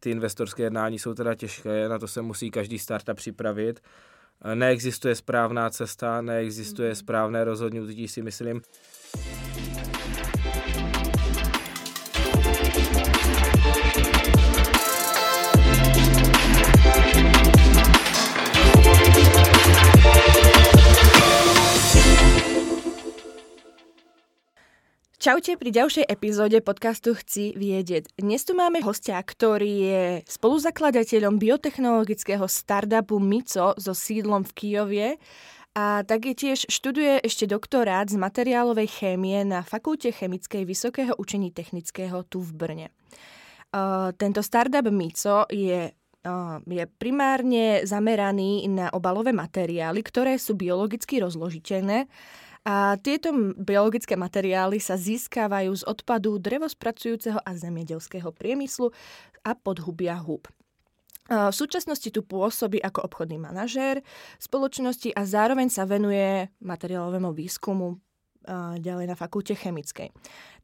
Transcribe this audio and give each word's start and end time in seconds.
Ty 0.00 0.10
investorské 0.10 0.62
jednání 0.62 0.98
jsou 0.98 1.14
teda 1.14 1.34
těžké, 1.34 1.88
na 1.88 1.98
to 1.98 2.08
se 2.08 2.22
musí 2.22 2.50
každý 2.50 2.78
startup 2.78 3.16
připravit. 3.16 3.80
Neexistuje 4.54 5.14
správná 5.14 5.70
cesta, 5.70 6.20
neexistuje 6.20 6.88
mhm. 6.88 6.96
správné 6.96 7.44
rozhodnutí, 7.44 8.08
si 8.08 8.22
myslím. 8.22 8.62
Čaute 25.18 25.58
pri 25.58 25.74
ďalšej 25.74 26.06
epizóde 26.06 26.62
podcastu 26.62 27.10
Chci 27.10 27.50
viedieť. 27.58 28.06
Dnes 28.14 28.38
tu 28.46 28.54
máme 28.54 28.78
hostia, 28.86 29.18
ktorý 29.18 29.72
je 29.82 30.02
spoluzakladateľom 30.30 31.42
biotechnologického 31.42 32.46
startupu 32.46 33.18
MICO 33.18 33.74
so 33.82 33.98
sídlom 33.98 34.46
v 34.46 34.54
Kijovie 34.54 35.08
a 35.74 36.06
tak 36.06 36.22
je 36.22 36.34
tiež 36.38 36.70
študuje 36.70 37.18
ešte 37.26 37.50
doktorát 37.50 38.06
z 38.06 38.14
materiálovej 38.14 38.86
chémie 38.86 39.42
na 39.42 39.66
Fakulte 39.66 40.14
chemickej 40.14 40.62
Vysokého 40.62 41.18
učení 41.18 41.50
technického 41.50 42.22
tu 42.22 42.38
v 42.38 42.54
Brne. 42.54 42.86
Uh, 43.74 44.14
tento 44.14 44.38
startup 44.38 44.86
MICO 44.86 45.50
je 45.50 45.90
je 46.66 46.84
primárne 46.98 47.86
zameraný 47.86 48.66
na 48.68 48.90
obalové 48.92 49.32
materiály, 49.32 50.02
ktoré 50.02 50.36
sú 50.36 50.58
biologicky 50.58 51.22
rozložiteľné 51.22 52.10
a 52.64 52.98
tieto 52.98 53.30
biologické 53.54 54.16
materiály 54.16 54.82
sa 54.82 54.98
získávajú 54.98 55.72
z 55.76 55.86
odpadu 55.86 56.38
drevospracujúceho 56.38 57.38
a 57.42 57.50
zemědělského 57.54 58.32
priemyslu 58.32 58.90
a 59.44 59.54
podhubia 59.54 60.14
hub. 60.18 60.48
V 61.28 61.52
súčasnosti 61.52 62.08
tu 62.08 62.24
pôsobí 62.24 62.80
ako 62.80 63.04
obchodný 63.04 63.36
manažér 63.36 64.00
spoločnosti 64.40 65.12
a 65.12 65.28
zároveň 65.28 65.68
sa 65.68 65.84
venuje 65.84 66.48
materiálovému 66.64 67.36
výskumu 67.36 68.00
ďalej 68.80 69.06
na 69.12 69.16
fakulte 69.16 69.52
chemickej. 69.52 70.08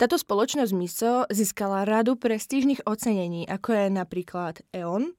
Táto 0.01 0.17
spoločnosť 0.17 0.73
MISO 0.73 1.29
získala 1.29 1.85
radu 1.85 2.17
prestížnych 2.17 2.83
ocenení, 2.89 3.45
ako 3.45 3.77
je 3.77 3.87
napríklad 3.93 4.55
EON, 4.73 5.13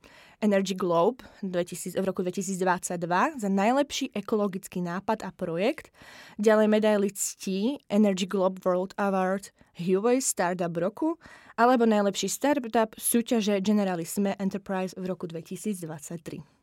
Energy 0.43 0.75
Globe 0.75 1.23
2000, 1.41 1.95
v 1.95 2.05
roku 2.05 2.21
2022 2.21 3.39
za 3.39 3.49
najlepší 3.49 4.11
ekologický 4.11 4.83
nápad 4.83 5.23
a 5.23 5.31
projekt. 5.31 5.89
Ďalej 6.35 6.67
medaily 6.67 7.09
ctí 7.15 7.79
Energy 7.87 8.27
Globe 8.27 8.59
World 8.61 8.91
Award 8.99 9.55
Huawei 9.79 10.19
Startup 10.19 10.71
roku 10.71 11.15
alebo 11.55 11.87
najlepší 11.87 12.27
startup 12.27 12.91
súťaže 12.99 13.63
Generalisme 13.63 14.35
Enterprise 14.35 14.91
v 14.99 15.07
roku 15.07 15.27
2023. 15.27 16.54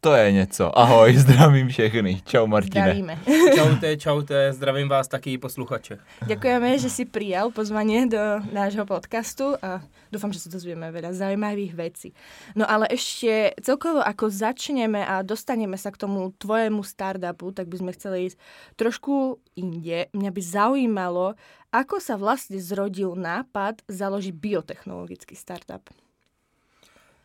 To 0.00 0.14
je 0.14 0.32
něco. 0.32 0.78
Ahoj, 0.78 1.16
zdravím 1.28 1.68
všechny. 1.68 2.22
Čau 2.24 2.46
Martine. 2.46 2.80
Zdravíme. 2.80 3.18
Čaute, 3.54 3.96
čaute, 3.96 4.52
zdravím 4.52 4.88
vás 4.88 5.08
taky 5.08 5.38
posluchače. 5.38 5.98
Ďakujeme, 6.24 6.78
že 6.80 6.88
si 6.88 7.04
prijal 7.04 7.52
pozvanie 7.52 8.08
do 8.08 8.40
nášho 8.48 8.88
podcastu 8.88 9.60
a 9.60 9.84
dúfam, 10.08 10.32
že 10.32 10.40
sa 10.40 10.48
dozvieme 10.48 10.88
veľa 10.88 11.12
zaujímavých 11.12 11.76
vecí. 11.76 12.16
No 12.56 12.64
ale 12.64 12.88
ešte 12.88 13.52
celkovo 13.60 14.00
ako 14.00 14.32
začneme 14.32 15.04
a 15.04 15.20
dostaneme 15.20 15.76
sa 15.76 15.92
k 15.92 16.00
tomu 16.00 16.32
tvojemu 16.32 16.80
startupu, 16.80 17.52
tak 17.52 17.68
by 17.68 17.76
sme 17.84 17.92
chceli 17.92 18.32
ísť 18.32 18.40
trošku 18.80 19.36
inde. 19.60 20.08
Mňa 20.16 20.30
by 20.32 20.40
zaujímalo, 20.40 21.36
ako 21.76 22.00
sa 22.00 22.16
vlastne 22.16 22.56
zrodil 22.56 23.12
nápad 23.20 23.84
založiť 23.84 24.32
biotechnologický 24.32 25.36
startup. 25.36 25.84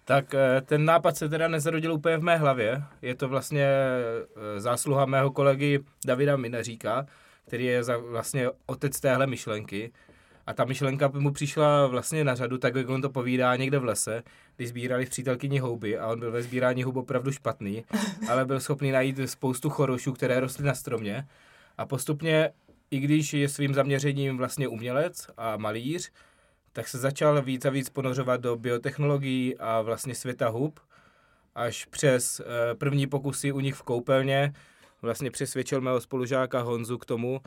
Tak 0.06 0.34
eh, 0.34 0.62
ten 0.62 0.86
nápad 0.86 1.18
se 1.18 1.30
teda 1.30 1.48
nezrodil 1.48 1.94
úplně 1.94 2.18
v 2.18 2.24
mé 2.24 2.38
hlavě. 2.38 2.84
Je 3.02 3.16
to 3.16 3.30
vlastně 3.30 3.66
eh, 3.66 4.60
zásluha 4.60 5.06
mého 5.06 5.32
kolegy 5.32 5.80
Davida 6.06 6.38
Mineříka, 6.38 7.06
který 7.48 7.66
je 7.66 7.84
za 7.84 7.98
vlastně 7.98 8.50
otec 8.66 9.00
téhle 9.00 9.28
myšlenky. 9.28 9.92
A 10.48 10.54
ta 10.54 10.66
myšlenka 10.66 11.12
mu 11.14 11.34
přišla 11.34 11.88
vlastně 11.88 12.24
na 12.24 12.36
řadu, 12.36 12.58
tak 12.58 12.76
jak 12.76 12.90
on 12.90 13.02
to 13.02 13.10
povídá 13.10 13.56
někde 13.56 13.80
v 13.80 13.84
lese, 13.84 14.24
když 14.56 14.70
sbírali 14.70 15.06
v 15.06 15.10
přítelkyni 15.10 15.60
houby 15.60 15.98
a 15.98 16.08
on 16.08 16.20
byl 16.20 16.32
ve 16.32 16.44
sbírání 16.44 16.84
hub 16.84 16.96
opravdu 16.96 17.32
špatný, 17.32 17.86
ale 18.30 18.46
byl 18.46 18.60
schopný 18.60 18.92
najít 18.92 19.20
spoustu 19.26 19.70
chorošů, 19.70 20.14
které 20.14 20.40
rostly 20.40 20.66
na 20.66 20.74
stromě. 20.74 21.28
A 21.78 21.86
postupně, 21.86 22.52
i 22.92 23.00
když 23.00 23.34
je 23.34 23.50
svým 23.50 23.74
zaměřením 23.74 24.38
vlastně 24.38 24.68
umělec 24.68 25.28
a 25.38 25.58
malíř, 25.58 26.12
tak 26.76 26.88
se 26.88 26.98
začal 26.98 27.42
víc 27.42 27.66
a 27.66 27.70
víc 27.70 27.90
ponořovat 27.90 28.42
do 28.42 28.56
biotechnologií 28.56 29.58
a 29.58 29.82
vlastně 29.82 30.16
světa 30.16 30.50
hub, 30.50 30.80
až 31.56 31.86
přes 31.86 32.40
eh, 32.40 32.76
první 32.76 33.08
pokusy 33.08 33.52
u 33.52 33.60
nich 33.60 33.76
v 33.76 33.84
koupelně 33.84 34.54
vlastně 35.02 35.32
přesvědčil 35.32 35.82
mého 35.82 36.02
spolužáka 36.02 36.62
Honzu 36.62 36.98
k 36.98 37.06
tomu, 37.06 37.42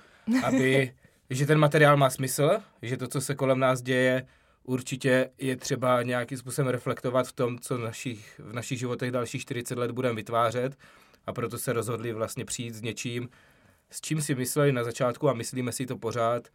aby, 0.44 0.94
že 1.30 1.46
ten 1.46 1.58
materiál 1.58 1.96
má 1.96 2.10
smysl, 2.10 2.50
že 2.82 2.96
to, 2.96 3.08
co 3.08 3.20
se 3.20 3.34
kolem 3.34 3.58
nás 3.58 3.82
děje, 3.82 4.26
určitě 4.64 5.30
je 5.38 5.56
třeba 5.56 6.02
nějakým 6.02 6.38
způsobem 6.38 6.68
reflektovat 6.68 7.26
v 7.26 7.32
tom, 7.32 7.58
co 7.58 7.78
v 7.78 7.80
našich, 7.80 8.40
v 8.44 8.52
našich 8.52 8.78
životech 8.78 9.10
dalších 9.10 9.42
40 9.42 9.78
let 9.78 9.90
budeme 9.90 10.14
vytvářet. 10.14 10.76
A 11.26 11.32
proto 11.32 11.58
se 11.58 11.72
rozhodli 11.72 12.12
vlastně 12.12 12.44
přijít 12.44 12.74
s 12.74 12.82
něčím, 12.82 13.28
s 13.90 14.00
čím 14.00 14.22
si 14.22 14.34
mysleli 14.34 14.72
na 14.72 14.84
začátku 14.84 15.28
a 15.28 15.34
myslíme 15.34 15.72
si 15.72 15.86
to 15.86 15.96
pořád, 15.96 16.48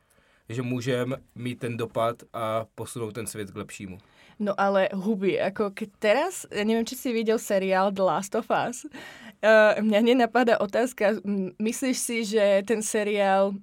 že 0.50 0.62
můžeme 0.62 1.16
mít 1.36 1.60
ten 1.60 1.78
dopad 1.78 2.24
a 2.34 2.66
posunout 2.76 3.12
ten 3.12 3.28
svět 3.28 3.52
k 3.52 3.56
lepšímu. 3.56 3.98
No 4.40 4.58
ale 4.58 4.90
huby, 4.94 5.38
ako 5.38 5.72
keď 5.78 5.90
teraz, 6.02 6.34
ja 6.50 6.66
neviem, 6.66 6.86
či 6.86 6.98
si 6.98 7.14
videl 7.14 7.38
seriál 7.38 7.94
The 7.94 8.02
Last 8.02 8.34
of 8.34 8.50
Us, 8.50 8.84
uh, 8.84 9.78
mňa 9.78 10.00
nenapadá 10.02 10.58
otázka, 10.58 11.22
myslíš 11.62 11.98
si, 11.98 12.18
že 12.26 12.66
ten 12.66 12.82
seriál, 12.82 13.54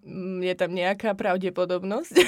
je 0.40 0.54
tam 0.54 0.74
nějaká 0.74 1.14
pravděpodobnost? 1.14 2.14
uh, 2.14 2.24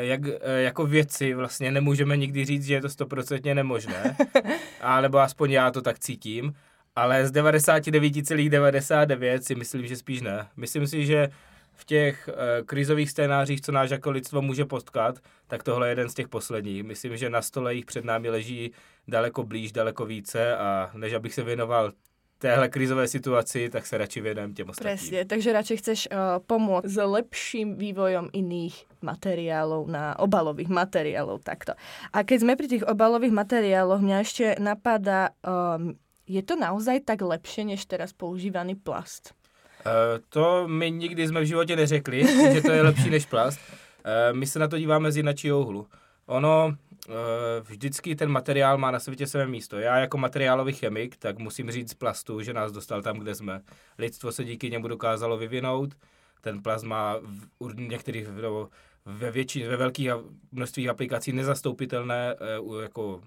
jak, 0.10 0.20
uh, 0.20 0.34
jako 0.56 0.86
věci 0.86 1.34
vlastně 1.34 1.70
nemůžeme 1.70 2.16
nikdy 2.16 2.44
říct, 2.44 2.66
že 2.66 2.74
je 2.74 2.80
to 2.80 2.88
stoprocentně 2.88 3.54
nemožné, 3.54 4.16
alebo 4.80 5.18
aspoň 5.18 5.50
já 5.50 5.70
to 5.70 5.82
tak 5.82 5.98
cítím, 5.98 6.52
ale 6.96 7.26
z 7.26 7.32
99,99 7.32 8.48
,99 8.50 9.40
si 9.40 9.54
myslím, 9.54 9.86
že 9.86 9.96
spíš 9.96 10.20
ne. 10.20 10.46
Myslím 10.56 10.86
si, 10.86 11.06
že 11.06 11.28
v 11.72 11.84
těch 11.84 12.28
uh, 12.28 12.66
krizových 12.66 13.10
scénářích, 13.10 13.60
co 13.60 13.72
náš 13.72 13.90
jako 13.90 14.10
lidstvo 14.10 14.42
může 14.42 14.64
potkat, 14.64 15.18
tak 15.46 15.62
tohle 15.62 15.88
je 15.88 15.90
jeden 15.90 16.08
z 16.08 16.14
těch 16.14 16.28
posledních. 16.28 16.82
Myslím, 16.82 17.16
že 17.16 17.30
na 17.30 17.42
stole 17.42 17.74
jich 17.74 17.84
před 17.84 18.04
námi 18.04 18.30
leží 18.30 18.72
daleko 19.08 19.42
blíž, 19.42 19.72
daleko 19.72 20.06
více 20.06 20.56
a 20.56 20.90
než 20.94 21.12
abych 21.12 21.34
se 21.34 21.42
věnoval 21.42 21.92
téhle 22.38 22.68
krizové 22.68 23.08
situaci, 23.08 23.70
tak 23.70 23.86
se 23.86 23.98
radši 23.98 24.20
věnujem 24.20 24.54
těm 24.54 24.68
ostatním. 24.68 24.98
Presne, 24.98 25.24
takže 25.24 25.52
radši 25.52 25.76
chceš 25.76 26.00
uh, 26.10 26.42
pomôcť 26.42 26.90
s 26.90 26.98
lepším 26.98 27.78
vývojom 27.78 28.34
iných 28.34 28.98
materiálov 28.98 29.86
na 29.86 30.18
obalových 30.18 30.66
materiálov 30.66 31.46
takto. 31.46 31.78
A 32.10 32.26
keď 32.26 32.38
sme 32.42 32.58
pri 32.58 32.66
tých 32.66 32.82
obalových 32.82 33.30
materiáloch, 33.30 34.02
mňa 34.02 34.16
ešte 34.26 34.46
napadá, 34.58 35.38
um, 35.46 35.94
je 36.26 36.42
to 36.42 36.58
naozaj 36.58 37.06
tak 37.06 37.22
lepšie, 37.22 37.62
než 37.62 37.86
teraz 37.86 38.10
používaný 38.10 38.74
plast? 38.74 39.38
Eh, 39.86 40.20
to 40.28 40.68
my 40.68 40.90
nikdy 40.90 41.28
jsme 41.28 41.40
v 41.40 41.44
životě 41.44 41.76
neřekli, 41.76 42.52
že 42.54 42.62
to 42.62 42.72
je 42.72 42.82
lepší 42.88 43.10
než 43.10 43.26
plast. 43.26 43.60
Uh, 44.04 44.38
my 44.38 44.46
se 44.46 44.58
na 44.58 44.68
to 44.68 44.78
díváme 44.78 45.12
z 45.12 45.16
jiného 45.16 45.60
úhlu. 45.60 45.86
Ono, 46.26 46.66
uh, 47.08 47.14
vždycky 47.62 48.16
ten 48.16 48.30
materiál 48.30 48.78
má 48.78 48.90
na 48.90 49.00
světě 49.00 49.26
své 49.26 49.46
místo. 49.46 49.78
Já 49.78 49.98
jako 49.98 50.18
materiálový 50.18 50.72
chemik, 50.72 51.16
tak 51.16 51.38
musím 51.38 51.70
říct 51.70 51.90
z 51.90 51.94
plastu, 51.94 52.42
že 52.42 52.52
nás 52.52 52.72
dostal 52.72 53.02
tam, 53.02 53.18
kde 53.18 53.34
jsme. 53.34 53.60
Lidstvo 53.98 54.32
se 54.32 54.44
díky 54.44 54.70
němu 54.70 54.88
dokázalo 54.88 55.38
vyvinout. 55.38 55.94
Ten 56.40 56.62
plast 56.62 56.84
má 56.84 57.16
v 57.60 57.74
některých, 57.80 58.28
no, 58.28 58.68
ve 59.04 59.30
většině, 59.30 59.68
ve 59.68 59.76
velkých 59.76 60.10
množství 60.52 60.88
aplikací 60.88 61.32
nezastoupitelné 61.32 62.36
jako 62.82 63.20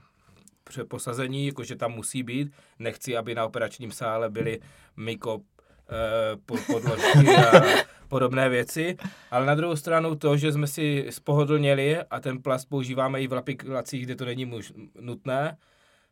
posazení, 0.88 1.48
jakože 1.48 1.76
tam 1.76 1.92
musí 1.92 2.24
být. 2.24 2.52
Nechci, 2.80 3.18
aby 3.18 3.36
na 3.36 3.46
operačním 3.46 3.92
sále 3.92 4.30
byly 4.30 4.60
myko 4.98 5.42
Eh, 5.90 6.38
podložky 6.46 7.36
a 7.36 7.62
podobné 8.08 8.50
věci. 8.50 8.98
Ale 9.32 9.46
na 9.46 9.56
druhou 9.56 9.76
stranu 9.76 10.16
to, 10.16 10.38
že 10.38 10.52
jsme 10.52 10.68
si 10.68 11.08
spohodlněli 11.10 11.98
a 11.98 12.20
ten 12.20 12.42
plast 12.42 12.70
používáme 12.70 13.22
i 13.22 13.28
v 13.28 13.34
aplikacích, 13.34 14.06
kde 14.06 14.16
to 14.16 14.26
není 14.26 14.46
muž, 14.46 14.74
nutné, 15.00 15.58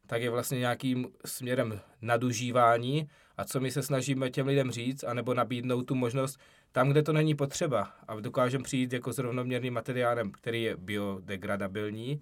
tak 0.07 0.21
je 0.21 0.29
vlastně 0.29 0.59
nějakým 0.59 1.07
směrem 1.25 1.79
nadužívání. 2.01 3.07
A 3.37 3.45
co 3.45 3.59
my 3.59 3.71
se 3.71 3.83
snažíme 3.83 4.29
těm 4.29 4.47
lidem 4.47 4.71
říct, 4.71 5.03
anebo 5.03 5.33
nabídnout 5.33 5.83
tu 5.83 5.95
možnost 5.95 6.39
tam, 6.71 6.89
kde 6.89 7.03
to 7.03 7.13
není 7.13 7.35
potřeba. 7.35 7.91
A 8.07 8.19
dokážeme 8.19 8.63
přijít 8.63 8.93
jako 8.93 9.13
s 9.13 9.17
rovnoměrným 9.17 9.73
materiálem, 9.73 10.31
který 10.31 10.63
je 10.63 10.77
biodegradabilní 10.77 12.21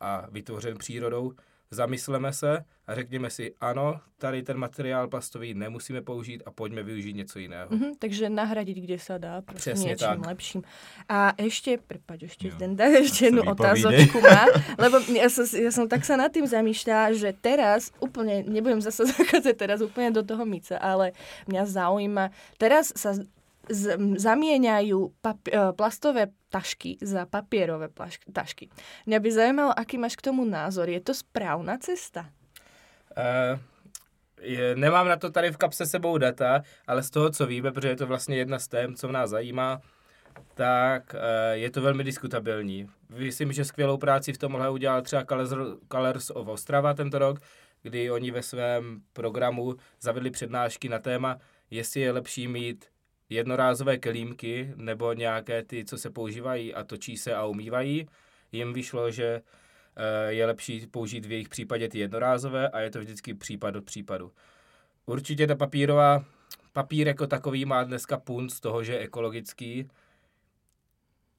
a 0.00 0.26
vytvořen 0.30 0.78
přírodou, 0.78 1.32
zamysleme 1.70 2.32
se 2.32 2.64
a 2.86 2.94
řekněme 2.94 3.30
si, 3.30 3.54
ano, 3.60 4.00
tady 4.18 4.42
ten 4.42 4.56
materiál 4.56 5.08
plastový 5.08 5.54
nemusíme 5.54 6.02
použít 6.02 6.42
a 6.46 6.50
pojďme 6.50 6.82
využít 6.82 7.16
něco 7.16 7.38
jiného. 7.38 7.68
Mhm, 7.70 7.90
takže 7.98 8.28
nahradiť, 8.28 8.76
kde 8.80 8.98
sa 8.98 9.18
dá, 9.18 9.42
prostě 9.42 9.70
Přesně 9.70 9.88
niečím 9.88 10.08
tak. 10.08 10.26
lepším. 10.26 10.62
A 11.08 11.32
ešte, 11.38 11.78
prepáč, 11.78 12.22
ešte 12.22 12.48
Jo. 12.48 12.54
Zdenda, 12.56 12.84
ešte 12.88 13.24
jednu 13.24 13.42
otázočku 13.44 14.20
má, 14.20 14.46
lebo 14.78 14.98
ja 15.12 15.28
som, 15.28 15.44
ja 15.44 15.70
som 15.70 15.84
tak 15.88 16.04
sa 16.04 16.16
nad 16.16 16.32
tým 16.32 16.48
zamýšľala, 16.48 17.12
že 17.12 17.36
teraz 17.36 17.92
úplne, 18.00 18.42
nebudem 18.48 18.80
zase 18.80 19.04
zachádzať 19.12 19.54
teraz 19.56 19.78
úplne 19.84 20.10
do 20.10 20.24
toho 20.24 20.48
mice, 20.48 20.78
ale 20.80 21.12
mňa 21.46 21.62
zaujíma, 21.68 22.24
teraz 22.56 22.96
sa 22.96 23.12
z, 23.12 23.28
zamieňajú 24.16 24.98
eh, 24.98 25.72
plastové 25.72 26.32
tašky 26.48 26.98
za 27.02 27.26
papierové 27.26 27.88
tašky. 28.32 28.68
Mňa 29.06 29.18
by 29.20 29.28
zaujímalo, 29.32 29.72
aký 29.78 29.98
máš 29.98 30.16
k 30.16 30.32
tomu 30.32 30.44
názor. 30.44 30.88
Je 30.88 31.00
to 31.00 31.14
správna 31.14 31.78
cesta? 31.78 32.32
Eh, 33.16 33.58
je, 34.40 34.76
nemám 34.76 35.08
na 35.08 35.16
to 35.16 35.30
tady 35.30 35.50
v 35.50 35.56
kapse 35.56 35.86
sebou 35.86 36.18
data, 36.18 36.62
ale 36.86 37.02
z 37.02 37.10
toho, 37.10 37.30
co 37.30 37.46
víme, 37.46 37.72
protože 37.72 37.88
je 37.88 37.96
to 37.96 38.06
vlastně 38.06 38.36
jedna 38.36 38.58
z 38.58 38.68
tém, 38.68 38.94
co 38.94 39.12
nás 39.12 39.30
zajímá, 39.30 39.80
tak 40.54 41.14
eh, 41.14 41.56
je 41.56 41.70
to 41.70 41.82
velmi 41.82 42.04
diskutabilní. 42.04 42.88
Myslím, 43.08 43.52
že 43.52 43.64
skvělou 43.64 43.96
práci 43.96 44.32
v 44.32 44.38
tomhle 44.38 44.70
udělal 44.70 45.02
třeba 45.02 45.24
Colors 45.92 46.30
of 46.30 46.48
Ostrava 46.48 46.94
tento 46.94 47.18
rok, 47.18 47.40
kdy 47.82 48.10
oni 48.10 48.30
ve 48.30 48.42
svém 48.42 49.00
programu 49.12 49.74
zavedli 50.00 50.30
přednášky 50.30 50.88
na 50.88 50.98
téma, 50.98 51.38
jestli 51.70 52.00
je 52.00 52.12
lepší 52.12 52.48
mít 52.48 52.86
jednorázové 53.30 53.98
kelímky 53.98 54.72
nebo 54.76 55.12
nějaké 55.12 55.62
ty, 55.62 55.84
co 55.84 55.98
se 55.98 56.10
používají 56.10 56.74
a 56.74 56.84
točí 56.84 57.16
se 57.16 57.34
a 57.34 57.46
umývají. 57.46 58.08
Jim 58.52 58.72
vyšlo, 58.72 59.10
že 59.10 59.42
eh, 59.96 60.32
je 60.32 60.46
lepší 60.46 60.86
použít 60.86 61.26
v 61.26 61.32
jejich 61.32 61.48
případě 61.48 61.88
ty 61.88 61.98
jednorázové 61.98 62.68
a 62.68 62.80
je 62.80 62.90
to 62.90 62.98
vždycky 62.98 63.34
případ 63.34 63.76
od 63.76 63.84
případu. 63.84 64.32
Určitě 65.06 65.46
ta 65.46 65.54
papírová, 65.54 66.24
papír 66.72 67.08
jako 67.08 67.26
takový 67.26 67.64
má 67.64 67.84
dneska 67.84 68.18
punt 68.18 68.52
z 68.52 68.60
toho, 68.60 68.84
že 68.84 68.92
je 68.92 68.98
ekologický 68.98 69.90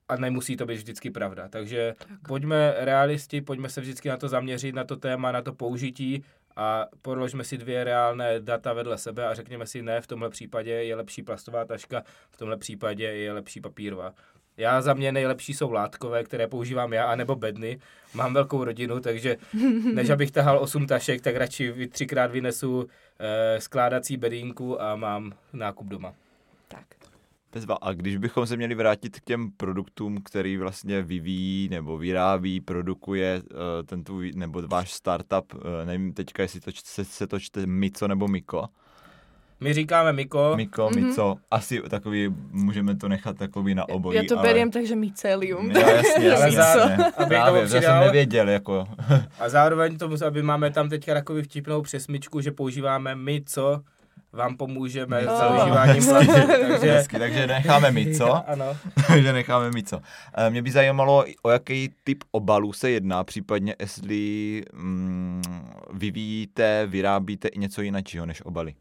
a 0.09 0.15
nemusí 0.15 0.57
to 0.57 0.65
být 0.65 0.77
vždycky 0.77 1.09
pravda. 1.09 1.47
Takže 1.49 1.95
tak. 1.97 2.07
pojďme 2.27 2.73
realisti, 2.77 3.41
pojďme 3.41 3.69
se 3.69 3.81
vždycky 3.81 4.09
na 4.09 4.17
to 4.17 4.27
zaměřit, 4.27 4.75
na 4.75 4.83
to 4.83 4.95
téma, 4.95 5.31
na 5.31 5.41
to 5.41 5.53
použití 5.53 6.23
a 6.59 6.87
podložme 7.01 7.43
si 7.43 7.57
dvě 7.57 7.83
reálné 7.83 8.39
data 8.39 8.73
vedle 8.73 8.97
sebe 8.97 9.27
a 9.27 9.33
řekněme 9.33 9.65
si, 9.65 9.81
ne, 9.81 10.01
v 10.01 10.07
tomhle 10.07 10.29
případě 10.29 10.71
je 10.71 10.95
lepší 10.95 11.23
plastová 11.23 11.65
taška, 11.65 12.03
v 12.29 12.37
tomhle 12.37 12.57
případě 12.57 13.03
je 13.03 13.33
lepší 13.33 13.61
papírová. 13.61 14.13
Já 14.57 14.81
za 14.81 14.93
mě 14.93 15.11
nejlepší 15.11 15.53
jsou 15.53 15.71
látkové, 15.71 16.23
které 16.23 16.47
používám 16.47 16.93
já, 16.93 17.05
anebo 17.05 17.35
bedny. 17.35 17.79
Mám 18.13 18.33
velkou 18.33 18.63
rodinu, 18.63 18.99
takže 18.99 19.37
než 19.93 20.09
abych 20.09 20.31
tahal 20.31 20.59
8 20.59 20.87
tašek, 20.87 21.21
tak 21.21 21.35
radši 21.35 21.87
třikrát 21.87 22.31
vynesu 22.31 22.87
eh, 23.19 23.61
skládací 23.61 24.17
bedínku 24.17 24.81
a 24.81 24.95
mám 24.95 25.33
nákup 25.53 25.87
doma. 25.87 26.13
Tak. 26.67 26.85
Bezva. 27.53 27.77
A 27.81 27.93
když 27.93 28.17
bychom 28.17 28.45
se 28.47 28.57
měli 28.57 28.75
vrátit 28.75 29.19
k 29.19 29.23
těm 29.23 29.51
produktům, 29.57 30.17
který 30.23 30.57
vlastně 30.57 31.01
vyvíjí 31.01 31.69
nebo 31.69 31.97
vyrábí, 31.97 32.61
produkuje 32.61 33.41
uh, 33.43 33.57
ten 33.85 34.03
tvůj, 34.03 34.31
nebo 34.35 34.61
váš 34.67 34.93
startup, 34.93 35.53
uh, 35.53 35.61
nevím 35.85 36.13
teďka, 36.13 36.43
jestli 36.43 36.59
to, 36.59 36.71
se, 36.83 37.05
se 37.05 37.27
to 37.27 37.39
čte 37.39 37.65
Mico 37.65 38.07
nebo 38.07 38.27
Miko. 38.27 38.65
My 39.61 39.73
říkáme 39.73 40.13
Miko, 40.13 40.53
Miko, 40.55 40.89
Mhm. 40.95 41.03
Mico, 41.07 41.35
asi 41.51 41.81
takový, 41.89 42.29
můžeme 42.51 42.95
to 42.95 43.07
nechat 43.07 43.37
takový 43.37 43.75
na 43.75 43.89
obojí. 43.89 44.17
Ja 44.17 44.23
to 44.29 44.39
ale... 44.39 44.47
beriem 44.47 44.71
tak, 44.71 44.85
že 44.87 44.95
mycelium. 44.95 45.71
Jo, 45.71 45.79
jasně, 45.99 46.31
Ale 46.35 46.53
jasně, 46.53 46.95
aby 47.17 47.27
Právě, 47.27 47.61
že 47.61 47.69
jsem 47.69 47.79
přidal- 47.79 48.05
nevěděl, 48.05 48.49
jako. 48.49 48.87
a 49.39 49.49
zároveň 49.49 49.97
tomu, 49.97 50.15
aby 50.25 50.43
máme 50.43 50.71
tam 50.71 50.89
teďka 50.89 51.13
takový 51.13 51.41
vtipnou 51.43 51.81
přesmičku, 51.81 52.41
že 52.41 52.51
používáme 52.51 53.15
my, 53.15 53.41
co 53.45 53.81
vám 54.33 54.57
pomůžeme 54.57 55.21
s 55.21 55.25
Jo. 55.25 55.51
využíváním 55.53 56.05
plasty. 56.07 56.33
Takže 56.69 56.91
Hezky, 56.91 57.19
takže 57.19 57.47
necháme 57.47 57.91
Mico. 57.91 58.33
Ano. 58.47 58.77
že 59.21 59.33
necháme 59.33 59.71
Mico. 59.71 60.01
Eh, 60.37 60.49
Mě 60.49 60.61
by 60.61 60.71
zajímalo, 60.71 61.25
o 61.43 61.49
jaký 61.49 61.89
typ 62.03 62.23
obalů 62.31 62.73
se 62.73 62.89
jedná, 62.89 63.23
případně 63.23 63.75
jestli 63.79 64.63
mm, 64.73 65.41
vyvíjíte, 65.93 66.85
vyrábíte 66.87 67.47
i 67.47 67.59
něco 67.59 67.81
jiného 67.81 68.25
než 68.25 68.45
obaly. 68.45 68.75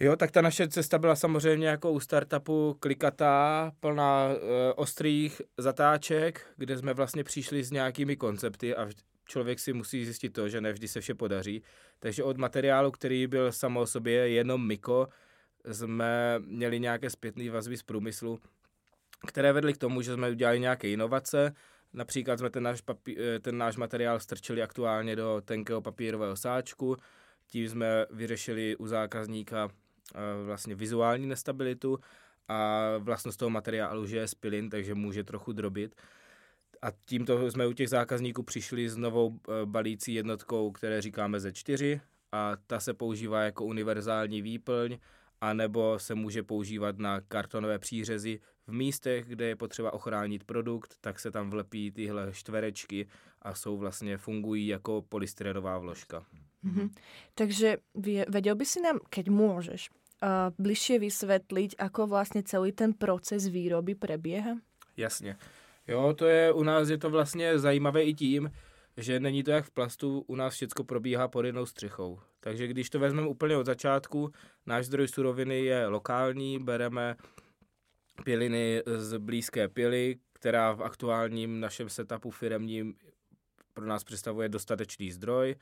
Jo, 0.00 0.16
tak 0.16 0.30
ta 0.30 0.40
naše 0.42 0.68
cesta 0.68 0.98
byla 0.98 1.16
samozřejmě 1.16 1.68
jako 1.68 1.92
u 1.92 2.00
startupu 2.00 2.76
klikatá, 2.80 3.72
plná 3.80 4.28
e, 4.28 4.72
ostrých 4.72 5.42
zatáček, 5.58 6.46
kde 6.56 6.78
jsme 6.78 6.94
vlastně 6.94 7.24
přišli 7.24 7.64
s 7.64 7.70
nějakými 7.70 8.16
koncepty 8.16 8.76
a 8.76 8.86
člověk 9.24 9.60
si 9.60 9.72
musí 9.72 10.04
zjistit 10.04 10.30
to, 10.30 10.48
že 10.48 10.60
nevždy 10.60 10.88
se 10.88 11.00
vše 11.00 11.14
podaří. 11.14 11.62
Takže 11.98 12.24
od 12.24 12.36
materiálu, 12.36 12.90
který 12.90 13.26
byl 13.26 13.52
samo 13.52 13.80
o 13.80 13.86
sobě 13.86 14.28
jenom 14.28 14.66
Miko, 14.66 15.08
jsme 15.72 16.38
měli 16.38 16.80
nějaké 16.80 17.10
zpětné 17.10 17.50
vazby 17.50 17.76
z 17.76 17.82
průmyslu, 17.82 18.40
které 19.26 19.52
vedly 19.52 19.72
k 19.72 19.78
tomu, 19.78 20.02
že 20.02 20.14
jsme 20.14 20.30
udělali 20.30 20.60
nějaké 20.60 20.88
inovace. 20.88 21.54
Například 21.92 22.38
jsme 22.38 22.50
ten 22.50 22.62
náš, 22.62 22.80
papí, 22.80 23.16
eh, 23.18 23.38
ten 23.40 23.58
náš 23.58 23.76
materiál 23.76 24.20
strčili 24.20 24.62
aktuálně 24.62 25.16
do 25.16 25.42
tenkého 25.44 25.82
papírového 25.82 26.36
sáčku, 26.36 26.96
tím 27.46 27.68
jsme 27.68 28.06
vyřešili 28.10 28.76
u 28.76 28.86
zákazníka 28.86 29.68
eh, 30.14 30.44
vlastně 30.44 30.74
vizuální 30.74 31.26
nestabilitu 31.26 31.98
a 32.48 32.90
vlastnost 32.98 33.38
toho 33.38 33.50
materiálu, 33.50 34.06
že 34.06 34.16
je 34.16 34.28
spilin, 34.28 34.70
takže 34.70 34.94
může 34.94 35.24
trochu 35.24 35.52
drobit. 35.52 35.94
A 36.84 36.92
tímto 37.04 37.50
jsme 37.50 37.66
u 37.66 37.72
těch 37.72 37.88
zákazníků 37.88 38.42
přišli 38.42 38.88
s 38.88 38.96
novou 38.96 39.38
eh, 39.48 39.66
balící 39.66 40.14
jednotkou, 40.14 40.70
které 40.70 41.02
říkáme 41.02 41.38
Z4 41.38 42.00
a 42.32 42.56
ta 42.66 42.80
se 42.80 42.94
používá 42.94 43.42
jako 43.42 43.64
univerzální 43.64 44.42
výplň, 44.42 44.98
anebo 45.40 45.98
se 45.98 46.14
může 46.14 46.42
používat 46.42 46.98
na 46.98 47.20
kartonové 47.20 47.78
přířezy. 47.78 48.40
V 48.66 48.72
místech, 48.72 49.26
kde 49.26 49.46
je 49.46 49.56
potřeba 49.56 49.92
ochránit 49.92 50.44
produkt, 50.44 50.94
tak 51.00 51.20
se 51.20 51.30
tam 51.30 51.50
vlepí 51.50 51.90
tyhle 51.90 52.32
čtverečky 52.32 53.08
a 53.42 53.54
jsou 53.54 53.76
vlastně 53.76 54.18
fungují 54.18 54.66
jako 54.66 55.02
polystyrenová 55.08 55.78
vložka. 55.78 56.24
Mhm. 56.62 56.90
Takže 57.34 57.76
vedel 58.28 58.54
by 58.56 58.66
si 58.66 58.80
nám, 58.80 58.98
keď 59.10 59.28
môžeš, 59.28 59.92
uh, 60.24 60.48
bližšie 60.56 60.96
vysvetliť, 60.96 61.76
ako 61.76 62.08
vlastne 62.08 62.40
celý 62.40 62.72
ten 62.72 62.96
proces 62.96 63.52
výroby 63.52 63.94
prebieha? 63.94 64.56
Jasně. 64.96 65.36
Jo, 65.88 66.14
to 66.18 66.26
je, 66.26 66.52
u 66.52 66.62
nás 66.62 66.88
je 66.88 66.98
to 66.98 67.10
vlastně 67.10 67.58
zajímavé 67.58 68.04
i 68.04 68.14
tím, 68.14 68.50
že 68.96 69.20
není 69.20 69.42
to 69.42 69.50
jak 69.50 69.64
v 69.64 69.70
plastu, 69.70 70.24
u 70.26 70.36
nás 70.36 70.54
všechno 70.54 70.84
probíhá 70.84 71.28
pod 71.28 71.44
jednou 71.44 71.66
střechou. 71.66 72.20
Takže 72.40 72.66
když 72.66 72.90
to 72.90 72.98
vezmeme 72.98 73.28
úplně 73.28 73.56
od 73.56 73.66
začátku, 73.66 74.30
náš 74.66 74.86
zdroj 74.86 75.08
suroviny 75.08 75.64
je 75.64 75.86
lokální, 75.86 76.58
bereme 76.58 77.16
piliny 78.24 78.82
z 78.96 79.18
blízké 79.18 79.68
pily, 79.68 80.16
která 80.32 80.72
v 80.72 80.82
aktuálním 80.82 81.60
našem 81.60 81.88
setupu 81.88 82.30
firemním 82.30 82.94
pro 83.74 83.86
nás 83.86 84.04
představuje 84.04 84.48
dostatečný 84.48 85.12
zdroj. 85.12 85.56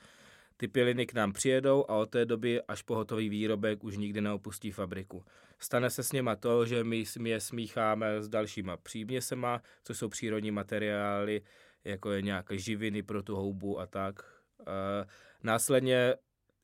Ty 0.57 0.69
piliny 0.69 1.07
k 1.07 1.15
nám 1.15 1.33
přijedou 1.33 1.85
a 1.89 1.95
od 1.95 2.11
té 2.11 2.25
doby 2.25 2.63
až 2.63 2.83
po 2.83 2.95
hotový 2.95 3.29
výrobek 3.29 3.85
už 3.85 3.97
nikdy 3.97 4.21
neopustí 4.21 4.71
fabriku. 4.71 5.25
Stane 5.59 5.91
se 5.91 6.03
s 6.03 6.13
něma 6.13 6.37
to, 6.37 6.67
že 6.67 6.85
my 6.85 7.05
je 7.25 7.41
smícháme 7.41 8.23
s 8.23 8.29
dalšíma 8.29 8.77
příměsema, 8.77 9.63
což 9.85 9.99
jsou 9.99 10.09
přírodní 10.09 10.51
materiály, 10.51 11.43
jako 11.85 12.11
je 12.11 12.23
nějaké 12.23 12.59
živiny 12.59 13.03
pro 13.03 13.23
tu 13.23 13.37
houbu 13.37 13.81
a 13.81 13.87
tak. 13.87 14.25
E, 14.61 15.07
následně, 15.43 16.15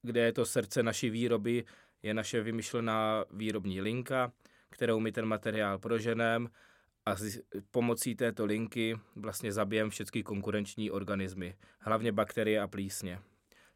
kde 0.02 0.20
je 0.20 0.32
to 0.32 0.46
srdce 0.46 0.82
naší 0.82 1.10
výroby, 1.10 1.64
je 2.02 2.14
naše 2.14 2.40
vymyšlená 2.40 3.24
výrobní 3.30 3.80
linka, 3.80 4.32
kterou 4.70 5.00
my 5.00 5.12
ten 5.12 5.26
materiál 5.26 5.78
proženeme 5.78 6.48
a 7.06 7.16
s 7.16 7.40
pomocí 7.70 8.14
této 8.14 8.44
linky 8.44 8.98
vlastně 9.16 9.52
zabijeme 9.52 9.90
všechny 9.90 10.22
konkurenční 10.22 10.90
organismy, 10.90 11.56
hlavně 11.78 12.12
bakterie 12.12 12.60
a 12.60 12.68
plísně. 12.68 13.18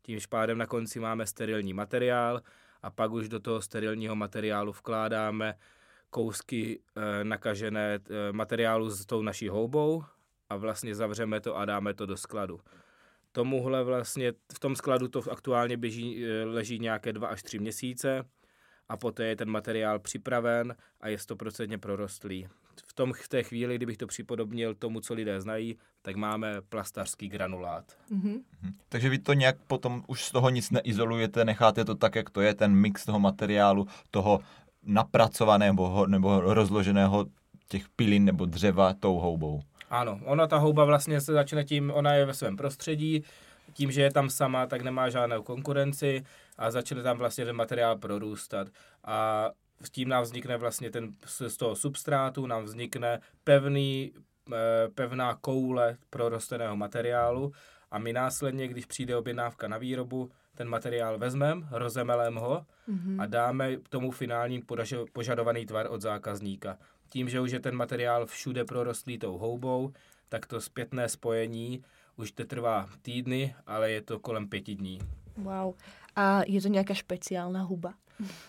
Tím 0.03 0.19
pádem 0.29 0.59
na 0.59 0.67
konci 0.67 1.01
máme 1.01 1.27
sterilní 1.27 1.73
materiál 1.73 2.41
a 2.83 2.91
pak 2.91 3.13
už 3.13 3.29
do 3.29 3.41
toho 3.41 3.63
sterilního 3.63 4.17
materiálu 4.17 4.73
vkládáme 4.73 5.55
kousky 6.11 6.81
e, 6.97 7.25
nakažené 7.25 7.95
e, 7.95 8.33
materiálu 8.33 8.91
s 8.91 9.07
tou 9.07 9.23
naší 9.23 9.49
houbou 9.49 10.05
a 10.49 10.57
vlastně 10.57 10.95
zavřeme 10.95 11.41
to 11.41 11.57
a 11.57 11.65
dáme 11.65 11.95
to 11.95 12.07
do 12.07 12.17
skladu. 12.17 12.61
Tomuhle 13.33 13.85
vlastně, 13.85 14.33
v 14.55 14.59
tom 14.59 14.77
skladu 14.77 15.09
to 15.09 15.23
aktuálně 15.31 15.77
běží, 15.77 16.27
e, 16.27 16.45
leží 16.45 16.79
nějaké 16.79 17.13
dva 17.13 17.29
až 17.29 17.43
tři 17.43 17.59
měsíce 17.59 18.25
a 18.89 18.97
poté 18.97 19.25
je 19.25 19.37
ten 19.37 19.51
materiál 19.51 19.99
připraven 19.99 20.77
a 21.01 21.09
je 21.09 21.19
stoprocentně 21.19 21.79
prorostlý. 21.79 22.49
V, 22.87 22.93
tom, 22.93 23.13
v 23.13 23.29
té 23.29 23.43
chvíli, 23.43 23.77
kdybych 23.77 23.97
to 23.97 24.07
připodobnil 24.07 24.75
tomu, 24.75 25.01
co 25.01 25.15
lidé 25.15 25.41
znají, 25.41 25.77
tak 26.03 26.17
máme 26.17 26.61
plastařský 26.69 27.29
granulát. 27.29 27.85
Mhm. 28.11 28.41
Mhm. 28.63 28.75
Takže 28.89 29.09
vy 29.09 29.19
to 29.19 29.33
nějak 29.33 29.57
potom 29.67 30.05
už 30.07 30.25
z 30.25 30.31
toho 30.31 30.51
nic 30.51 30.71
neizolujete, 30.71 31.45
necháte 31.45 31.85
to 31.85 31.95
tak, 31.95 32.15
jak 32.15 32.31
to 32.31 32.41
je, 32.41 32.55
ten 32.55 32.75
mix 32.75 33.05
toho 33.05 33.19
materiálu, 33.19 33.87
toho 34.11 34.41
napracovaného 34.83 36.07
nebo 36.07 36.41
rozloženého 36.41 37.27
těch 37.69 37.89
pilin 37.89 38.25
nebo 38.25 38.47
dřeva 38.47 38.95
tou 38.95 39.19
houbou. 39.19 39.61
Ano, 39.91 40.21
ona 40.25 40.47
ta 40.47 40.59
houba 40.59 40.85
vlastně 40.85 41.21
se 41.21 41.33
začne 41.33 41.65
tím, 41.65 41.93
ona 41.95 42.15
je 42.15 42.25
ve 42.25 42.35
svém 42.35 42.57
prostředí, 42.57 43.25
tím, 43.73 43.93
že 43.93 44.03
je 44.03 44.13
tam 44.13 44.31
sama, 44.31 44.67
tak 44.67 44.83
nemá 44.83 45.09
žádnou 45.09 45.43
konkurenci 45.43 46.25
a 46.59 46.71
začne 46.71 47.03
tam 47.03 47.19
vlastně 47.19 47.45
ten 47.45 47.57
materiál 47.57 47.99
prorůstat. 47.99 48.69
A 49.05 49.51
s 49.83 49.91
tím 49.91 50.09
nám 50.09 50.23
vznikne 50.23 50.57
vlastně 50.57 50.91
ten, 50.91 51.13
z 51.27 51.57
toho 51.57 51.77
substrátu 51.77 52.47
nám 52.47 52.65
vznikne 52.65 53.21
pevný, 53.45 54.13
eh, 54.53 54.89
pevná 54.95 55.35
koule 55.35 55.97
prorosteného 56.11 56.77
materiálu 56.77 57.53
a 57.91 57.99
my 57.99 58.13
následně, 58.13 58.69
když 58.69 58.87
přijde 58.87 59.17
objednávka 59.17 59.69
na 59.69 59.79
výrobu, 59.79 60.31
ten 60.55 60.69
materiál 60.69 61.19
vezmeme, 61.19 61.67
rozemeleme 61.71 62.41
ho 62.41 62.67
mm-hmm. 62.89 63.23
a 63.23 63.27
dáme 63.27 63.77
tomu 63.89 64.11
finální 64.11 64.63
požadovaný 65.13 65.67
tvar 65.67 65.87
od 65.91 66.01
zákazníka. 66.01 66.79
Tím, 67.09 67.29
že 67.29 67.41
už 67.41 67.51
je 67.51 67.61
ten 67.61 67.75
materiál 67.75 68.27
všude 68.27 68.65
prorostlý 68.65 69.19
tou 69.19 69.39
houbou, 69.39 69.93
tak 70.29 70.47
to 70.47 70.61
zpětné 70.61 71.09
spojení 71.09 71.85
už 72.17 72.33
to 72.33 72.45
trvá 72.45 72.89
týdny, 73.03 73.55
ale 73.67 73.91
je 73.91 74.03
to 74.03 74.19
kolem 74.19 74.49
pěti 74.49 74.75
dní. 74.75 74.99
Wow. 75.37 75.75
A 76.17 76.43
je 76.47 76.63
to 76.63 76.69
nějaká 76.69 76.95
speciální 76.95 77.59
huba? 77.59 77.95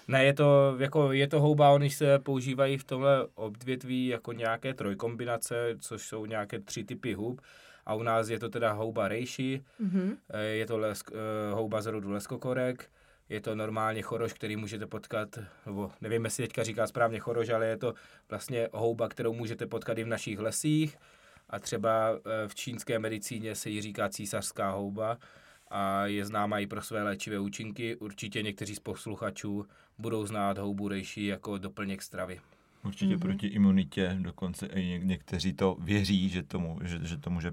Ne, 0.07 0.25
je 0.25 0.33
to, 0.33 0.75
jako, 0.79 1.11
je 1.11 1.27
to 1.27 1.41
houba, 1.41 1.71
oni 1.71 1.89
se 1.89 2.19
používají 2.19 2.77
v 2.77 2.83
tomhle 2.83 3.27
odvětví 3.35 4.07
jako 4.07 4.33
nějaké 4.33 4.73
trojkombinace, 4.73 5.75
což 5.79 6.01
jsou 6.01 6.25
nějaké 6.25 6.59
tři 6.59 6.83
typy 6.83 7.13
hub. 7.13 7.41
A 7.85 7.95
u 7.95 8.03
nás 8.03 8.29
je 8.29 8.39
to 8.39 8.49
teda 8.49 8.71
houba 8.71 9.07
rejši, 9.07 9.63
mm-hmm. 9.81 10.17
je 10.51 10.65
to 10.65 10.77
lesk, 10.77 11.11
eh, 11.13 11.53
houba 11.53 11.81
z 11.81 11.85
rodu 11.85 12.11
leskokorek, 12.11 12.89
je 13.29 13.41
to 13.41 13.55
normálně 13.55 14.01
choroš, 14.01 14.33
který 14.33 14.55
můžete 14.55 14.87
potkat, 14.87 15.39
nebo 15.65 15.91
nevím, 16.01 16.25
jestli 16.25 16.43
teďka 16.43 16.63
říká 16.63 16.87
správně 16.87 17.19
choroš, 17.19 17.49
ale 17.49 17.65
je 17.65 17.77
to 17.77 17.93
vlastně 18.29 18.69
houba, 18.73 19.09
kterou 19.09 19.33
můžete 19.33 19.65
potkat 19.65 19.97
i 19.97 20.03
v 20.03 20.07
našich 20.07 20.39
lesích 20.39 20.97
a 21.49 21.59
třeba 21.59 22.11
eh, 22.15 22.47
v 22.47 22.55
čínské 22.55 22.99
medicíně 22.99 23.55
se 23.55 23.69
jí 23.69 23.81
říká 23.81 24.09
císařská 24.09 24.71
houba 24.71 25.17
a 25.73 26.05
je 26.05 26.25
známá 26.25 26.59
i 26.59 26.67
pro 26.67 26.81
své 26.81 27.03
léčivé 27.03 27.39
účinky. 27.39 27.95
Určitě 27.95 28.41
někteří 28.41 28.75
z 28.75 28.79
posluchačů 28.79 29.65
budou 29.97 30.25
znát 30.25 30.57
houbu 30.57 30.87
rejší 30.87 31.25
jako 31.25 31.57
doplněk 31.57 32.01
stravy. 32.01 32.39
Určitě 32.85 33.15
mm-hmm. 33.15 33.19
proti 33.19 33.47
imunitě, 33.47 34.17
dokonce 34.19 34.65
i 34.65 34.79
něk- 34.79 35.03
někteří 35.05 35.53
to 35.53 35.77
věří, 35.79 36.29
že, 36.29 36.43
tomu, 36.43 36.79
že, 36.83 36.99
že 37.01 37.17
to 37.17 37.29
může 37.29 37.51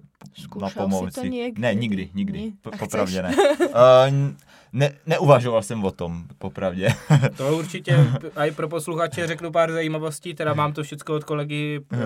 na 0.61 0.71
pomoci. 0.71 1.31
někdy? 1.31 1.61
Ne, 1.61 1.75
nikdy, 1.75 2.11
nikdy, 2.15 2.39
Ní? 2.39 2.55
popravdě 2.79 3.23
ne. 3.23 3.37
uh, 3.69 4.35
ne. 4.73 4.93
Neuvažoval 5.07 5.63
jsem 5.63 5.85
o 5.85 5.91
tom, 5.91 6.25
popravdě. 6.39 6.89
to 7.37 7.59
určitě, 7.59 8.07
i 8.37 8.51
pro 8.51 8.69
posluchače 8.69 9.27
řeknu 9.27 9.53
pár 9.53 9.73
zajímavostí, 9.73 10.35
teda 10.35 10.55
mám 10.55 10.73
to 10.73 10.83
všechno 10.83 11.15
od 11.15 11.25
kolegy 11.25 11.81
uh, 11.93 11.99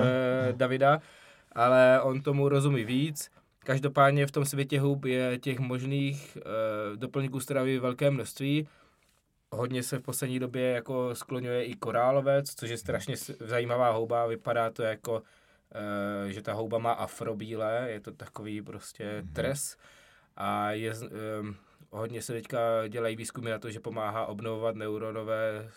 Davida, 0.56 1.00
ale 1.52 2.00
on 2.02 2.22
tomu 2.22 2.48
rozumí 2.48 2.84
víc. 2.84 3.30
Každopádně 3.64 4.26
v 4.26 4.30
tom 4.30 4.44
světě 4.44 4.80
hub 4.80 5.04
je 5.04 5.38
těch 5.38 5.58
možných 5.58 6.36
uh, 6.36 6.96
doplňků 6.96 7.40
stravy 7.40 7.78
velké 7.78 8.10
množství. 8.10 8.68
Hodně 9.52 9.82
se 9.82 9.98
v 9.98 10.02
poslední 10.02 10.38
době 10.38 10.70
jako 10.70 11.14
skloňuje 11.14 11.64
i 11.64 11.74
korálovec, 11.74 12.54
což 12.54 12.70
je 12.70 12.78
strašně 12.78 13.16
zajímavá 13.40 13.90
houba. 13.90 14.26
Vypadá 14.26 14.70
to 14.70 14.82
jako, 14.82 15.12
uh, 15.12 16.30
že 16.30 16.42
ta 16.42 16.52
houba 16.52 16.78
má 16.78 16.92
afrobíle, 16.92 17.86
je 17.90 18.00
to 18.00 18.12
takový 18.12 18.62
prostě 18.62 19.04
mm-hmm. 19.22 19.32
tres. 19.32 19.76
A 20.36 20.70
je, 20.70 20.94
um, 21.40 21.56
hodně 21.90 22.22
se 22.22 22.32
teďka 22.32 22.88
dělají 22.88 23.16
výzkumy 23.16 23.50
na 23.50 23.58
to, 23.58 23.70
že 23.70 23.80
pomáhá 23.80 24.26
obnovovat 24.26 24.76
neuronové 24.76 25.70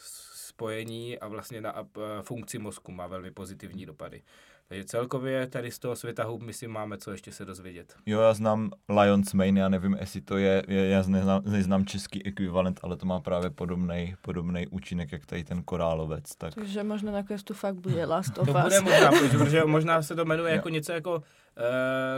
spojení 0.48 1.20
a 1.20 1.28
vlastně 1.28 1.62
na 1.62 1.82
uh, 1.82 1.88
funkci 2.22 2.60
mozku 2.60 2.92
má 2.92 3.08
velmi 3.08 3.32
pozitivní 3.32 3.86
dopady. 3.86 4.22
Takže 4.70 4.86
celkově 4.86 5.48
tady 5.48 5.72
z 5.72 5.80
toho 5.80 5.96
světa 5.96 6.24
hub, 6.24 6.42
myslím, 6.42 6.72
máme 6.72 6.98
co 6.98 7.12
ještě 7.12 7.32
se 7.32 7.46
dozvědět. 7.46 7.96
Jo, 8.06 8.20
já 8.20 8.34
znám 8.34 8.72
Lions 9.02 9.34
Mane, 9.34 9.60
já 9.60 9.70
nevím, 9.70 9.98
jestli 10.00 10.22
to 10.22 10.38
je, 10.38 10.64
já 10.68 11.04
neznám, 11.08 11.42
neznám 11.46 11.86
český 11.86 12.26
ekvivalent, 12.26 12.80
ale 12.84 12.98
to 12.98 13.06
má 13.06 13.20
právě 13.20 13.50
podobný 13.50 14.16
podobný 14.22 14.68
účinek, 14.68 15.12
jak 15.12 15.26
tady 15.26 15.44
ten 15.44 15.64
korálovec. 15.64 16.36
Tak. 16.36 16.56
Takže 16.56 16.84
možná 16.84 17.12
na 17.12 17.24
questu 17.24 17.54
fakt 17.54 17.76
bude 17.76 18.06
Last 18.06 18.38
of 18.38 18.48
To 18.48 18.54
bude 18.54 18.82
možná, 18.82 19.12
protože 19.30 19.66
možná 19.66 20.02
se 20.02 20.16
to 20.16 20.26
jmenuje 20.26 20.54
jako 20.54 20.70
něco 20.70 20.92
jako 20.92 21.12
uh, 21.16 21.22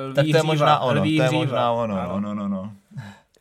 lví 0.06 0.16
Tak 0.16 0.26
to 0.32 0.38
je 0.38 0.44
možná 0.44 0.80
ono, 0.80 1.02
to 1.02 1.08
je 1.08 1.32
možná 1.32 1.72
ono, 1.72 1.96
no, 1.96 2.20
no, 2.20 2.34
no, 2.34 2.48
no. 2.48 2.74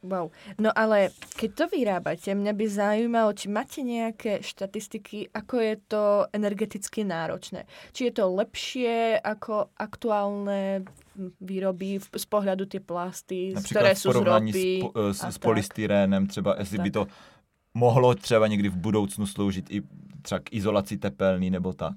Wow. 0.03 0.31
No 0.59 0.71
ale 0.75 1.11
keď 1.35 1.51
to 1.55 1.65
vyrábate, 1.69 2.31
mňa 2.35 2.53
by 2.55 2.65
zaujímalo, 2.71 3.31
či 3.35 3.51
máte 3.51 3.83
nejaké 3.83 4.39
štatistiky, 4.47 5.35
ako 5.35 5.55
je 5.59 5.75
to 5.91 6.03
energeticky 6.33 7.03
náročné. 7.03 7.67
Či 7.91 8.11
je 8.11 8.13
to 8.15 8.31
lepšie 8.31 9.19
ako 9.19 9.75
aktuálne 9.75 10.87
výroby 11.41 11.99
z 11.99 12.27
pohľadu 12.31 12.67
ty 12.71 12.79
plasty, 12.81 13.53
Například 13.55 13.81
které 13.81 13.97
jsou 13.97 14.13
z 14.13 14.17
ropy. 14.17 14.83
S, 15.11 15.19
s, 15.19 15.35
s 15.35 15.39
polystyrénem 15.39 16.27
třeba, 16.27 16.57
jestli 16.59 16.79
by 16.79 16.91
to 16.91 17.07
mohlo 17.75 18.15
třeba 18.15 18.47
někdy 18.47 18.69
v 18.69 18.77
budoucnu 18.77 19.27
sloužit 19.27 19.71
i 19.71 19.83
třeba 20.23 20.39
k 20.39 20.53
izolaci 20.53 20.99
tepelný 20.99 21.51
nebo 21.51 21.73
tak. 21.73 21.95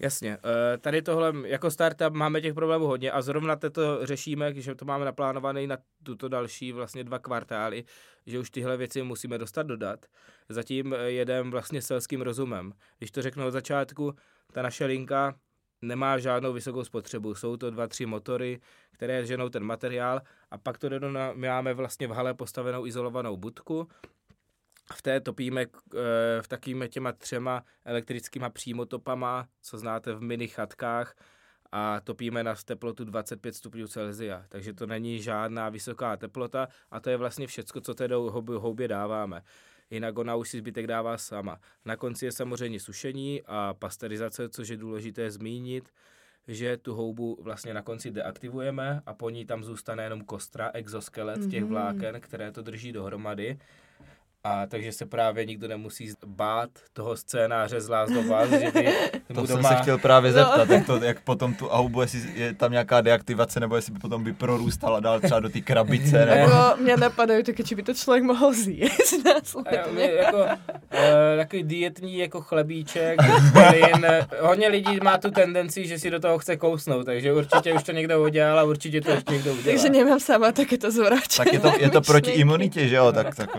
Jasně, 0.00 0.38
eh, 0.44 0.78
tady 0.78 1.02
tohle, 1.02 1.32
jako 1.44 1.70
startup 1.70 2.12
máme 2.14 2.40
těch 2.40 2.54
problémů 2.54 2.86
hodně 2.86 3.12
a 3.12 3.22
zrovna 3.22 3.56
to 3.56 4.06
řešíme, 4.06 4.54
že 4.54 4.74
to 4.74 4.84
máme 4.84 5.04
naplánované 5.04 5.66
na 5.66 5.76
tuto 6.02 6.28
další 6.28 6.72
vlastně 6.72 7.04
dva 7.04 7.18
kvartály, 7.18 7.84
že 8.26 8.38
už 8.38 8.50
tyhle 8.50 8.76
věci 8.76 9.02
musíme 9.02 9.38
dostat 9.38 9.62
dodat. 9.62 10.06
Zatím 10.48 10.94
eh, 10.94 11.10
jedem 11.10 11.50
vlastně 11.50 11.82
selským 11.82 12.20
rozumem. 12.20 12.72
Když 12.98 13.10
to 13.10 13.22
řeknu 13.22 13.46
od 13.46 13.50
začátku, 13.50 14.14
ta 14.52 14.62
naše 14.62 14.84
linka 14.84 15.34
nemá 15.82 16.18
žádnou 16.18 16.52
vysokou 16.52 16.84
spotřebu. 16.84 17.34
Jsou 17.34 17.56
to 17.56 17.70
dva, 17.70 17.86
tři 17.86 18.06
motory, 18.06 18.60
které 18.92 19.26
ženou 19.26 19.48
ten 19.48 19.64
materiál 19.64 20.20
a 20.50 20.58
pak 20.58 20.78
to 20.78 20.88
na, 20.98 21.32
my 21.32 21.48
máme 21.48 21.74
vlastně 21.74 22.08
v 22.08 22.10
hale 22.10 22.34
postavenou 22.34 22.86
izolovanou 22.86 23.36
budku 23.36 23.88
v 24.94 25.02
té 25.02 25.20
topíme 25.20 25.62
eh, 25.62 25.98
v 26.42 26.48
takými 26.48 26.88
těma 26.88 27.12
třema 27.12 27.64
elektrickýma 27.84 28.50
přímotopama, 28.50 29.48
co 29.62 29.78
znáte 29.78 30.12
v 30.12 30.20
mini 30.20 30.48
chatkách 30.48 31.16
a 31.72 32.00
topíme 32.00 32.44
na 32.44 32.54
teplotu 32.64 33.04
25 33.04 33.54
stupňů 33.54 33.88
Celsia. 33.88 34.44
Takže 34.48 34.72
to 34.72 34.86
není 34.86 35.22
žádná 35.22 35.68
vysoká 35.68 36.16
teplota 36.16 36.68
a 36.90 37.00
to 37.00 37.10
je 37.10 37.16
vlastně 37.16 37.46
všecko, 37.46 37.80
co 37.80 37.94
té 37.94 38.08
houbě 38.46 38.88
dáváme. 38.88 39.42
Jinak 39.90 40.18
ona 40.18 40.36
už 40.36 40.48
si 40.48 40.58
zbytek 40.58 40.86
dává 40.86 41.18
sama. 41.18 41.60
Na 41.84 41.96
konci 41.96 42.24
je 42.24 42.32
samozřejmě 42.32 42.80
sušení 42.80 43.42
a 43.46 43.74
pasterizace, 43.74 44.48
což 44.48 44.68
je 44.68 44.76
důležité 44.76 45.30
zmínit, 45.30 45.88
že 46.48 46.76
tu 46.76 46.94
houbu 46.94 47.38
vlastně 47.42 47.74
na 47.74 47.82
konci 47.82 48.10
deaktivujeme 48.10 49.02
a 49.06 49.14
po 49.14 49.30
ní 49.30 49.46
tam 49.46 49.64
zůstane 49.64 50.02
jenom 50.02 50.24
kostra, 50.24 50.70
exoskelet 50.74 51.38
mm-hmm. 51.38 51.50
těch 51.50 51.60
mhm. 51.60 51.68
vláken, 51.68 52.20
které 52.20 52.52
to 52.52 52.62
drží 52.62 52.92
dohromady 52.92 53.58
a 54.44 54.66
takže 54.66 54.92
se 54.92 55.06
právě 55.06 55.44
nikdo 55.44 55.68
nemusí 55.68 56.12
bát 56.26 56.70
toho 56.92 57.16
scénáře 57.16 57.80
z 57.80 57.88
Last 57.88 58.16
of 58.16 58.24
Us, 58.24 58.60
že 58.60 58.70
by 58.70 58.88
To 59.34 59.46
jsem 59.46 59.56
doma... 59.56 59.68
se 59.68 59.74
chtěl 59.74 59.98
právě 59.98 60.30
no. 60.30 60.38
zeptat, 60.38 60.68
no. 60.68 60.74
jak, 60.74 60.86
to, 60.86 60.96
jak 60.96 61.20
potom 61.20 61.54
tu 61.54 61.68
aubu, 61.68 62.00
jestli 62.00 62.20
je 62.34 62.54
tam 62.54 62.72
nějaká 62.72 63.00
deaktivace, 63.00 63.60
nebo 63.60 63.76
jestli 63.76 63.92
by 63.92 63.98
potom 63.98 64.24
by 64.24 64.32
prorůstala 64.32 65.00
dál 65.00 65.20
třeba 65.20 65.40
do 65.40 65.48
té 65.48 65.60
krabice. 65.60 66.26
Nebo... 66.26 66.32
Jako, 66.32 66.82
mě 66.82 66.96
napadají 66.96 67.44
taky, 67.44 67.64
či 67.64 67.74
by 67.74 67.82
to 67.82 67.94
člověk 67.94 68.24
mohl 68.24 68.52
zjíst 68.52 69.24
následně. 69.24 70.04
jako, 70.04 70.36
uh, 70.38 70.48
takový 71.36 71.62
dietní 71.62 72.18
jako 72.18 72.40
chlebíček, 72.40 73.18
plyn. 73.52 74.06
Hodně 74.40 74.68
lidí 74.68 74.98
má 75.02 75.18
tu 75.18 75.30
tendenci, 75.30 75.86
že 75.86 75.98
si 75.98 76.10
do 76.10 76.20
toho 76.20 76.38
chce 76.38 76.56
kousnout, 76.56 77.06
takže 77.06 77.32
určitě 77.32 77.72
už 77.72 77.82
to 77.82 77.92
někdo 77.92 78.22
udělal 78.22 78.58
a 78.58 78.64
určitě 78.64 79.00
to 79.00 79.10
ještě 79.10 79.32
někdo 79.32 79.52
udělá. 79.52 79.64
Takže 79.64 79.88
nemám 79.88 80.20
sama, 80.20 80.52
tak 80.52 80.72
je 80.72 80.78
to 80.78 80.90
zvráčené. 80.90 81.44
Tak 81.44 81.52
je 81.52 81.60
to, 81.60 81.72
je 81.78 81.90
to 81.90 82.00
proti 82.00 82.30
imunitě, 82.30 82.88
že 82.88 82.96
jo? 82.96 83.12
Tak, 83.12 83.34
tak... 83.34 83.50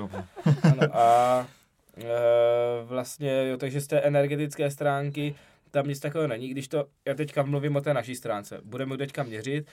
A 0.92 1.48
e, 1.98 2.06
vlastně, 2.84 3.48
jo, 3.50 3.58
takže 3.58 3.82
z 3.82 3.88
té 3.88 4.00
energetické 4.00 4.72
stránky 4.72 5.36
tam 5.72 5.88
nic 5.88 6.00
takového 6.00 6.28
není. 6.28 6.48
Když 6.50 6.68
to, 6.68 6.86
já 7.06 7.14
teďka 7.14 7.44
mluvím 7.44 7.76
o 7.76 7.82
té 7.82 7.94
naší 7.94 8.16
stránce, 8.16 8.62
budeme 8.64 8.98
teďka 8.98 9.24
měřit, 9.24 9.68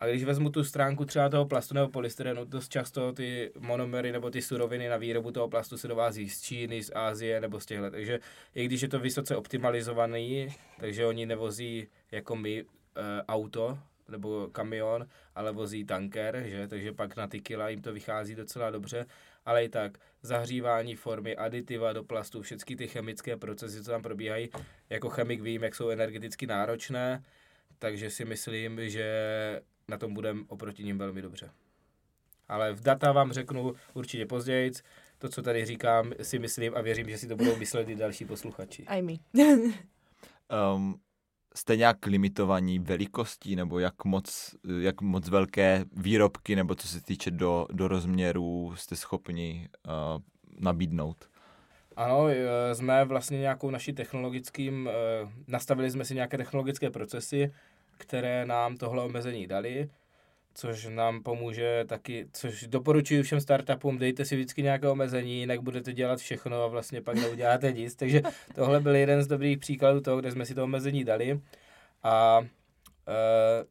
a 0.00 0.06
když 0.06 0.24
vezmu 0.24 0.50
tu 0.50 0.64
stránku 0.64 1.04
třeba 1.04 1.28
toho 1.28 1.46
plastu 1.46 1.74
nebo 1.74 1.88
polystyrenu, 1.88 2.44
dost 2.44 2.68
často 2.68 3.12
ty 3.12 3.52
monomery 3.58 4.12
nebo 4.12 4.30
ty 4.30 4.42
suroviny 4.42 4.88
na 4.88 4.96
výrobu 4.96 5.30
toho 5.30 5.48
plastu 5.48 5.78
se 5.78 5.88
dovází 5.88 6.28
z 6.28 6.42
Číny, 6.42 6.82
z 6.82 6.90
Ázie 6.94 7.40
nebo 7.40 7.60
z 7.60 7.66
těchto. 7.66 7.90
Takže 7.90 8.20
i 8.54 8.64
když 8.64 8.82
je 8.82 8.88
to 8.88 8.98
vysoce 8.98 9.36
optimalizovaný, 9.36 10.48
takže 10.80 11.06
oni 11.06 11.26
nevozí 11.26 11.88
jako 12.10 12.36
my 12.36 12.58
e, 12.58 12.64
auto 13.28 13.78
nebo 14.08 14.48
kamion, 14.52 15.06
ale 15.34 15.52
vozí 15.52 15.84
tanker, 15.84 16.42
že? 16.46 16.68
takže 16.68 16.92
pak 16.92 17.16
na 17.16 17.26
ty 17.26 17.40
kila 17.40 17.68
jim 17.68 17.82
to 17.82 17.92
vychází 17.92 18.34
docela 18.34 18.70
dobře 18.70 19.06
ale 19.50 19.64
i 19.64 19.68
tak 19.68 19.98
zahřívání 20.22 20.96
formy, 20.96 21.36
aditiva 21.36 21.92
do 21.92 22.04
plastu, 22.04 22.42
všechny 22.42 22.76
ty 22.76 22.88
chemické 22.88 23.36
procesy, 23.36 23.84
co 23.84 23.90
tam 23.90 24.02
probíhají, 24.02 24.50
jako 24.90 25.08
chemik 25.08 25.42
vím, 25.42 25.62
jak 25.62 25.74
jsou 25.74 25.88
energeticky 25.88 26.46
náročné, 26.46 27.24
takže 27.78 28.10
si 28.10 28.24
myslím, 28.24 28.88
že 28.88 29.06
na 29.88 29.98
tom 29.98 30.14
budeme 30.14 30.40
oproti 30.48 30.84
ním 30.84 30.98
velmi 30.98 31.22
dobře. 31.22 31.50
Ale 32.48 32.72
v 32.72 32.80
data 32.80 33.12
vám 33.12 33.32
řeknu 33.32 33.74
určitě 33.94 34.26
později. 34.26 34.72
To, 35.18 35.28
co 35.28 35.42
tady 35.42 35.64
říkám, 35.64 36.12
si 36.22 36.38
myslím 36.38 36.76
a 36.76 36.80
věřím, 36.80 37.10
že 37.10 37.18
si 37.18 37.28
to 37.28 37.36
budou 37.36 37.56
myslet 37.56 37.88
i 37.88 37.94
další 37.94 38.24
posluchači. 38.24 38.84
I 38.88 39.02
me. 39.02 39.12
um, 40.74 41.00
jste 41.54 41.76
nějak 41.76 42.06
limitovaní 42.06 42.78
velikostí, 42.78 43.56
nebo 43.56 43.78
jak 43.78 44.04
moc, 44.04 44.54
jak 44.80 45.00
moc 45.00 45.28
velké 45.28 45.84
výrobky, 45.96 46.56
nebo 46.56 46.74
co 46.74 46.88
se 46.88 47.00
týče 47.04 47.30
do, 47.30 47.66
do 47.72 47.88
rozměrů, 47.88 48.72
jste 48.76 48.96
schopni 48.96 49.68
uh, 49.86 50.22
nabídnout? 50.60 51.30
Ano, 51.96 52.28
eh, 52.28 52.74
jsme 52.74 53.04
vlastně 53.04 53.38
nějakou 53.38 53.70
naší 53.70 53.92
technologickým, 53.92 54.88
eh, 54.88 54.92
nastavili 55.46 55.90
jsme 55.90 56.04
si 56.04 56.14
nějaké 56.14 56.36
technologické 56.36 56.90
procesy, 56.90 57.52
které 57.98 58.46
nám 58.46 58.76
tohle 58.76 59.02
omezení 59.02 59.46
dali, 59.46 59.90
což 60.54 60.88
nám 60.90 61.22
pomůže 61.22 61.84
taky, 61.88 62.28
což 62.32 62.66
doporučuji 62.66 63.22
všem 63.22 63.40
startupům, 63.40 63.98
dejte 63.98 64.24
si 64.24 64.36
vždycky 64.36 64.62
nějaké 64.62 64.88
omezení, 64.88 65.40
jinak 65.40 65.60
budete 65.60 65.92
dělat 65.92 66.18
všechno 66.18 66.62
a 66.62 66.66
vlastně 66.66 67.02
pak 67.02 67.16
neuděláte 67.16 67.72
nic. 67.72 67.94
Takže 67.94 68.22
tohle 68.54 68.80
byl 68.80 68.94
jeden 68.94 69.22
z 69.22 69.26
dobrých 69.26 69.58
příkladů 69.58 70.00
toho, 70.00 70.20
kde 70.20 70.32
jsme 70.32 70.46
si 70.46 70.54
to 70.54 70.64
omezení 70.64 71.04
dali. 71.04 71.40
A 72.02 72.40
e, 72.40 73.64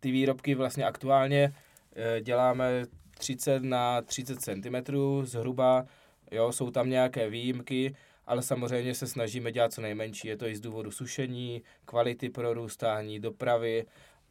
ty 0.00 0.10
výrobky 0.10 0.54
vlastně 0.54 0.84
aktuálně 0.84 1.54
e, 1.96 2.20
děláme 2.20 2.84
30 3.18 3.62
na 3.62 4.02
30 4.02 4.40
cm 4.40 4.76
zhruba, 5.22 5.86
jo, 6.30 6.52
jsou 6.52 6.70
tam 6.70 6.90
nějaké 6.90 7.30
výjimky, 7.30 7.94
ale 8.26 8.42
samozřejmě 8.42 8.94
se 8.94 9.06
snažíme 9.06 9.52
dělat 9.52 9.72
co 9.72 9.80
nejmenší. 9.80 10.28
Je 10.28 10.36
to 10.36 10.46
i 10.46 10.56
z 10.56 10.60
důvodu 10.60 10.90
sušení, 10.90 11.62
kvality 11.84 12.30
prorůstání, 12.30 13.20
dopravy, 13.20 13.86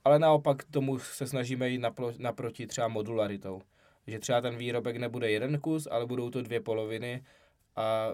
ale 0.06 0.20
naopak 0.20 0.64
tomu 0.64 1.00
se 1.00 1.28
snažíme 1.28 1.70
jít 1.70 1.78
naplo, 1.78 2.14
naproti 2.18 2.68
třeba 2.68 2.88
modularitou. 2.88 3.62
Že 4.08 4.20
třeba 4.20 4.42
ten 4.42 4.58
výrobek 4.58 4.98
nebude 4.98 5.32
jeden 5.32 5.60
kus, 5.60 5.88
ale 5.92 6.06
budou 6.06 6.30
to 6.30 6.42
dvě 6.42 6.60
poloviny 6.60 7.24
a 7.76 8.10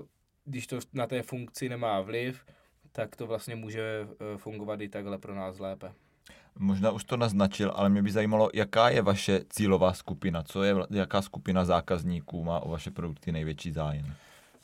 když 0.45 0.67
to 0.67 0.79
na 0.93 1.07
té 1.07 1.21
funkci 1.21 1.69
nemá 1.69 2.01
vliv, 2.01 2.45
tak 2.91 3.15
to 3.15 3.27
vlastně 3.27 3.55
může 3.55 4.07
eh, 4.09 4.37
fungovat 4.37 4.81
i 4.81 4.89
takhle 4.89 5.17
pro 5.17 5.35
nás 5.35 5.59
lépe. 5.59 5.91
Možná 6.59 6.91
už 6.91 7.03
to 7.03 7.17
naznačil, 7.17 7.71
ale 7.75 7.89
mě 7.89 8.03
by 8.03 8.11
zajímalo, 8.11 8.49
jaká 8.53 8.89
je 8.89 9.01
vaše 9.01 9.41
cílová 9.49 9.93
skupina, 9.93 10.43
co 10.43 10.63
je, 10.63 10.75
jaká 10.89 11.21
skupina 11.21 11.65
zákazníků 11.65 12.43
má 12.43 12.59
o 12.59 12.69
vaše 12.69 12.91
produkty 12.91 13.31
největší 13.31 13.71
zájem? 13.71 14.13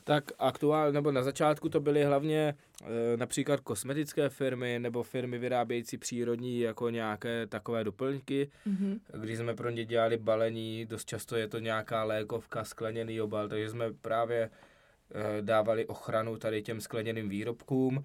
Tak 0.04 0.24
aktuálně, 0.38 0.92
nebo 0.92 1.12
na 1.12 1.22
začátku 1.22 1.68
to 1.68 1.80
byly 1.80 2.04
hlavně 2.04 2.54
e, 2.84 3.16
například 3.16 3.60
kosmetické 3.60 4.28
firmy 4.28 4.78
nebo 4.78 5.02
firmy 5.02 5.38
vyrábějící 5.38 5.98
přírodní 5.98 6.60
jako 6.60 6.90
nějaké 6.90 7.46
takové 7.46 7.84
doplňky, 7.84 8.50
mm-hmm. 8.66 8.98
když 9.20 9.38
jsme 9.38 9.54
pro 9.54 9.70
ně 9.70 9.84
dělali 9.84 10.16
balení, 10.16 10.86
dost 10.86 11.04
často 11.04 11.36
je 11.36 11.48
to 11.48 11.58
nějaká 11.58 12.04
lékovka, 12.04 12.64
skleněný 12.64 13.20
obal, 13.20 13.48
takže 13.48 13.70
jsme 13.70 13.92
právě 13.92 14.40
e, 14.40 15.42
dávali 15.42 15.86
ochranu 15.86 16.36
tady 16.36 16.62
těm 16.62 16.80
skleněným 16.80 17.28
výrobkům. 17.28 18.04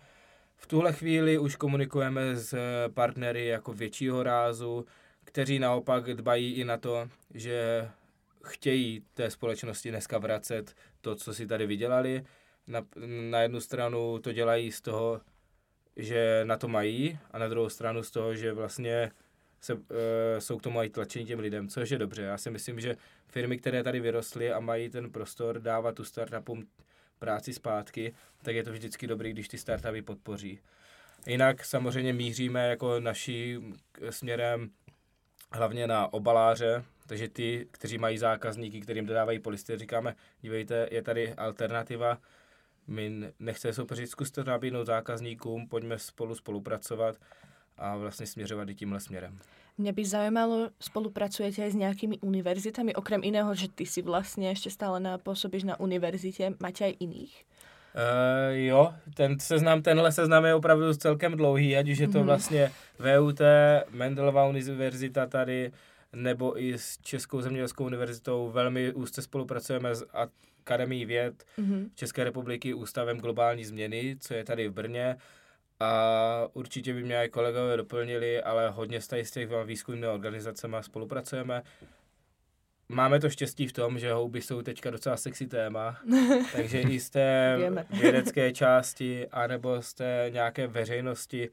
V 0.57 0.67
tuhle 0.67 0.93
chvíli 0.93 1.37
už 1.37 1.55
komunikujeme 1.55 2.35
s 2.35 2.57
partnery 2.93 3.47
jako 3.47 3.73
většího 3.73 4.23
rázu, 4.23 4.85
kteří 5.23 5.59
naopak 5.59 6.03
dbají 6.03 6.53
i 6.53 6.63
na 6.63 6.77
to, 6.77 7.09
že 7.33 7.89
chtějí 8.43 9.03
té 9.13 9.29
společnosti 9.29 9.89
dneska 9.89 10.17
vracet 10.17 10.75
to, 11.01 11.15
co 11.15 11.33
si 11.33 11.47
tady 11.47 11.65
vydělali. 11.67 12.23
Na, 12.67 12.81
na 13.29 13.41
jednu 13.41 13.59
stranu 13.59 14.19
to 14.19 14.33
dělají 14.33 14.71
z 14.71 14.81
toho, 14.81 15.21
že 15.95 16.41
na 16.43 16.57
to 16.57 16.67
mají 16.67 17.19
a 17.31 17.39
na 17.39 17.47
druhou 17.47 17.69
stranu 17.69 18.03
z 18.03 18.11
toho, 18.11 18.35
že 18.35 18.53
vlastně 18.53 19.11
se, 19.61 19.73
uh, 19.73 19.79
jsou 20.39 20.57
k 20.57 20.61
tomu 20.61 20.83
i 20.83 20.89
tlačení 20.89 21.25
těm 21.25 21.39
lidem, 21.39 21.67
což 21.67 21.89
je 21.89 21.97
dobře. 21.97 22.21
Já 22.21 22.37
si 22.37 22.51
myslím, 22.51 22.79
že 22.79 22.95
firmy, 23.27 23.57
které 23.57 23.83
tady 23.83 23.99
vyrostly 23.99 24.51
a 24.51 24.59
mají 24.59 24.89
ten 24.89 25.11
prostor 25.11 25.59
dávat 25.59 25.95
tu 25.95 26.03
startupům 26.03 26.67
práci 27.19 27.53
zpátky, 27.53 28.13
tak 28.41 28.55
je 28.55 28.63
to 28.63 28.71
vždycky 28.71 29.07
dobrý, 29.07 29.31
když 29.31 29.47
ty 29.47 29.57
startupy 29.57 30.01
podpoří. 30.01 30.59
Jinak 31.27 31.65
samozřejmě 31.65 32.13
míříme 32.13 32.69
jako 32.69 32.99
naší 32.99 33.57
směrem 34.09 34.69
hlavně 35.51 35.87
na 35.87 36.13
obaláře, 36.13 36.83
takže 37.07 37.27
ty, 37.29 37.67
kteří 37.71 37.97
mají 37.97 38.17
zákazníky, 38.17 38.81
kterým 38.81 39.05
dodávají 39.05 39.39
polisty, 39.39 39.77
říkáme, 39.77 40.15
dívejte, 40.41 40.87
je 40.91 41.01
tady 41.01 41.33
alternativa, 41.33 42.17
my 42.87 43.33
nechceme 43.39 43.73
soupeřit, 43.73 44.09
zkuste 44.09 44.43
to 44.43 44.49
nabídnout 44.49 44.85
zákazníkům, 44.85 45.67
pojďme 45.67 45.99
spolu 45.99 46.35
spolupracovat 46.35 47.15
a 47.77 47.97
vlastně 47.97 48.25
směřovat 48.25 48.69
i 48.69 48.75
tímhle 48.75 48.99
směrem. 48.99 49.39
Mňa 49.77 49.93
by 49.93 50.03
zaujímalo, 50.09 50.73
spolupracujete 50.81 51.61
aj 51.61 51.77
s 51.77 51.77
nejakými 51.77 52.17
univerzitami, 52.25 52.97
okrem 52.97 53.21
iného, 53.21 53.53
že 53.53 53.69
ty 53.69 53.85
si 53.85 54.01
vlastne 54.01 54.49
ešte 54.49 54.73
stále 54.73 54.97
na, 54.97 55.21
pôsobíš 55.21 55.69
na 55.69 55.77
univerzite, 55.77 56.57
máte 56.57 56.89
aj 56.89 56.97
iných? 56.97 57.33
Uh, 57.93 58.57
jo, 58.57 58.93
ten 59.13 59.37
seznam, 59.37 59.85
tenhle 59.85 60.09
seznam 60.11 60.45
je 60.45 60.57
opravdu 60.57 60.93
celkem 60.97 61.37
dlouhý, 61.37 61.77
ať 61.77 61.89
už 61.89 61.97
je 61.97 62.07
to 62.07 62.19
mm-hmm. 62.19 62.25
vlastně 62.25 62.71
VUT, 62.99 63.41
Mendelová 63.89 64.49
univerzita 64.49 65.25
tady, 65.25 65.71
nebo 66.13 66.61
i 66.61 66.77
s 66.77 66.97
Českou 67.01 67.41
zemědělskou 67.41 67.85
univerzitou 67.85 68.51
velmi 68.51 68.93
úzce 68.93 69.21
spolupracujeme 69.21 69.95
s 69.95 70.07
Akademií 70.13 71.05
věd 71.05 71.43
mm-hmm. 71.59 71.89
České 71.95 72.23
republiky 72.23 72.73
Ústavem 72.73 73.17
globální 73.19 73.65
změny, 73.65 74.17
co 74.19 74.33
je 74.33 74.43
tady 74.43 74.67
v 74.67 74.73
Brně. 74.73 75.17
A 75.79 76.47
určitě 76.53 76.93
by 76.93 77.03
mě 77.03 77.17
i 77.17 77.29
kolegové 77.29 77.77
doplnili, 77.77 78.41
ale 78.43 78.69
hodně 78.69 79.01
s 79.01 79.13
s 79.13 79.31
těch 79.31 79.49
výzkumnými 79.65 80.07
organizacemi 80.07 80.77
spolupracujeme. 80.81 81.63
Máme 82.89 83.19
to 83.19 83.29
štěstí 83.29 83.67
v 83.67 83.73
tom, 83.73 83.99
že 83.99 84.13
houby 84.13 84.41
jsou 84.41 84.61
teďka 84.61 84.89
docela 84.89 85.17
sexy 85.17 85.47
téma, 85.47 85.99
takže 86.55 86.81
i 86.81 86.99
z 86.99 87.09
té 87.09 87.57
vědecké 87.89 88.51
části 88.51 89.27
anebo 89.27 89.81
z 89.81 89.93
té 89.93 90.29
nějaké 90.33 90.67
veřejnosti 90.67 91.49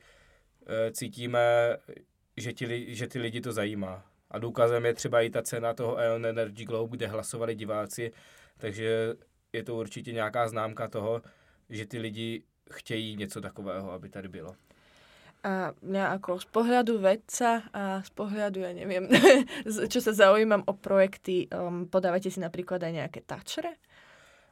e, 0.67 0.93
cítíme, 0.93 1.77
že, 2.37 2.53
ti, 2.53 2.95
že 2.95 3.07
ty 3.07 3.19
lidi 3.19 3.41
to 3.41 3.53
zajímá. 3.53 4.14
A 4.35 4.39
důkazem 4.39 4.87
je 4.87 4.95
třeba 4.95 5.21
i 5.21 5.31
ta 5.31 5.43
cena 5.43 5.75
toho 5.75 6.03
Ion 6.03 6.27
Energy 6.27 6.65
Globe, 6.65 6.97
kde 6.97 7.07
hlasovali 7.07 7.55
diváci, 7.55 8.13
takže 8.59 9.15
je 9.53 9.63
to 9.63 9.75
určitě 9.75 10.13
nějaká 10.13 10.49
známka 10.49 10.89
toho, 10.89 11.23
že 11.71 11.87
ty 11.87 11.99
lidi 11.99 12.43
chtějí 12.73 13.17
něco 13.17 13.41
takového, 13.41 13.93
aby 13.93 14.09
tady 14.09 14.29
bylo. 14.29 14.55
A 15.45 15.77
mňa 15.85 16.17
ako 16.17 16.41
z 16.41 16.49
pohľadu 16.49 16.99
vedca 17.05 17.69
a 17.69 18.01
z 18.01 18.11
pohľadu, 18.17 18.65
ja 18.65 18.73
neviem, 18.73 19.13
čo 19.93 20.01
sa 20.01 20.17
zaujímam 20.17 20.65
o 20.65 20.73
projekty, 20.73 21.53
um, 21.53 21.85
podávate 21.85 22.33
si 22.33 22.41
napríklad 22.41 22.81
aj 22.81 22.93
nejaké 22.97 23.21
tačre? 23.21 23.77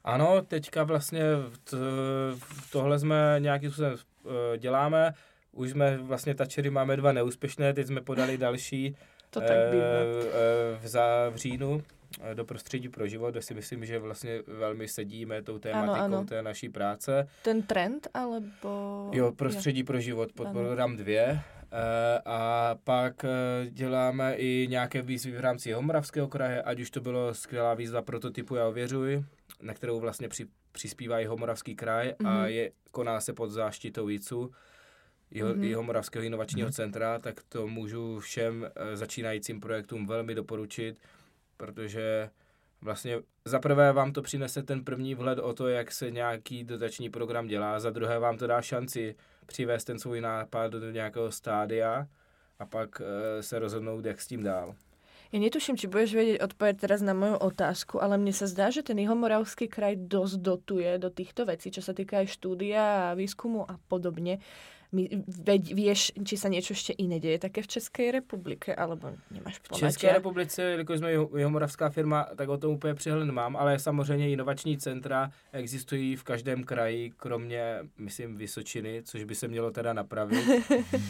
Ano, 0.04 0.42
teďka 0.42 0.84
vlastně 0.84 1.22
to, 1.64 1.76
tohle 2.72 2.98
jsme 2.98 3.36
nějakým 3.38 3.70
způsobem 3.70 3.92
uh, 3.94 4.30
děláme. 4.58 5.12
Už 5.52 5.70
jsme 5.70 5.98
vlastně 5.98 6.34
tačery 6.34 6.70
máme 6.70 6.96
dva 6.96 7.12
neúspěšné, 7.12 7.72
teď 7.72 7.86
jsme 7.86 8.00
podali 8.00 8.38
další 8.38 8.96
to 9.32 9.40
tak 9.40 9.50
uh, 9.50 9.74
uh, 9.74 10.30
v, 10.82 10.88
za, 10.88 11.28
v 11.30 11.36
říjnu 11.36 11.82
Eh, 12.20 12.34
do 12.34 12.44
prostředí 12.44 12.88
pro 12.88 13.06
život, 13.06 13.30
kde 13.30 13.42
si 13.42 13.54
myslím, 13.54 13.84
že 13.84 13.98
vlastně 13.98 14.42
velmi 14.46 14.88
sedíme 14.88 15.42
tou 15.42 15.58
tématikou 15.58 15.92
ano, 15.92 16.16
ano. 16.16 16.24
té 16.24 16.42
naší 16.42 16.68
práce. 16.68 17.28
Ten 17.42 17.62
trend, 17.62 18.08
alebo... 18.14 19.08
Jo, 19.12 19.32
prostředí 19.32 19.78
je. 19.78 19.84
pro 19.84 20.00
život 20.00 20.32
pod 20.32 20.48
program 20.48 20.96
2. 20.96 21.12
Eh, 21.14 21.40
a 22.24 22.74
pak 22.84 23.24
eh, 23.24 23.30
děláme 23.70 24.34
i 24.34 24.66
nějaké 24.70 25.02
výzvy 25.02 25.32
v 25.32 25.40
rámci 25.40 25.72
Homoravského 25.72 26.28
kraje, 26.28 26.62
ať 26.62 26.80
už 26.80 26.90
to 26.90 27.00
bylo 27.00 27.34
skvělá 27.34 27.74
výzva 27.74 28.02
prototypu 28.02 28.56
Já 28.56 28.66
ověřuji, 28.66 29.24
na 29.62 29.74
kterou 29.74 30.00
vlastně 30.00 30.28
při, 30.28 30.46
přispívá 30.72 31.20
i 31.20 31.24
Homoravský 31.24 31.74
kraj 31.74 32.08
mm-hmm. 32.08 32.28
a 32.28 32.38
mhm. 32.38 32.46
je, 32.46 32.70
koná 32.90 33.20
se 33.20 33.32
pod 33.32 33.50
záštitou 33.50 34.08
JICu, 34.08 34.52
jeho, 35.32 35.48
mm-hmm. 35.48 35.62
jeho 35.62 35.82
Moravského 35.82 36.24
inovačního 36.24 36.68
mm-hmm. 36.68 36.72
centra, 36.72 37.18
tak 37.18 37.40
to 37.48 37.66
můžu 37.66 38.20
všem 38.20 38.70
začínajícím 38.94 39.60
projektům 39.60 40.06
velmi 40.06 40.34
doporučit 40.34 40.98
protože 41.62 42.30
vlastně 42.80 43.22
za 43.44 43.58
prvé 43.58 43.92
vám 43.92 44.12
to 44.12 44.22
přinese 44.22 44.62
ten 44.62 44.84
první 44.84 45.14
vhled 45.14 45.38
o 45.38 45.52
to, 45.52 45.68
jak 45.68 45.92
se 45.92 46.10
nějaký 46.10 46.64
dotační 46.64 47.10
program 47.10 47.46
dělá, 47.46 47.80
za 47.80 47.90
druhé 47.90 48.18
vám 48.18 48.38
to 48.38 48.46
dá 48.46 48.62
šanci 48.62 49.14
přivést 49.46 49.84
ten 49.84 49.98
svůj 49.98 50.20
nápad 50.20 50.72
do 50.72 50.90
nějakého 50.90 51.32
stádia 51.32 52.06
a 52.58 52.66
pak 52.66 53.00
uh, 53.00 53.06
se 53.40 53.58
rozhodnout, 53.58 54.04
jak 54.04 54.20
s 54.20 54.26
tím 54.26 54.42
dál. 54.42 54.74
Ja 55.32 55.40
netuším, 55.40 55.80
či 55.80 55.88
budeš 55.88 56.12
vedieť 56.12 56.44
odpovedať 56.44 56.76
teraz 56.84 57.00
na 57.00 57.16
moju 57.16 57.40
otázku, 57.40 57.96
ale 58.04 58.20
mne 58.20 58.36
sa 58.36 58.44
zdá, 58.44 58.68
že 58.68 58.84
ten 58.84 59.00
Jihomoravský 59.00 59.64
kraj 59.64 59.96
dosť 59.96 60.44
dotuje 60.44 61.00
do 61.00 61.08
týchto 61.08 61.48
vecí, 61.48 61.72
čo 61.72 61.80
sa 61.80 61.96
týka 61.96 62.20
aj 62.20 62.36
štúdia 62.36 63.08
a 63.08 63.16
výskumu 63.16 63.64
a 63.64 63.80
podobne. 63.88 64.44
Vieš, 64.92 66.12
či 66.20 66.36
sa 66.36 66.52
niečo 66.52 66.76
ešte 66.76 66.92
iné 67.00 67.16
deje 67.16 67.40
také 67.40 67.64
v 67.64 67.80
České 67.80 68.12
republike, 68.12 68.76
alebo 68.76 69.16
nemáš 69.32 69.56
V 69.64 69.80
České 69.88 70.12
republice, 70.12 70.62
jakož 70.62 70.98
jsme 70.98 71.12
jihomoravská 71.12 71.88
firma, 71.88 72.28
tak 72.36 72.48
o 72.48 72.58
tom 72.58 72.72
úplně 72.72 72.94
přehled 72.94 73.30
mám, 73.30 73.56
ale 73.56 73.78
samozřejmě 73.78 74.30
inovační 74.30 74.78
centra 74.78 75.30
existují 75.52 76.16
v 76.16 76.24
každém 76.24 76.64
kraji, 76.64 77.10
kromě, 77.16 77.78
myslím, 77.98 78.36
Vysočiny, 78.36 79.02
což 79.04 79.24
by 79.24 79.34
se 79.34 79.48
mělo 79.48 79.70
teda 79.70 79.92
napravit. 79.92 80.44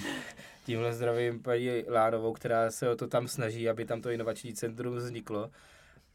Tímhle 0.66 0.92
zdravím 0.92 1.42
paní 1.42 1.68
Lánovou, 1.88 2.32
která 2.32 2.70
se 2.70 2.90
o 2.90 2.96
to 2.96 3.06
tam 3.06 3.28
snaží, 3.28 3.68
aby 3.68 3.84
tam 3.84 4.00
to 4.00 4.10
inovační 4.10 4.54
centrum 4.54 4.96
vzniklo. 4.96 5.50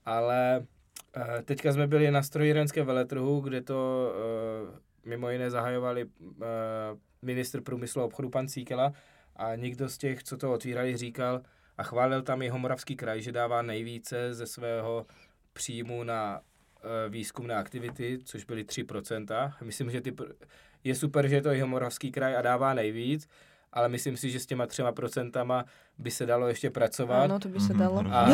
Ale 0.06 0.66
eh, 1.16 1.42
teďka 1.46 1.74
jsme 1.74 1.88
byli 1.88 2.12
na 2.12 2.24
strojírenském 2.24 2.86
veletrhu, 2.86 3.40
kde 3.40 3.62
to 3.62 4.12
eh, 4.74 4.88
mimo 5.08 5.30
jiné 5.30 5.50
zahajovali 5.50 6.06
uh, 6.06 6.44
ministr 7.22 7.62
průmyslu 7.62 8.02
a 8.02 8.06
obchodu 8.06 8.30
pan 8.30 8.48
Cíkela 8.48 8.94
a 9.36 9.56
někdo 9.56 9.90
z 9.90 9.98
těch, 9.98 10.24
co 10.24 10.38
to 10.38 10.54
otvírali, 10.54 10.98
říkal 10.98 11.42
a 11.78 11.84
chválil 11.84 12.22
tam 12.22 12.42
jeho 12.42 12.60
Moravský 12.60 12.96
kraj, 12.96 13.22
že 13.22 13.32
dává 13.32 13.62
nejvíce 13.62 14.34
ze 14.34 14.48
svého 14.48 15.06
příjmu 15.54 16.04
na 16.04 16.40
uh, 16.40 16.90
výzkumné 17.10 17.56
aktivity, 17.56 18.20
což 18.24 18.46
byly 18.46 18.64
3%. 18.64 19.54
Myslím, 19.64 19.92
že 19.92 20.02
ty, 20.02 20.14
je 20.84 20.96
super, 20.96 21.28
že 21.28 21.36
je 21.36 21.42
to 21.42 21.50
jeho 21.50 21.68
Moravský 21.68 22.12
kraj 22.12 22.36
a 22.36 22.42
dává 22.42 22.74
nejvíc, 22.74 23.28
ale 23.74 23.90
myslím 23.90 24.18
si, 24.18 24.30
že 24.30 24.40
s 24.40 24.46
těma 24.46 24.68
třema 24.68 24.92
procentama 24.92 25.66
by 25.98 26.12
se 26.12 26.26
dalo 26.26 26.48
ještě 26.48 26.70
pracovat. 26.70 27.24
Ano, 27.24 27.40
to 27.40 27.50
by 27.50 27.60
se 27.60 27.74
dalo. 27.74 28.04
A, 28.12 28.28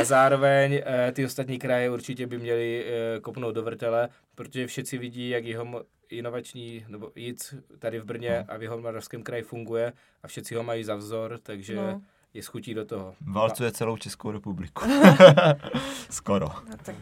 a 0.00 0.04
zároveň 0.04 0.82
e, 0.86 1.12
ty 1.12 1.24
ostatní 1.24 1.58
kraje 1.58 1.90
určitě 1.90 2.26
by 2.26 2.38
měly 2.38 2.84
e, 2.84 3.20
kopnout 3.20 3.54
do 3.54 3.62
vrtele, 3.62 4.08
protože 4.34 4.66
všichni 4.66 4.98
vidí, 4.98 5.28
jak 5.28 5.44
jeho 5.44 5.84
inovační, 6.10 6.84
nebo 6.88 7.12
JIC 7.14 7.54
tady 7.78 8.00
v 8.00 8.04
Brně 8.04 8.44
no. 8.48 8.54
a 8.54 8.56
v 8.56 8.62
jeho 8.62 8.78
Moravském 8.78 9.22
kraji 9.22 9.42
funguje 9.42 9.92
a 10.22 10.28
všichni 10.28 10.56
ho 10.56 10.62
mají 10.62 10.84
za 10.84 10.94
vzor, 10.94 11.38
takže 11.42 11.76
no. 11.76 12.02
je 12.34 12.42
schutí 12.42 12.74
do 12.74 12.84
toho. 12.84 13.14
Válcuje 13.20 13.72
celou 13.72 13.96
Českou 13.96 14.30
republiku. 14.30 14.84
Skoro. 16.10 16.48
No, 16.70 16.76
tak 16.82 16.96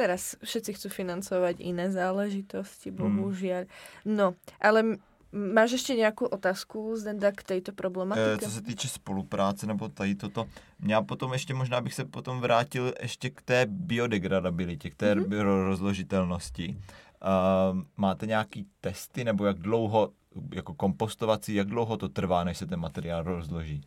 teraz 0.00 0.40
všetci 0.40 0.80
chcú 0.80 0.88
financovať 0.88 1.60
iné 1.60 1.92
záležitosti, 1.92 2.88
bohužiaľ. 2.88 3.68
Mm. 3.68 4.16
No, 4.16 4.26
ale 4.56 4.96
Máš 5.32 5.72
ještě 5.72 5.94
nějakou 5.94 6.26
otázku, 6.26 6.96
Zdenda, 6.96 7.32
k 7.32 7.42
této 7.42 7.72
problematice? 7.72 8.34
E, 8.34 8.38
co 8.38 8.50
se 8.50 8.62
týče 8.62 8.88
spolupráce 8.88 9.66
nebo 9.66 9.88
tady 9.88 10.14
toto, 10.14 10.46
já 10.86 11.02
potom 11.02 11.32
ještě 11.32 11.54
možná 11.54 11.80
bych 11.80 11.94
se 11.94 12.04
potom 12.04 12.40
vrátil 12.40 12.92
ještě 13.02 13.30
k 13.30 13.42
té 13.42 13.66
biodegradabilitě, 13.66 14.90
k 14.90 14.94
té 14.94 15.14
mm-hmm. 15.14 15.66
rozložitelnosti. 15.66 16.76
Uh, 17.22 17.78
máte 17.96 18.26
nějaký 18.26 18.66
testy 18.80 19.24
nebo 19.24 19.46
jak 19.46 19.58
dlouho, 19.58 20.12
jako 20.54 20.74
kompostovací, 20.74 21.54
jak 21.54 21.68
dlouho 21.68 21.96
to 21.96 22.08
trvá, 22.08 22.44
než 22.44 22.58
se 22.58 22.66
ten 22.66 22.80
materiál 22.80 23.22
rozloží? 23.22 23.80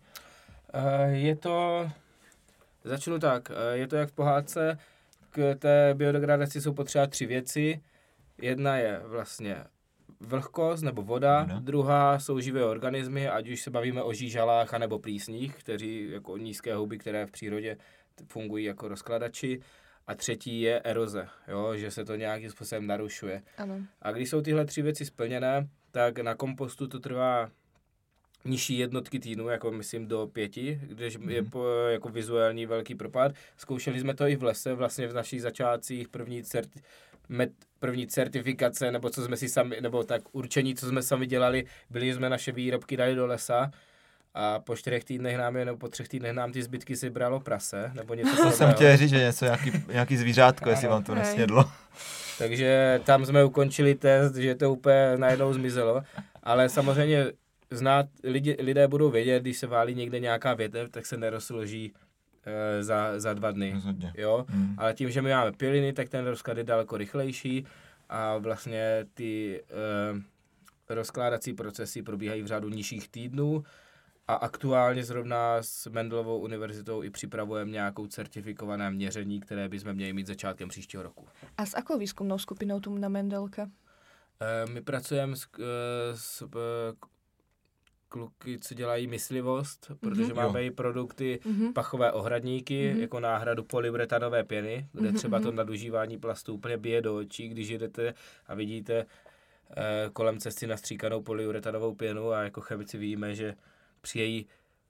Uh, 0.74 1.14
je 1.14 1.36
to, 1.36 1.90
začnu 2.84 3.20
tak, 3.20 3.50
uh, 3.50 3.56
je 3.74 3.88
to 3.88 3.96
jak 3.96 4.10
v 4.10 4.14
pohádce, 4.14 4.78
k 5.30 5.56
té 5.56 5.94
biodegradaci 5.94 6.62
jsou 6.62 6.74
potřeba 6.74 7.08
tři 7.08 7.26
věci. 7.26 7.82
Jedna 8.42 8.78
je 8.78 9.02
vlastně 9.06 9.58
vlhkost 10.20 10.84
nebo 10.84 11.02
voda, 11.02 11.44
voda, 11.44 11.60
druhá 11.60 12.20
jsou 12.20 12.40
živé 12.40 12.66
organismy, 12.66 13.30
ať 13.30 13.50
už 13.50 13.62
se 13.62 13.70
bavíme 13.70 14.04
o 14.04 14.14
žížalách 14.14 14.74
nebo 14.74 15.00
plísních, 15.00 15.56
kteří 15.56 16.10
jako 16.12 16.38
nízké 16.38 16.76
houby, 16.76 16.98
které 16.98 17.26
v 17.26 17.32
přírodě 17.32 17.78
fungují 18.28 18.66
jako 18.66 18.88
rozkladači. 18.88 19.60
A 20.08 20.16
třetí 20.16 20.62
je 20.62 20.82
eroze, 20.82 21.28
jo, 21.48 21.76
že 21.76 21.92
se 21.92 22.06
to 22.06 22.16
nějakým 22.16 22.50
způsobem 22.50 22.88
narušuje. 22.88 23.42
Ano. 23.58 23.82
A 24.02 24.12
když 24.12 24.30
jsou 24.30 24.42
tyhle 24.42 24.66
tři 24.66 24.82
věci 24.82 25.06
splněné, 25.06 25.68
tak 25.92 26.20
na 26.20 26.36
kompostu 26.36 26.88
to 26.88 27.00
trvá 27.00 27.50
nižší 28.46 28.78
jednotky 28.78 29.20
týdnů, 29.20 29.50
jako 29.50 29.72
myslím 29.72 30.08
do 30.08 30.28
pěti, 30.28 30.82
když 30.84 31.18
mm. 31.18 31.30
je 31.30 31.42
mhm. 31.42 31.52
po, 31.52 31.66
jako 31.90 32.10
vizuální 32.10 32.66
velký 32.66 32.96
propad. 32.96 33.32
Zkoušeli 33.58 34.00
jsme 34.00 34.14
to 34.14 34.28
i 34.28 34.36
v 34.36 34.44
lese, 34.44 34.74
vlastně 34.74 35.08
v 35.08 35.14
našich 35.14 35.42
začátcích 35.42 36.10
první 36.10 36.44
certi, 36.44 36.82
met, 37.30 37.52
první 37.80 38.08
certifikace, 38.08 38.92
nebo 38.92 39.10
co 39.10 39.26
jsme 39.26 39.38
si 39.38 39.50
sami, 39.50 39.82
nebo 39.82 40.04
tak 40.04 40.22
určení, 40.32 40.76
co 40.76 40.88
jsme 40.88 41.04
sami 41.04 41.28
dělali, 41.28 41.66
byli 41.90 42.14
jsme 42.14 42.30
naše 42.30 42.52
výrobky 42.52 42.98
dali 42.98 43.16
do 43.16 43.26
lesa 43.28 43.72
a 44.34 44.60
po 44.60 44.76
čtyřech 44.76 45.04
týdnech 45.04 45.38
nám 45.38 45.56
je, 45.56 45.66
nebo 45.66 45.78
po 45.78 45.88
třech 45.88 46.08
týdnech 46.08 46.34
nám 46.34 46.52
ty 46.52 46.64
zbytky 46.64 46.96
si 46.96 47.10
bralo 47.10 47.40
prase, 47.40 47.92
nebo 47.94 48.14
něco 48.14 48.44
To 48.44 48.52
jsem 48.52 48.74
chtěl 48.74 48.98
říct, 48.98 49.10
že 49.10 49.18
něco, 49.18 49.46
nějaký, 49.46 49.72
nějaký 49.92 50.18
zvířátko, 50.18 50.70
jestli 50.70 50.88
vám 50.88 51.04
to 51.04 51.16
nesnědlo. 51.16 51.72
Takže 52.38 53.02
tam 53.06 53.26
jsme 53.26 53.44
ukončili 53.44 53.96
test, 53.96 54.36
že 54.36 54.56
to 54.56 54.72
úplně 54.72 55.18
najednou 55.18 55.54
zmizelo, 55.54 56.04
ale 56.44 56.70
samozřejmě 56.70 57.32
znát, 57.72 58.06
lidi, 58.24 58.58
lidé 58.60 58.88
budou 58.88 59.10
vědět, 59.10 59.42
když 59.42 59.58
se 59.58 59.68
válí 59.68 59.96
někde 59.96 60.20
nějaká 60.20 60.54
větev, 60.54 60.90
tak 60.90 61.06
se 61.06 61.18
nerozloží 61.18 61.94
e, 62.46 62.84
za, 62.84 63.20
za 63.20 63.34
dva 63.34 63.52
dny. 63.52 63.72
Rozhodně. 63.74 64.14
Jo? 64.18 64.46
Mm. 64.54 64.76
Ale 64.78 64.94
tím, 64.94 65.12
že 65.12 65.22
my 65.22 65.30
máme 65.30 65.52
piliny, 65.52 65.94
tak 65.94 66.10
ten 66.10 66.26
rozklad 66.26 66.58
je 66.58 66.64
daleko 66.64 66.98
rychlejší 66.98 67.66
a 68.10 68.38
vlastně 68.38 69.06
ty 69.14 69.64
e, 70.90 70.96
rozkládací 70.96 71.54
procesy 71.54 72.02
probíhají 72.02 72.42
v 72.42 72.48
řádu 72.48 72.70
nižších 72.70 73.10
týdnů 73.10 73.64
a 74.28 74.34
aktuálně 74.34 75.04
zrovna 75.04 75.58
s 75.62 75.88
Mendelovou 75.88 76.40
univerzitou 76.40 77.04
i 77.04 77.10
připravujeme 77.10 77.72
nějakou 77.72 78.08
certifikované 78.08 78.92
měření, 78.92 79.40
které 79.40 79.70
bychom 79.70 79.94
měli 79.94 80.14
mít 80.14 80.28
začátkem 80.28 80.70
příštího 80.70 81.04
roku. 81.04 81.28
A 81.58 81.66
s 81.66 81.74
akou 81.74 81.98
výzkumnou 81.98 82.38
skupinou 82.38 82.80
tu 82.80 82.98
na 82.98 83.10
Mendelka? 83.10 83.70
E, 84.42 84.72
my 84.72 84.82
pracujeme 84.82 85.36
s, 85.36 85.48
s 86.14 86.44
kluky, 88.14 88.60
co 88.60 88.74
dělají 88.74 89.08
myslivost, 89.08 89.92
protože 90.00 90.24
mm-hmm. 90.24 90.36
máme 90.36 90.64
i 90.64 90.72
produkty 90.72 91.40
mm-hmm. 91.44 91.74
pachové 91.74 92.12
ohradníky, 92.12 92.94
mm-hmm. 92.94 93.02
jako 93.02 93.20
náhradu 93.20 93.64
polyuretanové 93.64 94.44
pěny, 94.44 94.88
kde 94.92 95.10
mm-hmm. 95.10 95.16
třeba 95.16 95.40
to 95.40 95.48
mhm. 95.48 95.56
nadužívání 95.56 96.18
plastu 96.18 96.54
úplně 96.54 96.78
bije 96.78 97.02
do 97.02 97.18
očí, 97.18 97.48
když 97.48 97.70
jdete 97.70 98.14
a 98.48 98.56
vidíte 98.56 99.06
eh, 99.78 100.10
kolem 100.14 100.40
cesty 100.40 100.68
nastříkanou 100.68 101.22
polyuretanovou 101.22 101.96
pěnu 101.96 102.32
a 102.32 102.44
jako 102.44 102.62
chemici 102.62 102.98
víme, 102.98 103.36
že 103.36 103.56
při 104.04 104.20
její 104.20 104.48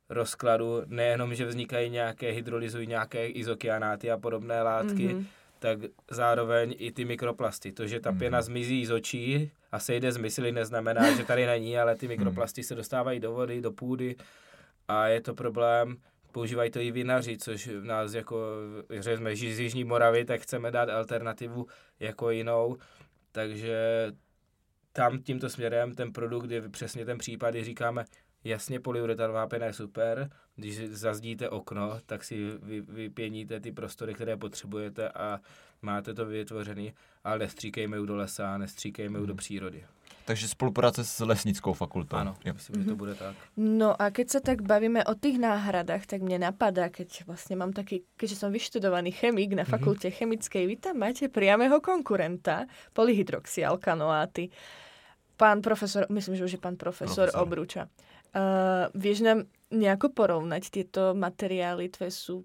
rozkladu 0.09 0.81
nejenom, 0.85 1.35
že 1.35 1.45
vznikají 1.45 1.89
nějaké, 1.89 2.31
hydrolyzují 2.31 2.87
nějaké 2.87 3.27
izokianáty 3.27 4.11
a 4.11 4.17
podobné 4.17 4.61
látky, 4.61 5.07
mm-hmm. 5.07 5.25
tak 5.59 5.79
zároveň 6.11 6.75
i 6.77 6.91
ty 6.91 7.05
mikroplasty. 7.05 7.71
To, 7.71 7.87
že 7.87 7.99
ta 7.99 8.11
pěna 8.11 8.39
mm-hmm. 8.39 8.45
zmizí 8.45 8.85
z 8.85 8.91
očí, 8.91 9.51
a 9.73 9.79
sejde 9.79 10.11
z 10.11 10.17
mysli, 10.17 10.51
neznamená, 10.51 11.13
že 11.17 11.25
tady 11.25 11.45
není, 11.45 11.77
ale 11.77 11.95
ty 11.95 12.07
mikroplasty 12.07 12.63
se 12.63 12.75
dostávají 12.75 13.19
do 13.19 13.31
vody, 13.31 13.61
do 13.61 13.71
půdy 13.71 14.15
a 14.87 15.07
je 15.07 15.21
to 15.21 15.33
problém. 15.33 15.97
Používají 16.31 16.71
to 16.71 16.79
i 16.79 16.91
vinaři, 16.91 17.37
což 17.37 17.67
v 17.67 17.83
nás 17.83 18.13
jako, 18.13 18.37
že 18.89 19.17
jsme 19.17 19.35
z 19.35 19.43
Jižní 19.43 19.83
Moravy, 19.83 20.25
tak 20.25 20.41
chceme 20.41 20.71
dát 20.71 20.89
alternativu 20.89 21.67
jako 21.99 22.29
jinou. 22.29 22.77
Takže 23.31 24.07
tam 24.93 25.21
tímto 25.21 25.49
směrem 25.49 25.95
ten 25.95 26.13
produkt 26.13 26.51
je 26.51 26.69
přesně 26.69 27.05
ten 27.05 27.17
případ, 27.17 27.51
kdy 27.51 27.63
říkáme, 27.63 28.05
jasně 28.43 28.79
polyuretanová 28.79 29.47
pěna 29.47 29.65
je 29.65 29.73
super, 29.73 30.29
když 30.55 30.89
zazdíte 30.89 31.49
okno, 31.49 31.99
tak 32.05 32.23
si 32.23 32.51
vy, 32.61 32.81
vypěníte 32.81 33.59
ty 33.59 33.71
prostory, 33.71 34.13
které 34.13 34.37
potřebujete 34.37 35.09
a 35.09 35.39
máte 35.81 36.13
to 36.13 36.25
vytvořený, 36.25 36.93
ale 37.23 37.39
nestříkejme 37.39 37.97
ju 37.97 38.05
do 38.05 38.15
lesa, 38.15 38.57
nestříkejme 38.57 39.19
ju 39.19 39.25
do 39.25 39.33
hmm. 39.33 39.37
přírody. 39.37 39.85
Takže 40.25 40.47
spolupráce 40.47 41.03
s 41.03 41.19
lesnickou 41.19 41.73
fakultou. 41.73 42.15
Ano, 42.15 42.35
jo. 42.45 42.53
myslím, 42.53 42.81
že 42.81 42.85
to 42.85 42.91
mhm. 42.91 42.97
bude 42.97 43.15
tak. 43.15 43.35
No 43.57 44.01
a 44.01 44.11
keď 44.11 44.29
se 44.29 44.41
tak 44.41 44.61
bavíme 44.61 45.05
o 45.05 45.15
těch 45.15 45.39
náhradách, 45.39 46.05
tak 46.05 46.21
mě 46.21 46.39
napadá, 46.39 46.89
keď 46.89 47.25
vlastně 47.27 47.55
mám 47.55 47.73
taky, 47.73 48.01
keďže 48.17 48.35
jsem 48.35 48.51
vyštudovaný 48.51 49.11
chemik 49.11 49.53
na 49.53 49.63
mhm. 49.63 49.71
fakultě 49.71 50.07
mm-hmm. 50.07 50.17
chemické, 50.17 50.67
vy 50.67 50.75
tam 50.75 50.97
máte 50.97 51.29
priamého 51.29 51.81
konkurenta, 51.81 52.65
polyhydroxyalkanoáty. 52.93 54.49
Pán 55.37 55.61
profesor, 55.61 56.05
myslím, 56.09 56.35
že 56.35 56.45
už 56.45 56.51
je 56.51 56.57
pán 56.57 56.75
profesor, 56.75 57.15
profesor. 57.15 57.43
Obruča. 57.43 57.87
Uh, 58.33 58.89
vieš 58.97 59.21
nám 59.21 59.45
nejako 59.69 60.09
porovnať 60.09 60.69
tieto 60.69 61.13
materiály, 61.13 61.89
tvoje 61.89 62.11
sú 62.11 62.35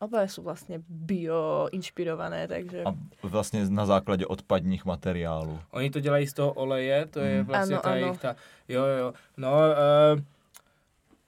Oba 0.00 0.22
jsou 0.22 0.42
vlastně 0.42 0.80
bio 0.88 1.68
inspirované, 1.72 2.48
takže... 2.48 2.84
A 2.84 2.94
vlastně 3.22 3.66
na 3.68 3.86
základě 3.86 4.26
odpadních 4.26 4.84
materiálů. 4.84 5.60
Oni 5.70 5.90
to 5.90 6.00
dělají 6.00 6.26
z 6.26 6.32
toho 6.32 6.52
oleje, 6.52 7.06
to 7.06 7.20
je 7.20 7.40
mm. 7.42 7.46
vlastně 7.46 7.74
ano, 7.74 7.82
ta 7.82 7.88
ano. 7.90 7.96
jejich 7.96 8.20
ta... 8.20 8.36
Jo, 8.68 8.84
jo, 8.84 9.12
no... 9.36 9.50
Uh, 9.52 10.20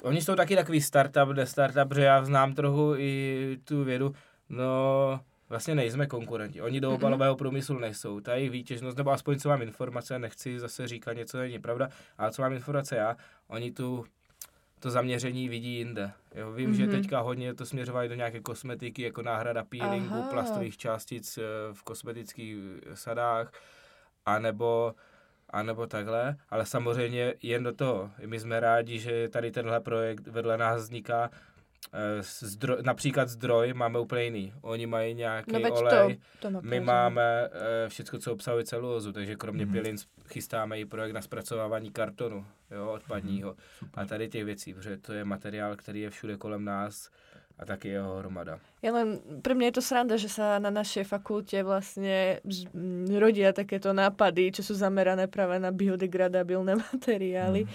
oni 0.02 0.22
jsou 0.22 0.34
taky 0.34 0.56
takový 0.56 0.80
startup, 0.80 1.28
ne 1.28 1.46
startup, 1.46 1.88
protože 1.88 2.04
já 2.04 2.24
znám 2.24 2.54
trochu 2.54 2.94
i 2.96 3.58
tu 3.64 3.84
vědu. 3.84 4.14
No, 4.48 5.20
vlastně 5.52 5.74
nejsme 5.74 6.06
konkurenti. 6.06 6.60
Oni 6.60 6.80
do 6.80 6.90
mm-hmm. 6.90 6.94
obalového 6.94 7.36
průmyslu 7.36 7.78
nejsou. 7.78 8.20
Ta 8.20 8.34
jejich 8.34 8.50
výtěžnost, 8.50 8.96
nebo 8.96 9.10
aspoň 9.10 9.38
co 9.38 9.48
mám 9.48 9.62
informace, 9.62 10.18
nechci 10.18 10.60
zase 10.60 10.88
říkat 10.88 11.12
něco, 11.12 11.38
není 11.38 11.58
pravda, 11.58 11.88
ale 12.18 12.32
co 12.32 12.42
mám 12.42 12.52
informace 12.52 12.96
já, 12.96 13.16
oni 13.48 13.70
tu 13.72 14.04
to 14.78 14.90
zaměření 14.90 15.48
vidí 15.48 15.76
jinde. 15.76 16.12
Jo, 16.34 16.52
vím, 16.52 16.70
mm-hmm. 16.70 16.76
že 16.76 16.82
mhm. 16.82 16.92
teďka 16.92 17.20
hodně 17.20 17.54
to 17.54 17.66
směřovají 17.66 18.08
do 18.08 18.14
nějaké 18.14 18.40
kosmetiky, 18.40 19.02
jako 19.02 19.22
náhrada 19.22 19.64
peelingu, 19.64 20.14
Aha. 20.14 20.28
plastových 20.30 20.76
částic 20.76 21.38
eh, 21.38 21.42
v 21.72 21.82
kosmetických 21.82 22.56
sadách, 22.94 23.52
anebo, 24.26 24.94
anebo 25.50 25.86
takhle, 25.86 26.36
ale 26.50 26.66
samozřejmě 26.66 27.34
jen 27.42 27.62
do 27.62 27.72
toho. 27.72 28.10
My 28.26 28.40
jsme 28.40 28.60
rádi, 28.60 28.98
že 28.98 29.28
tady 29.28 29.50
tenhle 29.50 29.80
projekt 29.80 30.26
vedle 30.26 30.58
nás 30.58 30.82
vzniká, 30.82 31.30
zdroj, 32.20 32.78
například 32.82 33.28
zdroj 33.28 33.74
máme 33.74 33.98
úplně 33.98 34.24
jiný. 34.24 34.52
Oni 34.60 34.86
mají 34.86 35.14
nějaký 35.14 35.52
no, 35.52 35.74
olej, 35.74 36.18
to, 36.40 36.50
to 36.50 36.60
my 36.60 36.80
máme 36.80 37.48
uh, 37.48 37.88
všechno, 37.88 38.18
co 38.18 38.32
obsahuje 38.32 38.64
celulózu, 38.64 39.12
takže 39.12 39.36
kromě 39.36 39.66
mm. 39.66 39.72
pilin 39.72 39.96
chystáme 40.28 40.80
i 40.80 40.84
projekt 40.84 41.12
na 41.12 41.22
zpracovávání 41.22 41.90
kartonu, 41.90 42.46
jo, 42.70 42.92
odpadního. 42.92 43.56
Mm, 43.82 43.88
a 43.94 44.04
tady 44.04 44.28
těch 44.28 44.44
věcí, 44.44 44.74
protože 44.74 44.96
to 44.96 45.12
je 45.12 45.24
materiál, 45.24 45.76
který 45.76 46.00
je 46.00 46.10
všude 46.10 46.36
kolem 46.36 46.64
nás 46.64 47.10
a 47.58 47.64
taky 47.64 47.88
jeho 47.88 48.18
hromada. 48.18 48.58
Ja 48.82 48.90
len, 48.90 49.22
pre 49.46 49.54
mňa 49.54 49.70
je 49.70 49.76
to 49.78 49.84
sranda, 49.84 50.18
že 50.18 50.26
sa 50.26 50.58
na 50.58 50.70
našej 50.74 51.06
fakulte 51.06 51.62
vlastne 51.62 52.42
rodia 53.14 53.54
takéto 53.54 53.94
nápady, 53.94 54.58
čo 54.58 54.62
sú 54.66 54.74
zamerané 54.74 55.30
práve 55.30 55.62
na 55.62 55.70
biodegradabilné 55.70 56.74
materiály. 56.90 57.70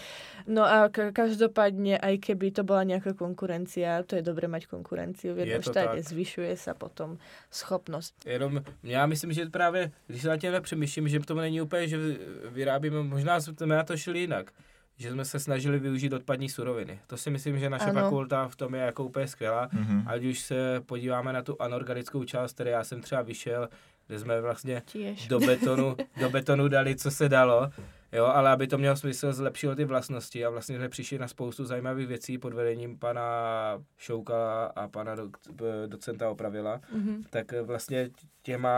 No 0.48 0.68
a 0.68 0.92
ka- 0.92 1.16
každopádne, 1.16 1.96
aj 2.00 2.16
keby 2.20 2.52
to 2.52 2.68
bola 2.68 2.84
nejaká 2.84 3.16
konkurencia, 3.16 4.04
to 4.04 4.20
je 4.20 4.24
dobre 4.24 4.52
mať 4.52 4.68
konkurenciu 4.68 5.36
v 5.36 5.48
jednom 5.48 5.64
to 5.64 5.72
štáte, 5.72 6.00
tak. 6.04 6.08
zvyšuje 6.12 6.52
sa 6.60 6.76
potom 6.76 7.16
schopnosť. 7.52 8.28
Jenom 8.28 8.64
já 8.84 9.06
myslím, 9.08 9.34
že 9.34 9.46
právě, 9.46 9.92
když 10.08 10.22
se 10.22 10.28
na 10.28 10.38
tím 10.38 10.54
přemýšlím, 10.62 11.08
že 11.08 11.20
to 11.20 11.36
není 11.36 11.62
úplně, 11.62 11.88
že 11.88 11.98
vy- 11.98 12.20
vyrábíme, 12.52 13.04
možná 13.04 13.40
jsme 13.40 13.66
na 13.66 13.84
to 13.84 13.98
šli 13.98 14.20
jinak, 14.20 14.52
že 14.98 15.12
jsme 15.12 15.26
se 15.26 15.40
snažili 15.40 15.80
využít 15.80 16.14
odpadní 16.14 16.50
suroviny. 16.50 17.00
To 17.08 17.18
si 17.18 17.30
myslím, 17.30 17.60
že 17.60 17.70
naše 17.70 17.86
Ano. 17.90 18.02
fakulta 18.02 18.48
v 18.48 18.56
tom 18.56 18.76
je 18.76 18.82
jako 18.82 19.04
úplně 19.04 19.28
skvělá. 19.28 19.70
Mhm. 19.74 20.04
Ať 20.08 20.24
už 20.24 20.40
se 20.40 20.82
podíváme 20.86 21.34
na 21.34 21.42
tu 21.42 21.62
anorganickou 21.62 22.24
část, 22.24 22.54
které 22.54 22.72
já 22.72 22.84
jsem 22.84 23.02
třeba 23.02 23.22
vyšel, 23.22 23.70
kde 24.08 24.20
jsme 24.20 24.42
vlastně 24.42 24.82
do 25.30 25.40
betonu, 25.40 25.96
do 26.20 26.30
betonu 26.30 26.68
dali, 26.68 26.96
co 26.96 27.12
se 27.12 27.30
dalo, 27.30 27.70
jo, 28.12 28.26
ale 28.26 28.50
aby 28.50 28.68
to 28.68 28.78
mělo 28.78 28.96
smysl, 28.96 29.34
zlepšilo 29.34 29.76
ty 29.76 29.86
vlastnosti 29.86 30.46
a 30.46 30.50
vlastně 30.50 30.76
jsme 30.78 30.90
přišli 30.90 31.20
na 31.20 31.28
spoustu 31.28 31.66
zajímavých 31.66 32.08
věcí 32.08 32.38
pod 32.38 32.54
vedením 32.54 33.00
pana 33.00 33.24
Šoukala 33.98 34.66
a 34.66 34.88
pana 34.88 35.16
docenta 35.88 36.30
Opravila, 36.30 36.82
Mhm. 36.94 37.24
tak 37.30 37.52
vlastně 37.64 38.10
těma, 38.42 38.72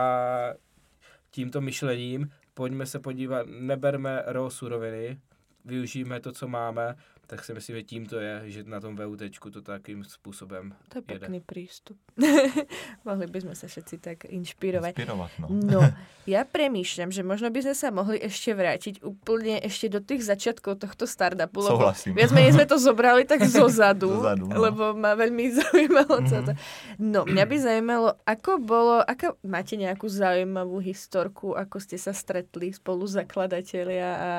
tímto 1.31 1.61
myšlením 1.61 2.29
pojďme 2.53 2.85
se 2.85 2.99
podívat, 2.99 3.47
neberme 3.59 4.23
raw 4.25 4.49
suroviny, 4.49 5.17
využijeme 5.65 6.19
to, 6.19 6.31
co 6.31 6.47
máme, 6.47 6.95
tak 7.29 7.45
si 7.45 7.53
myslím, 7.53 7.75
že 7.77 7.83
tím 7.83 8.03
to 8.09 8.17
je, 8.17 8.33
že 8.49 8.59
na 8.65 8.81
tom 8.81 8.97
VUT 8.97 9.21
to 9.53 9.61
takým 9.61 10.03
způsobem 10.03 10.73
To 10.89 10.97
je 10.97 11.03
jede. 11.07 11.19
pekný 11.19 11.39
prístup. 11.45 11.97
Mohli 13.05 13.29
by 13.29 13.39
sme 13.45 13.53
sa 13.53 13.69
všetci 13.69 13.95
tak 14.01 14.17
inšpirovať. 14.25 14.97
Inspirovat, 14.97 15.31
no. 15.37 15.47
No, 15.53 15.81
ja 16.33 16.41
premýšľam, 16.41 17.13
že 17.13 17.21
možno 17.21 17.53
by 17.53 17.69
sme 17.69 17.75
sa 17.77 17.93
mohli 17.93 18.17
ešte 18.17 18.57
vrátiť 18.57 19.05
úplne 19.05 19.61
ešte 19.61 19.93
do 19.93 20.01
tých 20.01 20.25
začiatkov 20.25 20.81
tohto 20.81 21.05
startupu. 21.05 21.61
lebo 21.61 21.77
Souhlasím. 21.77 22.17
Viac 22.17 22.33
menej 22.33 22.57
sme 22.57 22.65
to 22.65 22.81
zobrali 22.89 23.29
tak 23.29 23.45
zo 23.45 23.69
zadu, 23.69 24.09
Zozadu, 24.09 24.49
no. 24.49 24.57
lebo 24.57 24.97
ma 24.97 25.13
veľmi 25.13 25.53
zaujímalo 25.53 26.25
mm-hmm. 26.25 26.45
to. 26.49 26.53
No, 26.97 27.29
mňa 27.29 27.45
by 27.45 27.55
zaujímalo, 27.61 28.09
ako 28.25 28.57
bolo, 28.57 29.05
ako, 29.05 29.37
máte 29.45 29.77
nejakú 29.77 30.09
zaujímavú 30.09 30.81
historku, 30.81 31.53
ako 31.53 31.77
ste 31.77 32.01
sa 32.01 32.09
stretli 32.09 32.73
spolu 32.73 33.05
zakladatelia 33.05 34.09
a 34.17 34.31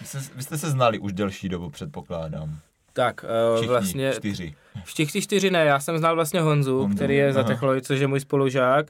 Vy 0.00 0.06
jste, 0.06 0.18
vy 0.34 0.42
jste 0.42 0.58
se 0.58 0.70
znali 0.70 0.98
už 0.98 1.12
delší 1.12 1.48
dobu, 1.48 1.70
předpokládám. 1.70 2.23
Tak, 2.92 3.24
eh, 3.24 3.56
Všichni 3.56 3.68
vlastně 3.68 4.12
čtyři. 4.12 4.54
Všichni 4.84 5.22
čtyři 5.22 5.50
ne, 5.50 5.64
já 5.64 5.80
jsem 5.80 5.98
znal 5.98 6.14
vlastně 6.14 6.40
Honzu, 6.40 6.78
Honzu, 6.78 6.96
který 6.96 7.16
je 7.16 7.32
za 7.32 7.40
aha. 7.40 7.48
technologii, 7.48 7.82
což 7.82 8.00
je 8.00 8.06
můj 8.06 8.20
spolužák. 8.20 8.86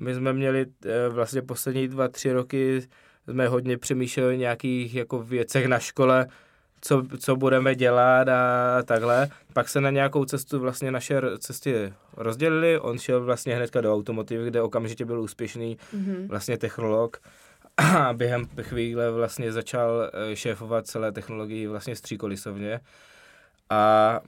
My 0.00 0.14
jsme 0.14 0.32
měli 0.32 0.66
eh, 0.86 1.08
vlastně 1.08 1.42
poslední 1.42 1.88
dva, 1.88 2.08
tři 2.08 2.32
roky, 2.32 2.82
jsme 3.28 3.48
hodně 3.48 3.78
přemýšleli 3.78 4.34
o 4.34 4.38
nějakých 4.38 4.94
jako 4.94 5.22
věcech 5.22 5.66
na 5.66 5.78
škole, 5.78 6.26
co, 6.80 7.02
co 7.18 7.36
budeme 7.36 7.74
dělat 7.74 8.28
a 8.28 8.82
takhle. 8.82 9.28
Pak 9.52 9.68
se 9.68 9.80
na 9.80 9.90
nějakou 9.90 10.24
cestu 10.24 10.58
vlastně 10.58 10.90
naše 10.90 11.20
cesty 11.38 11.92
rozdělily. 12.16 12.78
On 12.78 12.98
šel 12.98 13.24
vlastně 13.24 13.56
hnedka 13.56 13.80
do 13.80 13.94
automotivy, 13.94 14.46
kde 14.46 14.62
okamžitě 14.62 15.04
byl 15.04 15.20
úspěšný 15.20 15.76
mm-hmm. 15.76 16.28
vlastně 16.28 16.58
technolog. 16.58 17.16
Během 18.12 18.46
chvíle 18.62 19.10
vlastně 19.10 19.52
začal 19.52 20.10
eh, 20.12 20.36
šéfovat 20.36 20.86
celé 20.86 21.12
technologii 21.12 21.66
vlastně 21.66 21.96
stříkolisovně. 21.96 22.80
A 23.70 24.20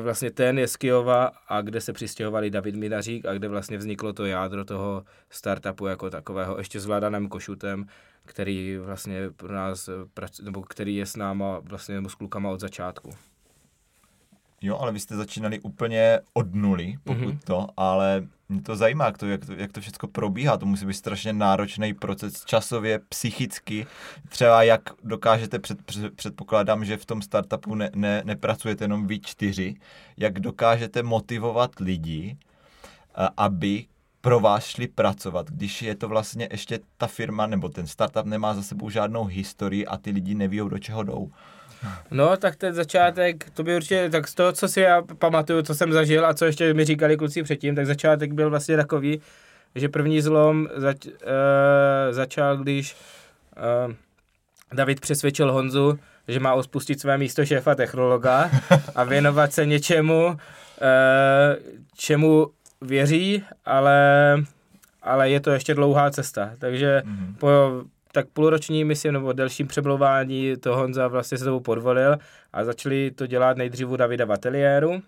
vlastně 0.00 0.30
ten 0.30 0.58
je 0.58 0.68
z 0.68 0.76
Kyjova 0.76 1.32
a 1.48 1.60
kde 1.60 1.80
se 1.80 1.92
přistěhovali 1.92 2.50
David 2.50 2.74
Minařík 2.74 3.26
a 3.26 3.32
kde 3.32 3.48
vlastně 3.48 3.78
vzniklo 3.78 4.12
to 4.12 4.26
jádro 4.26 4.64
toho 4.64 5.04
startupu 5.30 5.86
jako 5.86 6.10
takového, 6.10 6.58
ještě 6.58 6.80
s 6.80 6.86
Vladanem 6.86 7.28
Košutem, 7.28 7.86
který 8.24 8.76
vlastně 8.76 9.30
pro 9.30 9.54
nás, 9.54 9.88
eh, 9.88 10.42
nebo 10.42 10.62
který 10.62 10.96
je 10.96 11.06
s 11.06 11.16
náma 11.16 11.58
vlastně 11.58 12.02
s 12.08 12.14
klukama 12.14 12.50
od 12.50 12.60
začátku. 12.60 13.10
Jo, 14.62 14.78
ale 14.78 14.92
vy 14.92 15.00
jste 15.00 15.16
začínali 15.16 15.60
úplně 15.60 16.20
od 16.32 16.54
nuly, 16.54 16.94
pokud 17.04 17.20
Mhm. 17.20 17.30
mm-hmm. 17.30 17.38
to, 17.44 17.66
ale 17.76 18.26
mě 18.48 18.62
to 18.62 18.76
zajímá, 18.76 19.04
jak 19.04 19.18
to, 19.18 19.26
jak 19.26 19.46
to, 19.46 19.52
jak 19.52 19.72
to 19.72 19.80
všechno 19.80 20.08
probíhá. 20.08 20.56
To 20.56 20.66
musí 20.66 20.86
být 20.86 20.94
strašně 20.94 21.32
náročný 21.32 21.94
proces 21.94 22.44
časově, 22.44 23.00
psychicky. 23.08 23.86
Třeba 24.28 24.62
jak 24.62 24.82
dokážete, 25.04 25.58
před, 25.58 25.82
před, 25.82 26.14
předpokládám, 26.14 26.84
že 26.84 26.96
v 26.96 27.04
tom 27.06 27.22
startupu 27.22 27.74
ne, 27.74 27.90
ne, 27.94 28.22
nepracujete 28.24 28.84
jenom 28.84 29.06
vy 29.06 29.20
čtyři, 29.20 29.74
jak 30.16 30.40
dokážete 30.40 31.02
motivovat 31.02 31.70
lidi, 31.80 32.36
aby 33.36 33.84
pro 34.20 34.40
vás 34.40 34.64
šli 34.66 34.88
pracovat, 34.88 35.50
když 35.50 35.82
je 35.82 35.94
to 35.94 36.08
vlastně 36.08 36.48
ještě 36.50 36.80
ta 36.96 37.06
firma 37.06 37.46
nebo 37.46 37.68
ten 37.68 37.86
startup 37.86 38.24
nemá 38.26 38.54
za 38.54 38.62
sebou 38.62 38.90
žádnou 38.90 39.24
historii 39.24 39.86
a 39.86 39.96
ty 39.96 40.10
lidi 40.10 40.34
neví, 40.34 40.58
do 40.68 40.78
čeho 40.78 41.02
jdou. 41.02 41.30
No, 42.10 42.36
tak 42.36 42.56
ten 42.56 42.74
začátek, 42.74 43.50
to 43.50 43.62
by 43.62 43.76
určitě, 43.76 44.10
tak 44.10 44.28
z 44.28 44.34
toho, 44.34 44.52
co 44.52 44.68
si 44.68 44.80
já 44.80 45.02
pamatuju, 45.02 45.62
co 45.62 45.74
jsem 45.74 45.92
zažil 45.92 46.26
a 46.26 46.34
co 46.34 46.44
ještě 46.44 46.74
mi 46.74 46.84
říkali 46.84 47.16
kluci 47.16 47.42
předtím, 47.42 47.74
tak 47.74 47.86
začátek 47.86 48.32
byl 48.32 48.50
vlastně 48.50 48.76
takový, 48.76 49.20
že 49.74 49.88
první 49.88 50.20
zlom 50.20 50.68
zač, 50.76 51.06
uh, 51.06 51.12
začal, 52.10 52.56
když 52.56 52.96
uh, 53.86 53.92
David 54.74 55.00
přesvědčil 55.00 55.52
Honzu, 55.52 55.98
že 56.28 56.40
má 56.40 56.54
ospustit 56.54 57.00
své 57.00 57.18
místo 57.18 57.44
šéfa 57.46 57.74
technologa 57.74 58.50
a 58.94 59.04
věnovat 59.04 59.52
se 59.52 59.66
něčemu, 59.66 60.26
uh, 60.26 60.36
čemu 61.96 62.46
věří, 62.80 63.44
ale, 63.64 63.98
ale 65.02 65.30
je 65.30 65.40
to 65.40 65.50
ještě 65.50 65.74
dlouhá 65.74 66.10
cesta. 66.10 66.50
Takže 66.58 67.02
Mhm. 67.04 67.34
po 67.34 67.48
tak 68.16 68.28
půlroční 68.28 68.84
misi 68.84 69.12
nebo 69.12 69.32
delším 69.32 69.66
přemlouvání 69.66 70.56
to 70.56 70.76
Honza 70.76 71.08
vlastně 71.08 71.38
se 71.38 71.44
tomu 71.44 71.60
podvolil 71.60 72.18
a 72.52 72.64
začali 72.64 73.10
to 73.10 73.26
dělat 73.26 73.56
nejdřív 73.56 73.88
u 73.88 73.96
Davida 73.96 74.24
v 74.24 74.32
ateliéru. 74.32 75.02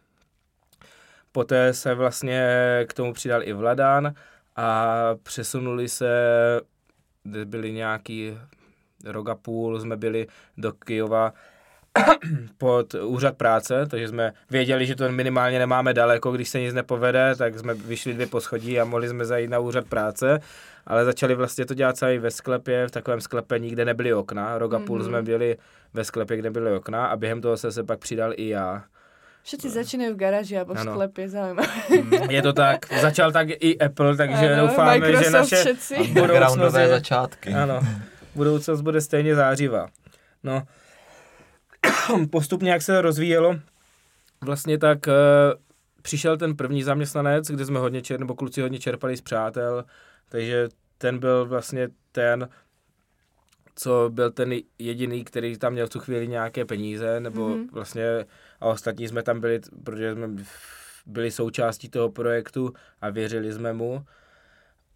Poté 1.32 1.74
se 1.74 1.94
vlastně 1.94 2.48
k 2.88 2.94
tomu 2.94 3.12
přidal 3.12 3.42
i 3.42 3.52
Vladan 3.52 4.14
a 4.56 4.94
přesunuli 5.22 5.88
se, 5.88 6.10
byli 7.44 7.72
nějaký 7.72 8.38
rok 9.04 9.28
a 9.28 9.34
půl, 9.34 9.80
jsme 9.80 9.96
byli 9.96 10.26
do 10.56 10.72
Kyjova 10.72 11.32
pod 12.58 12.94
úřad 12.94 13.36
práce, 13.36 13.86
takže 13.90 14.08
jsme 14.08 14.32
věděli, 14.50 14.86
že 14.86 14.94
to 14.94 15.08
minimálně 15.12 15.58
nemáme 15.58 15.94
daleko, 15.94 16.30
když 16.32 16.48
se 16.48 16.60
nic 16.60 16.74
nepovede, 16.74 17.34
tak 17.38 17.58
jsme 17.58 17.74
vyšli 17.74 18.14
dvě 18.14 18.26
poschodí 18.26 18.80
a 18.80 18.84
mohli 18.84 19.08
jsme 19.08 19.24
zajít 19.24 19.50
na 19.50 19.58
úřad 19.58 19.86
práce, 19.86 20.40
ale 20.86 21.04
začali 21.04 21.34
vlastně 21.34 21.66
to 21.66 21.74
dělat 21.74 21.96
celý 21.96 22.18
ve 22.18 22.30
sklepě, 22.30 22.86
v 22.86 22.90
takovém 22.90 23.20
sklepení, 23.20 23.70
kde 23.70 23.84
nebyly 23.84 24.14
okna. 24.14 24.58
Rok 24.58 24.74
a 24.74 24.78
půl 24.78 24.98
Mhm. 24.98 25.06
jsme 25.08 25.22
byli 25.22 25.56
ve 25.94 26.04
sklepě, 26.04 26.36
kde 26.36 26.50
byly 26.50 26.72
okna 26.76 27.06
a 27.06 27.16
během 27.16 27.40
toho 27.40 27.56
se 27.56 27.72
se 27.72 27.84
pak 27.84 27.98
přidal 27.98 28.32
i 28.36 28.48
já. 28.48 28.84
Všetci 29.42 29.70
začínajú 29.70 30.12
v 30.12 30.16
garáži 30.20 30.60
v 30.60 30.76
Ano. 30.76 30.92
sklepě, 30.92 31.28
zaujímavé. 31.28 31.68
Je 32.28 32.42
to 32.42 32.52
tak, 32.52 32.92
začal 33.00 33.32
tak 33.32 33.48
i 33.64 33.78
Apple, 33.80 34.16
takže 34.16 34.52
Ano, 34.52 34.66
doufáme, 34.68 34.94
že 34.94 35.00
Microsoft 35.00 35.32
naše 35.32 35.56
všetci. 35.56 35.94
budoucnost 36.20 36.74
je, 36.74 36.88
začátky. 36.88 37.50
ano, 37.54 37.80
budoucnost 38.34 38.80
bude 38.80 39.00
stejně 39.00 39.34
zářivá. 39.34 39.86
No, 40.44 40.62
postupně 42.30 42.70
jak 42.70 42.82
se 42.82 43.02
rozvíjelo, 43.02 43.56
vlastně 44.44 44.78
tak 44.78 45.06
uh, 45.06 45.12
přišel 46.02 46.36
ten 46.36 46.56
první 46.56 46.82
zaměstnanec, 46.82 47.50
kde 47.50 47.64
jsme 47.66 47.78
hodně 47.78 48.02
čer, 48.02 48.20
nebo 48.20 48.34
kluci 48.34 48.60
hodně 48.60 48.78
čerpali 48.78 49.16
z 49.16 49.20
přátel, 49.20 49.84
takže 50.28 50.68
ten 50.98 51.18
byl 51.18 51.46
vlastně 51.46 51.88
ten, 52.12 52.48
co 53.74 54.10
byl 54.12 54.30
ten 54.30 54.54
jediný, 54.78 55.24
který 55.24 55.58
tam 55.58 55.72
měl 55.72 55.86
v 55.86 55.90
tu 55.90 56.00
chvíli 56.00 56.28
nějaké 56.28 56.64
peníze, 56.64 57.20
nebo 57.20 57.48
Mhm. 57.48 57.58
mm-hmm. 57.58 57.68
vlastně 57.72 58.24
a 58.60 58.66
ostatní 58.66 59.08
jsme 59.08 59.22
tam 59.22 59.40
byli, 59.40 59.60
protože 59.84 60.12
jsme 60.14 60.28
byli 61.06 61.30
součástí 61.30 61.88
toho 61.88 62.10
projektu 62.10 62.72
a 63.00 63.10
věřili 63.10 63.52
jsme 63.52 63.72
mu. 63.72 64.04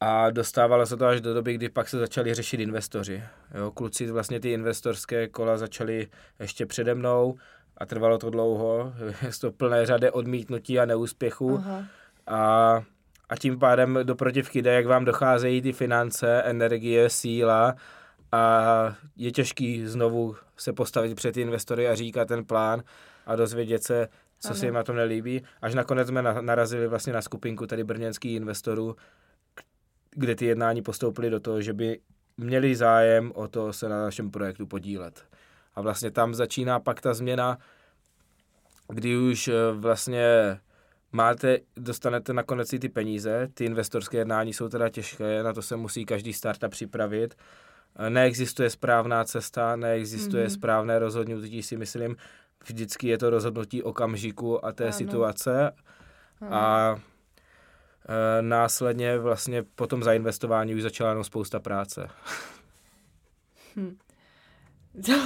A 0.05 0.31
dostávalo 0.31 0.87
se 0.87 0.97
to 0.97 1.07
až 1.07 1.21
do 1.21 1.35
doby, 1.35 1.55
kdy 1.55 1.69
pak 1.69 1.89
se 1.89 1.99
začali 1.99 2.35
řešit 2.35 2.61
investoři. 2.61 3.23
Jo, 3.55 3.71
kluci 3.71 4.11
vlastně 4.11 4.41
ty 4.41 4.53
investorské 4.53 5.29
kola 5.29 5.57
začali 5.57 6.09
ještě 6.41 6.67
přede 6.67 6.95
mnou 6.95 7.35
a 7.79 7.87
trvalo 7.87 8.19
to 8.19 8.31
dlouho. 8.31 8.93
Je 9.23 9.31
to 9.41 9.53
plné 9.53 9.87
řady 9.87 10.11
odmítnutí 10.11 10.79
a 10.81 10.85
neúspěchů. 10.85 11.57
Aha. 11.57 11.85
A, 12.27 12.83
a 13.29 13.37
tím 13.37 13.59
pádem 13.59 13.99
do 14.03 14.15
protivky 14.15 14.63
jde, 14.63 14.73
jak 14.73 14.87
vám 14.87 15.05
docházejí 15.05 15.63
ty 15.63 15.73
finance, 15.73 16.43
energie, 16.43 17.11
síla 17.11 17.75
a 18.33 18.95
je 19.17 19.33
těžký 19.33 19.87
znovu 19.87 20.37
se 20.57 20.73
postavit 20.73 21.15
před 21.15 21.33
ty 21.33 21.41
investory 21.41 21.89
a 21.89 21.95
říkat 21.95 22.29
ten 22.29 22.45
plán 22.45 22.83
a 23.27 23.37
dozvědět 23.37 23.83
se, 23.83 24.09
co 24.41 24.49
Ano. 24.49 24.57
se 24.57 24.67
jim 24.67 24.75
na 24.75 24.83
tom 24.83 24.97
nelíbí. 24.97 25.43
Až 25.63 25.75
nakonec 25.75 26.09
jsme 26.09 26.23
na, 26.23 26.41
narazili 26.41 26.89
vlastně 26.89 27.13
na 27.13 27.23
skupinku 27.23 27.67
tady 27.67 27.85
brněnských 27.85 28.37
investorů, 28.37 28.97
kde 30.15 30.35
ty 30.35 30.47
jednání 30.47 30.83
postoupily 30.83 31.31
do 31.31 31.41
toho, 31.41 31.63
že 31.63 31.73
by 31.73 32.01
měli 32.37 32.77
zájem 32.77 33.33
o 33.35 33.49
to 33.49 33.73
se 33.73 33.89
na 33.89 34.03
našem 34.03 34.31
projektu 34.31 34.67
podílet. 34.67 35.25
A 35.75 35.81
vlastně 35.81 36.11
tam 36.11 36.35
začíná 36.35 36.81
pak 36.81 37.01
ta 37.01 37.15
změna, 37.15 37.59
kdy 38.89 39.17
už 39.17 39.49
eh, 39.49 39.55
vlastně 39.73 40.59
máte, 41.13 41.59
dostanete 41.77 42.33
nakonec 42.33 42.73
i 42.73 42.79
ty 42.79 42.89
peníze, 42.89 43.49
ty 43.55 43.65
investorské 43.65 44.19
jednání 44.19 44.53
jsou 44.53 44.69
teda 44.69 44.89
těžké, 44.89 45.43
na 45.43 45.53
to 45.53 45.63
se 45.63 45.77
musí 45.77 46.05
každý 46.05 46.33
startup 46.33 46.71
připravit. 46.71 47.35
Neexistuje 48.09 48.71
správná 48.71 49.25
cesta, 49.25 49.77
neexistuje 49.77 50.47
mm-hmm. 50.47 50.55
správné 50.55 50.99
rozhodnutí, 50.99 51.63
si 51.63 51.77
myslím. 51.77 52.17
Vždycky 52.67 53.09
je 53.09 53.19
to 53.19 53.31
rozhodnutí 53.31 53.83
okamžiku 53.83 54.65
a 54.65 54.73
té 54.73 54.85
ano. 54.85 54.93
situace. 54.93 55.73
Ano. 56.41 56.55
A 56.57 56.97
následně 58.41 59.19
vlastně 59.19 59.63
po 59.63 59.87
tom 59.87 60.03
zainvestování 60.03 60.75
už 60.75 60.83
začala 60.83 61.11
jenom 61.11 61.25
spousta 61.25 61.61
práce. 61.61 62.09
Hm. 63.77 63.97
To, 65.09 65.17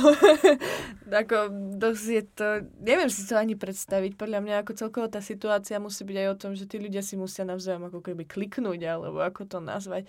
ako, 1.10 1.50
dosť 1.74 2.06
je 2.06 2.22
to, 2.38 2.48
neviem 2.78 3.10
si 3.10 3.26
to 3.26 3.34
ani 3.34 3.58
predstaviť. 3.58 4.14
Podľa 4.14 4.38
mňa 4.38 4.54
ako 4.62 4.72
celkovo 4.78 5.06
tá 5.10 5.18
situácia 5.18 5.82
musí 5.82 6.06
byť 6.06 6.16
aj 6.22 6.28
o 6.30 6.38
tom, 6.38 6.52
že 6.54 6.70
tí 6.70 6.78
ľudia 6.78 7.02
si 7.02 7.18
musia 7.18 7.42
navzájom 7.42 7.90
ako 7.90 7.98
keby 7.98 8.30
kliknúť, 8.30 8.86
alebo 8.86 9.18
ako 9.18 9.42
to 9.42 9.58
nazvať. 9.58 10.06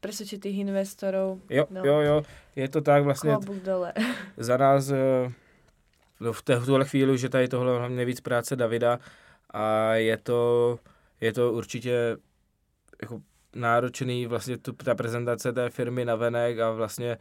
Presvedčiť 0.00 0.48
tých 0.48 0.56
investorov. 0.56 1.40
Jo, 1.48 1.64
no. 1.68 1.84
jo, 1.84 1.96
jo, 2.00 2.16
je 2.56 2.68
to 2.68 2.80
tak 2.80 3.04
vlastně. 3.04 3.36
dole. 3.64 3.92
Za 4.36 4.56
nás 4.56 4.90
eh, 4.90 5.32
no, 6.20 6.32
v 6.32 6.42
tuhle 6.42 6.84
chvíli, 6.84 7.18
že 7.18 7.28
tady 7.28 7.48
tohle 7.48 7.78
hlavně 7.78 8.04
víc 8.04 8.20
práce 8.20 8.56
Davida 8.56 8.98
a 9.50 9.94
je 9.94 10.16
to, 10.16 10.78
je 11.20 11.32
to 11.32 11.52
určitě 11.52 12.16
jako 13.02 13.20
náročný 13.54 14.26
vlastně 14.26 14.58
tu, 14.58 14.72
ta 14.72 14.94
prezentace 14.94 15.52
té 15.52 15.70
firmy 15.70 16.04
na 16.04 16.14
venek 16.16 16.58
a 16.58 16.70
vlastně 16.70 17.18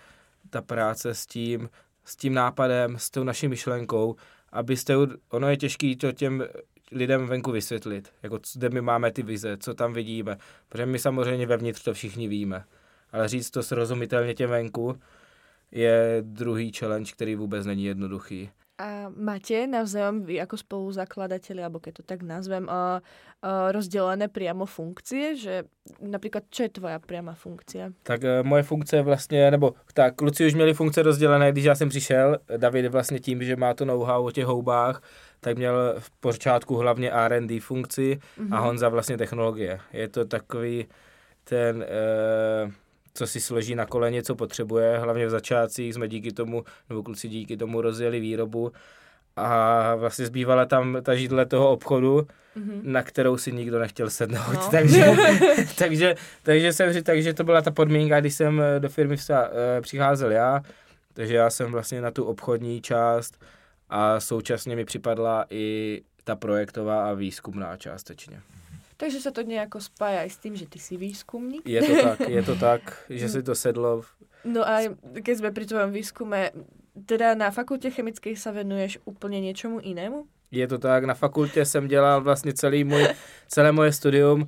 ta 0.50 0.62
práce 0.62 1.14
s 1.14 1.26
tím, 1.26 1.70
s 2.06 2.16
tím 2.16 2.34
nápadem, 2.34 2.98
s 2.98 3.10
tou 3.10 3.24
naší 3.24 3.48
myšlenkou, 3.48 4.16
abyste, 4.52 4.94
ono 5.30 5.50
je 5.50 5.58
těžké 5.58 5.96
to 5.96 6.12
těm 6.12 6.44
lidem 6.92 7.28
venku 7.28 7.52
vysvětlit, 7.52 8.14
jako 8.24 8.40
kde 8.56 8.70
my 8.70 8.82
máme 8.82 9.12
ty 9.12 9.24
vize, 9.24 9.58
co 9.58 9.74
tam 9.74 9.94
vidíme, 9.94 10.38
protože 10.70 10.86
my 10.86 11.00
samozřejmě 11.00 11.46
vevnitř 11.46 11.84
to 11.84 11.94
všichni 11.94 12.28
víme, 12.28 12.64
ale 13.12 13.28
říct 13.28 13.52
to 13.52 13.64
srozumitelně 13.64 14.34
těm 14.34 14.50
venku 14.50 15.00
je 15.72 16.18
druhý 16.22 16.72
challenge, 16.72 17.12
který 17.12 17.36
vůbec 17.36 17.66
není 17.66 17.86
jednoduchý. 17.86 18.50
A 18.74 19.06
máte 19.14 19.70
navzájom 19.70 20.26
vy 20.26 20.42
ako 20.42 20.58
spoluzakladateľi, 20.58 21.62
alebo 21.62 21.78
keď 21.78 22.02
to 22.02 22.04
tak 22.10 22.26
nazvem, 22.26 22.66
uh, 22.66 22.98
uh, 23.46 23.70
rozdelené 23.70 24.34
priamo 24.34 24.66
funkcie, 24.66 25.38
že 25.38 25.70
například, 26.02 26.50
čo 26.50 26.66
je 26.66 26.82
tvoja 26.82 26.98
priama 26.98 27.38
funkcia? 27.38 27.94
Tak 28.04 28.22
uh, 28.24 28.42
moje 28.42 28.64
funkce 28.64 29.02
vlastně, 29.02 29.52
nebo 29.52 29.74
tak, 29.94 30.16
kluci 30.16 30.48
už 30.48 30.54
měli 30.54 30.74
funkce 30.74 31.02
rozdělené, 31.02 31.52
když 31.52 31.66
já 31.66 31.76
jsem 31.76 31.90
přišel, 31.90 32.38
David 32.58 32.86
vlastně 32.86 33.20
tím, 33.20 33.44
že 33.44 33.56
má 33.56 33.74
to 33.74 33.86
know-how 33.86 34.26
o 34.26 34.32
těch 34.32 34.46
houbách, 34.46 35.02
tak 35.40 35.58
měl 35.58 35.96
v 36.00 36.12
počátku 36.12 36.76
hlavně 36.76 37.12
R&D 37.12 37.60
funkci 37.60 38.18
mm-hmm. 38.18 38.54
a 38.54 38.58
mhm. 38.58 38.66
Honza 38.66 38.90
vlastně 38.90 39.18
technologie. 39.18 39.80
Je 39.94 40.08
to 40.08 40.26
takový 40.26 40.86
ten... 41.44 41.86
Uh, 42.66 42.74
co 43.14 43.28
si 43.28 43.42
složí 43.42 43.76
na 43.76 43.86
koleně, 43.86 44.24
co 44.24 44.36
potřebuje. 44.36 44.98
Hlavně 44.98 45.26
v 45.26 45.30
začátcích 45.30 45.94
jsme 45.94 46.08
díky 46.08 46.32
tomu, 46.32 46.64
nebo 46.90 47.04
kluci 47.04 47.28
díky 47.28 47.58
tomu 47.58 47.82
rozjeli 47.82 48.20
výrobu 48.20 48.72
a 49.36 49.96
vlastně 49.96 50.26
zbývala 50.26 50.66
tam 50.66 50.98
ta 51.02 51.16
židle 51.16 51.46
toho 51.46 51.72
obchodu, 51.72 52.28
mm-hmm. 52.58 52.82
na 52.84 53.04
kterou 53.04 53.38
si 53.38 53.52
nikdo 53.52 53.80
nechtěl 53.80 54.10
sednout. 54.10 54.54
No. 54.54 54.68
takže, 54.72 55.06
takže, 55.78 56.16
takže, 56.44 56.74
jsem, 56.74 57.04
takže 57.04 57.34
to 57.34 57.44
byla 57.44 57.62
ta 57.62 57.72
podmínka, 57.72 58.20
když 58.20 58.34
jsem 58.34 58.62
eh, 58.62 58.80
do 58.80 58.90
firmy 58.90 59.18
vsta, 59.18 59.50
eh, 59.78 59.82
přicházel 59.82 60.32
já, 60.32 60.62
takže 61.14 61.36
já 61.36 61.50
jsem 61.50 61.72
vlastně 61.72 62.02
na 62.02 62.12
tu 62.12 62.24
obchodní 62.24 62.82
část 62.82 63.44
a 63.90 64.20
současně 64.20 64.76
mi 64.76 64.86
připadla 64.86 65.46
i 65.50 66.02
ta 66.24 66.36
projektová 66.36 67.10
a 67.10 67.14
výzkumná 67.14 67.78
částečně. 67.78 68.42
Takže 69.04 69.20
sa 69.20 69.36
to 69.36 69.44
nejako 69.44 69.84
spája 69.84 70.24
aj 70.24 70.32
s 70.32 70.38
tým, 70.40 70.56
že 70.56 70.64
ty 70.64 70.80
si 70.80 70.96
výskumník. 70.96 71.68
Je 71.68 71.84
to 71.84 71.94
tak, 72.00 72.20
je 72.24 72.44
to 72.48 72.56
tak, 72.56 72.82
že 73.20 73.28
si 73.28 73.44
to 73.44 73.52
sedlo. 73.52 74.08
No 74.48 74.64
a 74.64 74.88
keď 75.20 75.44
sme 75.44 75.50
pri 75.52 75.68
tvojom 75.68 75.92
výskume, 75.92 76.56
teda 77.04 77.36
na 77.36 77.52
fakultě 77.52 77.92
chemické 77.92 78.32
sa 78.36 78.56
venuješ 78.56 79.04
úplně 79.06 79.42
něčemu 79.42 79.80
jinému? 79.84 80.26
Je 80.52 80.68
to 80.68 80.78
tak, 80.78 81.04
na 81.04 81.14
fakultě 81.14 81.66
jsem 81.66 81.88
dělal 81.88 82.22
vlastně 82.22 82.54
celý 82.54 82.84
můj, 82.84 83.08
celé 83.48 83.72
moje 83.72 83.92
studium, 83.92 84.42
e, 84.42 84.48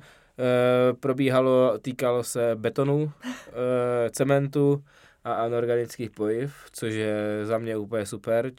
probíhalo, 0.92 1.78
týkalo 1.78 2.24
se 2.24 2.56
betonu, 2.56 3.12
e, 3.52 4.10
cementu 4.10 4.84
a 5.24 5.32
anorganických 5.32 6.10
pojiv, 6.10 6.54
což 6.72 6.94
je 6.94 7.16
za 7.44 7.58
mě 7.58 7.76
úplně 7.76 8.06
super. 8.06 8.52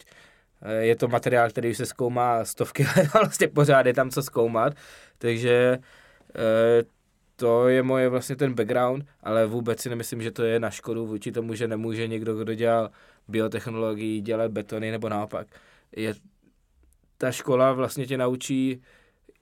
E, 0.61 0.85
je 0.85 0.95
to 0.95 1.07
materiál, 1.07 1.49
který 1.49 1.69
už 1.69 1.77
se 1.77 1.85
zkoumá 1.85 2.45
stovky 2.45 2.85
let, 2.97 3.13
vlastně 3.13 3.47
pořád 3.47 3.85
je 3.85 3.93
tam 3.93 4.09
co 4.09 4.23
zkoumat. 4.23 4.73
Takže 5.17 5.77
e, 6.35 6.83
to 7.35 7.67
je 7.67 7.83
moje 7.83 8.09
vlastně 8.09 8.35
ten 8.35 8.53
background, 8.53 9.05
ale 9.23 9.45
vůbec 9.45 9.81
si 9.81 9.89
nemyslím, 9.89 10.21
že 10.21 10.31
to 10.31 10.43
je 10.43 10.59
na 10.59 10.69
škodu 10.69 11.05
vůči 11.05 11.31
tomu, 11.31 11.55
že 11.55 11.67
nemůže 11.67 12.07
někdo, 12.07 12.35
kdo 12.35 12.53
dělal 12.53 12.89
biotechnologii, 13.27 14.21
dělat 14.21 14.51
betony 14.51 14.91
nebo 14.91 15.09
naopak. 15.09 15.47
Je, 15.95 16.13
ta 17.17 17.31
škola 17.31 17.73
vlastně 17.73 18.07
tě 18.07 18.17
naučí 18.17 18.81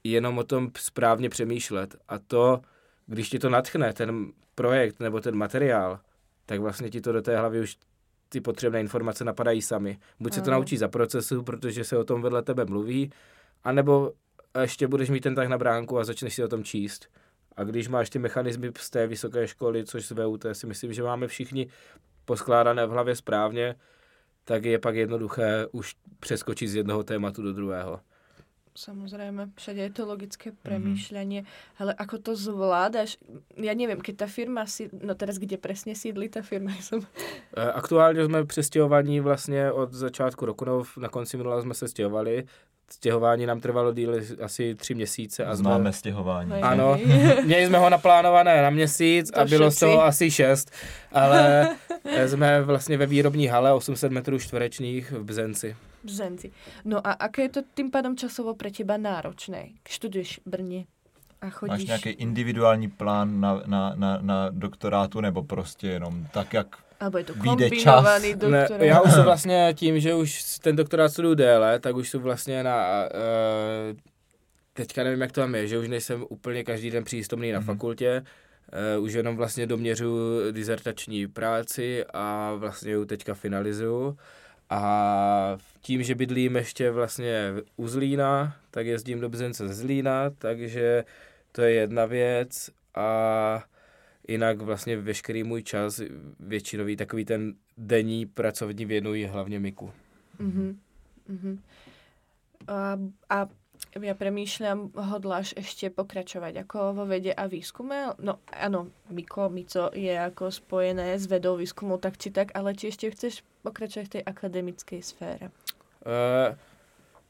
jenom 0.04 0.38
o 0.38 0.44
tom 0.44 0.72
správně 0.78 1.30
přemýšlet 1.30 1.96
a 2.08 2.20
to, 2.20 2.62
když 3.06 3.30
ti 3.30 3.40
to 3.40 3.50
natchne, 3.50 3.94
ten 3.94 4.32
projekt 4.56 5.00
nebo 5.00 5.22
ten 5.22 5.36
materiál, 5.36 6.00
tak 6.46 6.60
vlastně 6.60 6.90
ti 6.90 7.02
to 7.02 7.12
do 7.12 7.22
té 7.22 7.38
hlavy 7.38 7.62
už 7.62 7.78
ty 8.36 8.42
potřebné 8.42 8.80
informace 8.80 9.24
napadají 9.24 9.62
sami. 9.62 9.98
Buď 10.20 10.34
se 10.34 10.42
to 10.42 10.52
naučí 10.52 10.78
za 10.78 10.88
procesu, 10.88 11.44
protože 11.44 11.84
se 11.84 11.98
o 11.98 12.04
tom 12.04 12.22
vedle 12.22 12.42
tebe 12.44 12.66
mluví, 12.66 13.12
anebo 13.64 14.12
ještě 14.62 14.88
budeš 14.88 15.10
mít 15.10 15.20
ten 15.20 15.36
tak 15.36 15.48
na 15.48 15.58
bránku 15.58 16.00
a 16.00 16.04
začneš 16.04 16.34
si 16.34 16.44
o 16.44 16.48
tom 16.48 16.64
číst. 16.64 17.08
A 17.56 17.64
když 17.64 17.88
máš 17.88 18.10
ty 18.10 18.20
mechanismy 18.20 18.72
z 18.78 18.90
té 18.90 19.08
vysoké 19.08 19.48
školy, 19.48 19.86
což 19.86 20.06
z 20.06 20.12
VUT 20.12 20.46
si 20.54 20.68
myslím, 20.68 20.94
že 20.94 21.04
máme 21.04 21.28
všichni 21.28 21.68
poskládané 22.26 22.86
v 22.86 22.90
hlavě 22.90 23.16
správně, 23.16 23.76
tak 24.44 24.66
je 24.66 24.80
pak 24.80 24.96
jednoduché 24.96 25.68
už 25.72 25.96
přeskočit 26.20 26.70
z 26.70 26.76
jednoho 26.76 27.04
tématu 27.04 27.42
do 27.42 27.54
druhého. 27.54 28.00
Samozrejme, 28.76 29.56
všade 29.56 29.82
je 29.88 29.94
to 29.96 30.04
logické 30.04 30.52
mhm. 30.52 30.60
premýšľanie, 30.60 31.42
mm-hmm. 31.48 31.80
ale 31.80 31.92
ako 31.96 32.16
to 32.20 32.32
zvládaš? 32.36 33.16
Ja 33.56 33.72
neviem, 33.72 34.04
keď 34.04 34.16
ta 34.24 34.28
firma 34.28 34.68
si, 34.68 34.92
no 34.92 35.16
teraz 35.16 35.40
kde 35.40 35.56
presne 35.56 35.96
sídlí 35.96 36.28
ta 36.28 36.44
firma? 36.44 36.76
Som... 36.84 37.08
E, 37.56 37.72
aktuálně 37.72 38.26
jsme 38.26 38.46
přestěhovaní 38.46 39.20
vlastně 39.20 39.72
od 39.72 39.94
začátku 39.94 40.46
roku, 40.46 40.66
no, 40.66 40.84
na 40.98 41.10
konci 41.10 41.38
minula 41.38 41.62
jsme 41.62 41.74
se 41.74 41.88
stěhovali 41.88 42.46
Stěhování 42.92 43.46
nám 43.46 43.60
trvalo 43.60 43.94
díl 43.94 44.22
asi 44.44 44.76
tři 44.76 44.96
měsíce. 44.96 45.46
A 45.46 45.56
jsme... 45.56 45.64
Známe 45.64 45.94
stěhování. 45.94 46.50
No, 46.50 46.56
ano, 46.62 46.98
měli 47.46 47.68
jsme 47.68 47.78
ho 47.78 47.90
naplánované 47.90 48.62
na 48.62 48.70
měsíc 48.70 49.32
to 49.32 49.40
a 49.40 49.46
bylo 49.46 49.72
z 49.72 49.80
toho 49.80 50.04
asi 50.04 50.32
šest, 50.32 50.72
ale 51.12 51.70
jsme 52.28 52.62
vlastně 52.62 52.98
ve 52.98 53.06
výrobní 53.06 53.48
hale 53.48 53.74
800 53.74 54.12
metrů 54.12 54.40
čtverečných 54.40 55.12
v 55.12 55.24
Bzenci. 55.24 55.76
Bzenci. 56.04 56.52
No 56.86 57.08
a 57.08 57.12
aké 57.12 57.42
je 57.42 57.50
to 57.50 57.62
tím 57.76 57.92
pádem 57.92 58.18
časovo 58.18 58.56
pro 58.56 58.70
těba 58.70 58.98
náročné? 58.98 59.66
Studuješ 59.90 60.40
v 60.46 60.50
Brně 60.50 60.86
a 61.42 61.50
chodíš... 61.50 61.72
Máš 61.72 61.86
nějaký 61.86 62.10
individuální 62.10 62.90
plán 62.90 63.40
na, 63.40 63.62
na, 63.66 63.94
na, 63.96 64.18
na 64.22 64.50
doktorátu 64.50 65.22
nebo 65.22 65.44
prostě 65.44 65.88
jenom 65.88 66.28
tak, 66.34 66.54
jak 66.54 66.85
Alebo 67.00 67.18
je 67.18 67.24
to 67.24 67.34
kombinovaný 67.34 68.34
doktorát? 68.34 68.80
Ne, 68.80 68.86
já 68.86 69.02
už 69.02 69.12
jsem 69.12 69.24
vlastně 69.32 69.74
tím, 69.78 70.00
že 70.00 70.14
už 70.14 70.60
ten 70.60 70.76
doktorát 70.76 71.12
studuju 71.12 71.36
déle, 71.36 71.80
tak 71.80 71.96
už 71.96 72.10
jsem 72.10 72.22
vlastně 72.22 72.64
na... 72.64 73.10
Uh, 73.14 73.98
teďka 74.74 75.04
nevím, 75.04 75.22
jak 75.22 75.32
to 75.32 75.42
tam 75.42 75.56
je, 75.56 75.68
že 75.68 75.80
už 75.80 75.88
nejsem 75.88 76.26
úplně 76.30 76.64
každý 76.64 76.92
den 76.92 77.04
přístomný 77.04 77.52
na 77.52 77.60
mm-hmm. 77.60 77.66
fakultě, 77.66 78.24
uh, 78.98 79.04
už 79.04 79.14
jenom 79.14 79.36
vlastně 79.36 79.68
doměřu 79.68 80.18
dizertační 80.52 81.28
práci 81.28 82.06
a 82.14 82.54
vlastně 82.56 82.92
ji 82.92 83.06
teďka 83.06 83.34
finalizuju. 83.34 84.18
A 84.70 85.58
tím, 85.82 86.04
že 86.04 86.16
bydlím 86.16 86.56
ještě 86.56 86.92
vlastně 86.92 87.54
u 87.78 87.88
Zlína, 87.88 88.56
tak 88.72 88.86
jezdím 88.86 89.20
do 89.20 89.30
Bzence 89.30 89.68
ze 89.68 89.74
Zlína, 89.74 90.30
takže 90.38 91.04
to 91.52 91.62
je 91.62 91.72
jedna 91.72 92.06
věc. 92.06 92.70
A 92.96 93.64
jinak 94.28 94.62
vlastně 94.62 94.98
veškerý 94.98 95.44
můj 95.44 95.64
čas, 95.64 96.02
většinový 96.40 96.96
takový 96.96 97.26
ten 97.26 97.54
denní 97.78 98.26
pracovní 98.26 98.86
věnuji 98.86 99.26
hlavně 99.26 99.60
Miku. 99.60 99.92
Mm-hmm. 100.40 100.76
Mm-hmm. 101.30 101.58
A, 102.68 102.98
a 103.30 103.48
ja 103.96 104.16
premýšľam, 104.16 104.92
hodláš 104.96 105.56
ešte 105.56 105.88
pokračovať 105.88 106.68
ako 106.68 106.96
vo 106.96 107.06
vede 107.08 107.32
a 107.32 107.48
výskume? 107.48 108.12
No 108.20 108.44
áno, 108.52 108.92
Miko, 109.12 109.48
Mico 109.48 109.92
je 109.96 110.12
ako 110.12 110.52
spojené 110.52 111.16
s 111.16 111.28
vedou 111.32 111.56
výskumu 111.56 111.96
tak 111.98 112.20
či 112.20 112.32
tak, 112.32 112.52
ale 112.56 112.76
či 112.76 112.92
ešte 112.92 113.12
chceš 113.12 113.34
pokračovať 113.64 114.06
v 114.08 114.14
tej 114.20 114.24
akademickej 114.28 115.00
sfére? 115.00 115.48
Uh, 116.04 116.56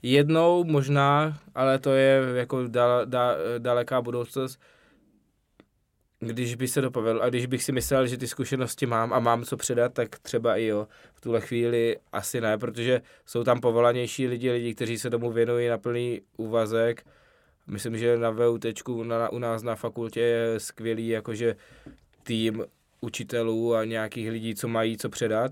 jednou 0.01 0.63
možná, 0.63 1.37
ale 1.55 1.79
to 1.79 1.93
je 1.93 2.41
jako 2.45 2.67
dal, 2.67 3.05
da, 3.05 3.35
daleká 3.57 4.01
budoucnost 4.01 4.59
když 6.27 6.55
by 6.55 6.67
se 6.67 6.81
to 6.81 6.91
povedlo 6.91 7.21
a 7.21 7.29
když 7.29 7.45
bych 7.45 7.63
si 7.63 7.71
myslel, 7.71 8.07
že 8.07 8.17
ty 8.17 8.27
zkušenosti 8.27 8.85
mám 8.85 9.13
a 9.13 9.19
mám 9.19 9.43
co 9.43 9.57
předat, 9.57 9.93
tak 9.93 10.19
třeba 10.19 10.57
i 10.57 10.65
jo. 10.65 10.87
V 11.13 11.21
tuhle 11.21 11.41
chvíli 11.41 11.97
asi 12.11 12.41
ne, 12.41 12.57
protože 12.57 13.01
jsou 13.25 13.43
tam 13.43 13.59
povolanější 13.59 14.27
lidi, 14.27 14.51
lidi, 14.51 14.75
kteří 14.75 14.99
se 14.99 15.09
tomu 15.09 15.31
věnují 15.31 15.67
na 15.67 15.77
plný 15.77 16.21
úvazek 16.37 17.03
Myslím, 17.67 17.97
že 17.97 18.17
na 18.17 18.29
VUT 18.29 18.65
na, 19.03 19.29
u 19.29 19.39
nás 19.39 19.63
na 19.63 19.75
fakultě 19.75 20.19
je 20.19 20.59
skvělý 20.59 21.07
jakože 21.07 21.55
tým 22.23 22.65
učitelů 23.01 23.75
a 23.75 23.85
nějakých 23.85 24.29
lidí, 24.29 24.55
co 24.55 24.67
mají 24.67 24.97
co 24.97 25.09
předat. 25.09 25.51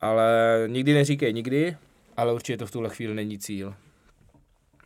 Ale 0.00 0.64
nikdy 0.66 0.94
neříkej 0.94 1.32
nikdy, 1.32 1.76
ale 2.16 2.32
určitě 2.32 2.56
to 2.56 2.66
v 2.66 2.70
tuhle 2.70 2.90
chvíli 2.90 3.14
není 3.14 3.38
cíl. 3.38 3.74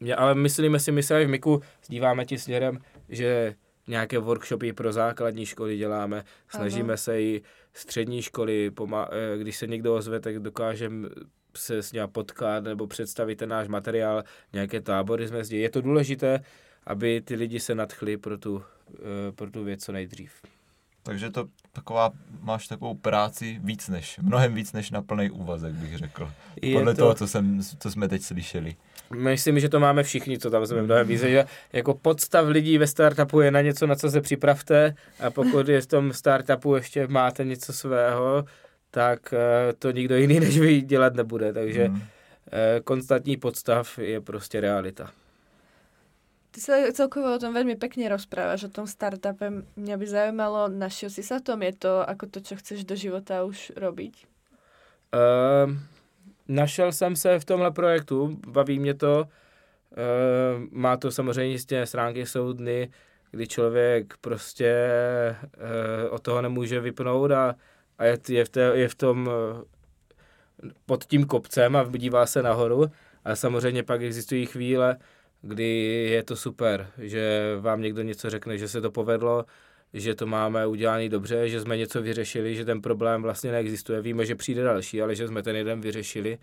Mě, 0.01 0.15
ale 0.15 0.35
myslíme 0.35 0.79
si, 0.79 0.93
my 0.93 1.03
se 1.03 1.25
v 1.25 1.29
MIKu 1.29 1.63
díváme 1.89 2.25
ti 2.25 2.39
směrem, 2.39 2.79
že 3.09 3.55
nějaké 3.89 4.19
workshopy 4.19 4.73
pro 4.73 4.93
základní 4.93 5.47
školy 5.47 5.77
děláme, 5.77 6.25
snažíme 6.49 6.89
ano. 6.89 6.97
se 6.97 7.23
i 7.23 7.43
střední 7.75 8.23
školy, 8.23 8.73
eh, 8.95 9.39
když 9.39 9.57
se 9.57 9.67
někdo 9.67 9.95
ozve, 9.95 10.21
tak 10.21 10.39
dokážeme 10.39 11.09
se 11.57 11.83
s 11.83 11.93
ním 11.93 12.03
potkat 12.13 12.65
nebo 12.65 12.87
představit 12.87 13.37
ten 13.37 13.49
náš 13.49 13.69
materiál, 13.69 14.23
nějaké 14.53 14.81
tábory 14.81 15.29
jsme 15.29 15.45
zděli. 15.45 15.63
Je 15.63 15.71
to 15.71 15.81
důležité, 15.81 16.41
aby 16.87 17.21
ty 17.21 17.35
lidi 17.35 17.61
se 17.61 17.75
nadchli 17.75 18.17
pro 18.17 18.39
tu, 18.39 18.63
eh, 18.95 19.33
pro 19.33 19.51
tu 19.51 19.65
věc 19.65 19.85
co 19.85 19.93
nejdřív. 19.93 20.33
Takže 21.03 21.31
to 21.31 21.49
taková, 21.73 22.13
máš 22.41 22.69
takovou 22.69 22.95
práci 22.95 23.61
víc 23.65 23.89
než, 23.89 24.19
mnohem 24.23 24.55
víc 24.55 24.73
než 24.73 24.91
na 24.91 25.03
plný 25.03 25.31
úvazek, 25.31 25.75
bych 25.75 25.99
řekl. 25.99 26.33
Je 26.63 26.75
Podle 26.75 26.95
to... 26.95 27.03
toho, 27.03 27.15
co, 27.15 27.29
jsem, 27.29 27.61
co 27.79 27.91
jsme 27.91 28.09
teď 28.09 28.23
slyšeli. 28.23 28.77
Myslím, 29.15 29.61
že 29.61 29.69
to 29.69 29.81
máme 29.81 30.03
všichni, 30.03 30.39
co 30.39 30.51
tam 30.51 30.67
jsme 30.67 30.83
mnohem 30.83 31.09
víc. 31.09 31.21
Že 31.21 31.45
jako 31.73 31.95
podstav 31.95 32.47
lidí 32.49 32.79
ve 32.79 32.87
startupu 32.87 33.41
je 33.41 33.51
na 33.51 33.61
něco, 33.61 33.87
na 33.87 33.95
co 33.95 34.11
se 34.11 34.21
připravte 34.21 34.95
a 35.21 35.31
pokud 35.31 35.69
je 35.69 35.81
v 35.81 35.87
tom 35.87 36.13
startupu 36.13 36.75
ještě 36.75 37.07
máte 37.07 37.45
něco 37.45 37.73
svého, 37.73 38.45
tak 38.91 39.35
eh, 39.35 39.73
to 39.73 39.91
nikdo 39.91 40.17
jiný 40.17 40.41
než 40.47 40.59
vy 40.59 40.81
dělat 40.81 41.15
nebude. 41.15 41.53
Takže 41.53 41.85
hmm. 41.85 42.03
konstantní 42.85 43.37
podstav 43.37 43.99
je 43.99 44.21
prostě 44.21 44.61
realita. 44.61 45.11
Ty 46.57 46.65
sa 46.65 46.89
celkovo 46.89 47.37
o 47.37 47.37
tom 47.37 47.53
veľmi 47.53 47.77
pekne 47.77 48.09
rozprávaš, 48.09 48.65
o 48.65 48.73
tom 48.73 48.89
startupe. 48.89 49.61
Mňa 49.77 49.93
by 50.01 50.07
zaujímalo, 50.09 50.73
našiel 50.73 51.13
si 51.13 51.21
sa 51.21 51.37
v 51.37 51.53
tom? 51.53 51.61
Je 51.61 51.77
to 51.77 52.01
ako 52.01 52.33
to, 52.33 52.41
čo 52.41 52.57
chceš 52.57 52.89
do 52.89 52.97
života 52.97 53.45
už 53.45 53.77
robiť? 53.77 54.25
Uh, 55.13 55.77
našel 56.49 56.93
jsem 56.93 57.17
se 57.17 57.39
v 57.39 57.45
tomhle 57.45 57.71
projektu, 57.71 58.39
baví 58.49 58.79
mě 58.79 58.95
to. 58.95 59.25
Uh, 59.25 60.65
má 60.71 60.97
to 60.97 61.11
samozřejmě 61.11 61.53
jistě 61.53 61.87
stránky, 61.87 62.27
jsou 62.27 62.53
dny, 62.53 62.91
kdy 63.31 63.47
člověk 63.47 64.15
prostě 64.21 64.75
uh, 65.43 66.15
od 66.15 66.23
toho 66.23 66.43
nemůže 66.43 66.81
vypnout 66.81 67.31
a, 67.31 67.55
a 67.99 68.05
je, 68.05 68.19
je, 68.29 68.45
v 68.45 68.49
té, 68.49 68.61
je 68.61 68.89
v 68.89 68.95
tom 68.95 69.27
uh, 69.27 69.63
pod 70.87 71.05
tím 71.05 71.25
kopcem 71.25 71.77
a 71.77 71.85
dívá 71.97 72.27
se 72.27 72.43
nahoru. 72.43 72.87
A 73.25 73.37
samozřejmě 73.37 73.83
pak 73.83 74.03
existují 74.03 74.47
chvíle, 74.47 74.97
kdy 75.43 75.69
je 76.11 76.23
to 76.23 76.37
super, 76.37 76.91
že 76.99 77.57
vám 77.61 77.81
někdo 77.81 78.03
něco 78.03 78.31
řekne, 78.31 78.59
že 78.59 78.69
se 78.69 78.81
to 78.81 78.91
povedlo, 78.91 79.45
že 79.95 80.15
to 80.15 80.27
máme 80.27 80.67
udělané 80.67 81.09
dobře, 81.09 81.49
že 81.49 81.61
jsme 81.61 81.77
něco 81.77 82.03
vyřešili, 82.03 82.57
že 82.57 82.65
ten 82.65 82.83
problém 82.83 83.23
vlastně 83.23 83.53
neexistuje. 83.53 84.01
Víme, 84.01 84.27
že 84.27 84.35
přijde 84.35 84.65
další, 84.65 85.03
ale 85.03 85.15
že 85.15 85.29
jsme 85.29 85.43
ten 85.43 85.57
jeden 85.57 85.81
vyřešili. 85.81 86.39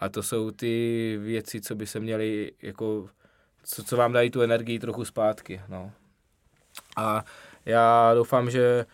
A 0.00 0.08
to 0.08 0.22
jsou 0.22 0.50
ty 0.50 1.18
věci, 1.22 1.60
co 1.60 1.74
by 1.74 1.86
se 1.86 2.00
měly, 2.00 2.52
jako, 2.62 3.08
co, 3.64 3.84
co 3.84 3.96
vám 3.96 4.12
dají 4.12 4.30
tu 4.30 4.42
energii 4.42 4.78
trochu 4.78 5.04
zpátky. 5.04 5.60
No. 5.68 5.92
A 6.96 7.24
já 7.66 8.14
doufám, 8.14 8.50
že 8.50 8.86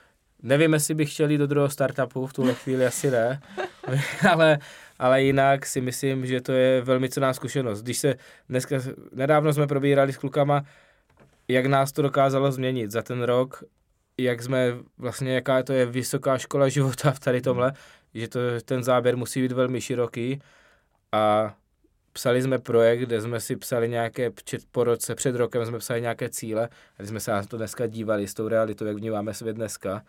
nevím, 0.42 0.72
jestli 0.72 0.94
bych 0.94 1.12
chtěl 1.14 1.30
jít 1.30 1.38
do 1.38 1.46
druhého 1.46 1.70
startupu, 1.70 2.26
v 2.26 2.32
tuhle 2.32 2.54
chvíli 2.54 2.86
asi 2.86 3.10
ne, 3.10 3.40
ale 4.30 4.58
ale 4.98 5.22
jinak 5.22 5.66
si 5.66 5.80
myslím, 5.80 6.26
že 6.26 6.40
to 6.40 6.52
je 6.52 6.80
velmi 6.80 7.08
cená 7.08 7.32
zkušenost. 7.32 7.82
Když 7.82 7.98
se 7.98 8.14
dneska, 8.48 8.76
nedávno 9.12 9.52
jsme 9.52 9.66
probírali 9.66 10.12
s 10.12 10.16
klukama, 10.16 10.64
jak 11.48 11.66
nás 11.66 11.92
to 11.92 12.02
dokázalo 12.02 12.52
změnit 12.52 12.90
za 12.90 13.02
ten 13.02 13.22
rok, 13.22 13.64
jak 14.18 14.42
jsme 14.42 14.76
vlastně, 14.98 15.34
jaká 15.34 15.62
to 15.62 15.72
je 15.72 15.86
vysoká 15.86 16.38
škola 16.38 16.68
života 16.78 17.10
v 17.10 17.20
tady 17.20 17.40
tomhle, 17.40 17.72
že 18.14 18.28
to, 18.28 18.40
ten 18.64 18.84
záběr 18.84 19.16
musí 19.16 19.42
být 19.42 19.52
velmi 19.52 19.80
široký. 19.80 20.40
A 21.12 21.54
psali 22.12 22.42
jsme 22.42 22.58
projekt, 22.58 23.00
kde 23.00 23.20
jsme 23.20 23.40
si 23.40 23.56
psali 23.56 23.88
nějaké, 23.88 24.30
po 24.72 24.84
roce, 24.84 25.14
před 25.14 25.34
rokem 25.34 25.66
jsme 25.66 25.78
psali 25.78 26.00
nějaké 26.00 26.28
cíle. 26.28 26.68
A 26.68 26.94
když 26.96 27.08
jsme 27.08 27.20
se 27.20 27.30
na 27.30 27.42
to 27.42 27.56
dneska 27.56 27.86
dívali 27.86 28.28
s 28.28 28.34
tou 28.34 28.48
realitou, 28.48 28.84
jak 28.84 28.96
vnímáme 28.96 29.34
svět 29.34 29.56
dneska, 29.56 30.02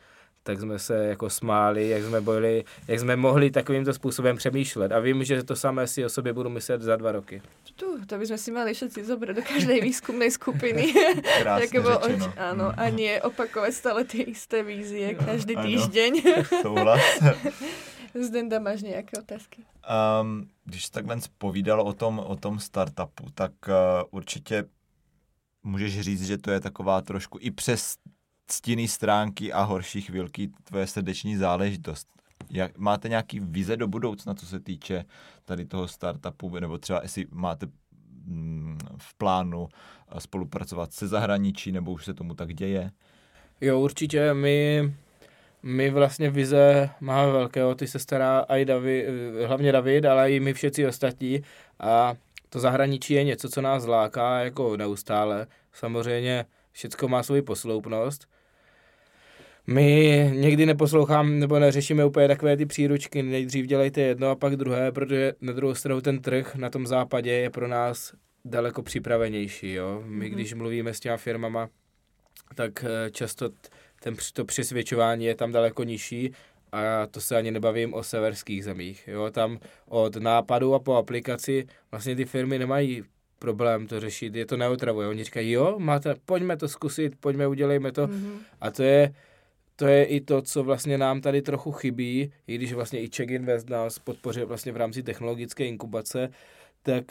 tak 0.44 0.60
jsme 0.60 0.80
se 0.80 1.06
jako 1.06 1.30
smáli, 1.30 1.90
jak 1.90 2.04
jsme, 2.04 2.22
byli, 2.22 2.64
jak 2.88 3.00
jsme 3.00 3.16
mohli 3.16 3.52
takovýmto 3.52 3.94
způsobem 3.94 4.38
přemýšlet. 4.38 4.92
A 4.92 5.00
vím, 5.00 5.24
že 5.24 5.44
to 5.44 5.56
samé 5.56 5.88
si 5.88 6.06
o 6.06 6.10
sobě 6.10 6.34
budu 6.34 6.50
myslet 6.50 6.82
za 6.82 6.96
dva 6.96 7.12
roky. 7.12 7.42
Tu, 7.76 8.06
to 8.06 8.18
bychom 8.18 8.38
si 8.38 8.52
mali 8.52 8.74
všetci 8.74 9.06
zobrať 9.06 9.36
do 9.36 9.42
každej 9.42 9.82
výzkumnej 9.88 10.32
skupiny. 10.32 10.94
Krásně 11.42 11.82
řečeno. 11.82 12.34
Ano, 12.38 12.74
a 12.78 12.90
nie 12.90 13.22
opakovat 13.22 13.74
stále 13.74 14.04
ty 14.04 14.22
isté 14.22 14.64
vízie 14.64 15.14
každý 15.14 15.56
ano, 15.56 15.68
týždeň. 15.68 16.22
Souhlas. 16.62 17.02
Zdenda, 18.14 18.60
máš 18.60 18.82
nějaké 18.82 19.20
otázky? 19.20 19.62
Um, 20.22 20.50
když 20.66 20.90
takhle 20.90 21.18
povídal 21.38 21.82
o 21.82 21.94
tom, 21.94 22.20
o 22.20 22.36
tom 22.36 22.60
startupu, 22.60 23.26
tak 23.34 23.52
uh, 23.68 23.74
určitě 24.12 24.64
můžeš 25.64 26.02
říct, 26.02 26.28
že 26.28 26.38
to 26.38 26.52
je 26.52 26.60
taková 26.60 27.02
trošku 27.02 27.38
i 27.42 27.52
přes 27.52 27.96
stinný 28.52 28.88
stránky 28.88 29.54
a 29.54 29.62
horší 29.62 30.02
chvilky 30.02 30.50
tvoje 30.64 30.88
srdeční 30.88 31.38
záležitost. 31.38 32.08
Jak, 32.50 32.78
máte 32.78 33.10
nějaký 33.10 33.40
vize 33.40 33.78
do 33.78 33.88
budoucna, 33.88 34.34
co 34.34 34.46
se 34.46 34.60
týče 34.60 35.06
tady 35.46 35.66
toho 35.66 35.88
startupu, 35.88 36.60
nebo 36.60 36.78
třeba 36.78 37.00
jestli 37.04 37.26
máte 37.32 37.68
mm, 38.26 38.78
v 38.98 39.14
plánu 39.14 39.68
eh, 40.12 40.22
spolupracovat 40.22 40.94
se 40.94 41.08
zahraničí, 41.08 41.72
nebo 41.72 41.92
už 41.92 42.06
se 42.06 42.14
tomu 42.14 42.34
tak 42.34 42.54
děje? 42.54 42.92
Jo, 43.62 43.80
určitě. 43.80 44.34
My, 44.34 44.94
my 45.64 45.90
vlastně 45.90 46.30
vize 46.30 46.90
máme 47.00 47.32
velkého, 47.32 47.76
ty 47.76 47.88
se 47.88 48.00
stará 48.00 48.40
i 48.40 48.66
David, 48.66 49.06
eh, 49.08 49.48
hlavně 49.48 49.72
David, 49.72 50.06
ale 50.06 50.32
i 50.32 50.40
my 50.40 50.54
všichni 50.54 50.88
ostatní 50.88 51.42
a 51.80 52.14
to 52.50 52.60
zahraničí 52.60 53.14
je 53.14 53.24
něco, 53.24 53.50
co 53.50 53.62
nás 53.62 53.86
láká 53.86 54.40
jako 54.40 54.78
neustále. 54.78 55.48
Samozřejmě 55.74 56.46
všechno 56.88 57.08
má 57.08 57.24
svoji 57.24 57.42
posloupnost, 57.42 58.28
my 59.68 60.32
někdy 60.36 60.66
neposloucháme 60.66 61.30
nebo 61.30 61.60
neřešíme 61.60 62.06
úplně 62.06 62.28
takové 62.28 62.58
ty 62.58 62.66
příručky, 62.66 63.24
nejdřív 63.24 63.66
dělejte 63.66 64.02
jedno 64.02 64.30
a 64.30 64.36
pak 64.36 64.56
druhé, 64.56 64.92
protože 64.92 65.34
na 65.42 65.54
druhou 65.54 65.76
stranu 65.76 66.02
ten 66.02 66.22
trh 66.22 66.56
na 66.56 66.70
tom 66.70 66.88
západě 66.88 67.32
je 67.32 67.50
pro 67.50 67.68
nás 67.68 68.14
daleko 68.46 68.84
připravenější. 68.84 69.74
Jo? 69.74 70.04
My 70.06 70.26
mm-hmm. 70.26 70.34
když 70.34 70.54
mluvíme 70.54 70.94
s 70.94 71.00
těma 71.00 71.18
firmama, 71.18 71.70
tak 72.56 72.84
eh, 72.84 73.12
často 73.12 73.50
ten, 74.02 74.16
to 74.34 74.46
přesvědčování 74.46 75.26
je 75.26 75.36
tam 75.36 75.52
daleko 75.52 75.84
nižší 75.84 76.32
a 76.72 77.08
to 77.08 77.22
se 77.22 77.38
ani 77.38 77.52
nebavím 77.52 77.94
o 77.94 78.04
severských 78.04 78.64
zemích. 78.64 79.08
Jo? 79.08 79.32
Tam 79.32 79.60
od 79.86 80.16
nápadu 80.16 80.74
a 80.74 80.80
po 80.80 80.96
aplikaci 80.96 81.68
vlastně 81.92 82.16
ty 82.16 82.26
firmy 82.26 82.60
nemají 82.60 83.04
problém 83.40 83.88
to 83.88 84.00
řešit, 84.00 84.36
je 84.36 84.46
to 84.46 84.58
neotravuje. 84.58 85.08
Oni 85.08 85.24
říkají, 85.24 85.52
jo, 85.52 85.76
máte, 85.80 86.16
pojďme 86.26 86.58
to 86.58 86.68
zkusit, 86.68 87.16
pojďme, 87.20 87.48
udělejme 87.48 87.92
to. 87.92 88.08
Mm-hmm. 88.08 88.38
A 88.62 88.72
to 88.72 88.84
je, 88.84 89.14
to 89.76 89.88
je 89.88 90.04
i 90.04 90.22
to, 90.22 90.42
co 90.42 90.64
vlastně 90.64 90.98
nám 90.98 91.22
tady 91.22 91.42
trochu 91.42 91.72
chybí, 91.72 92.32
i 92.48 92.56
když 92.56 92.74
vlastně 92.74 93.02
i 93.02 93.10
Check 93.16 93.32
Invest 93.32 93.70
nás 93.70 94.00
podpořil 94.00 94.48
vlastně 94.48 94.72
v 94.72 94.78
rámci 94.78 95.04
technologické 95.04 95.66
inkubace, 95.66 96.30
tak 96.84 97.04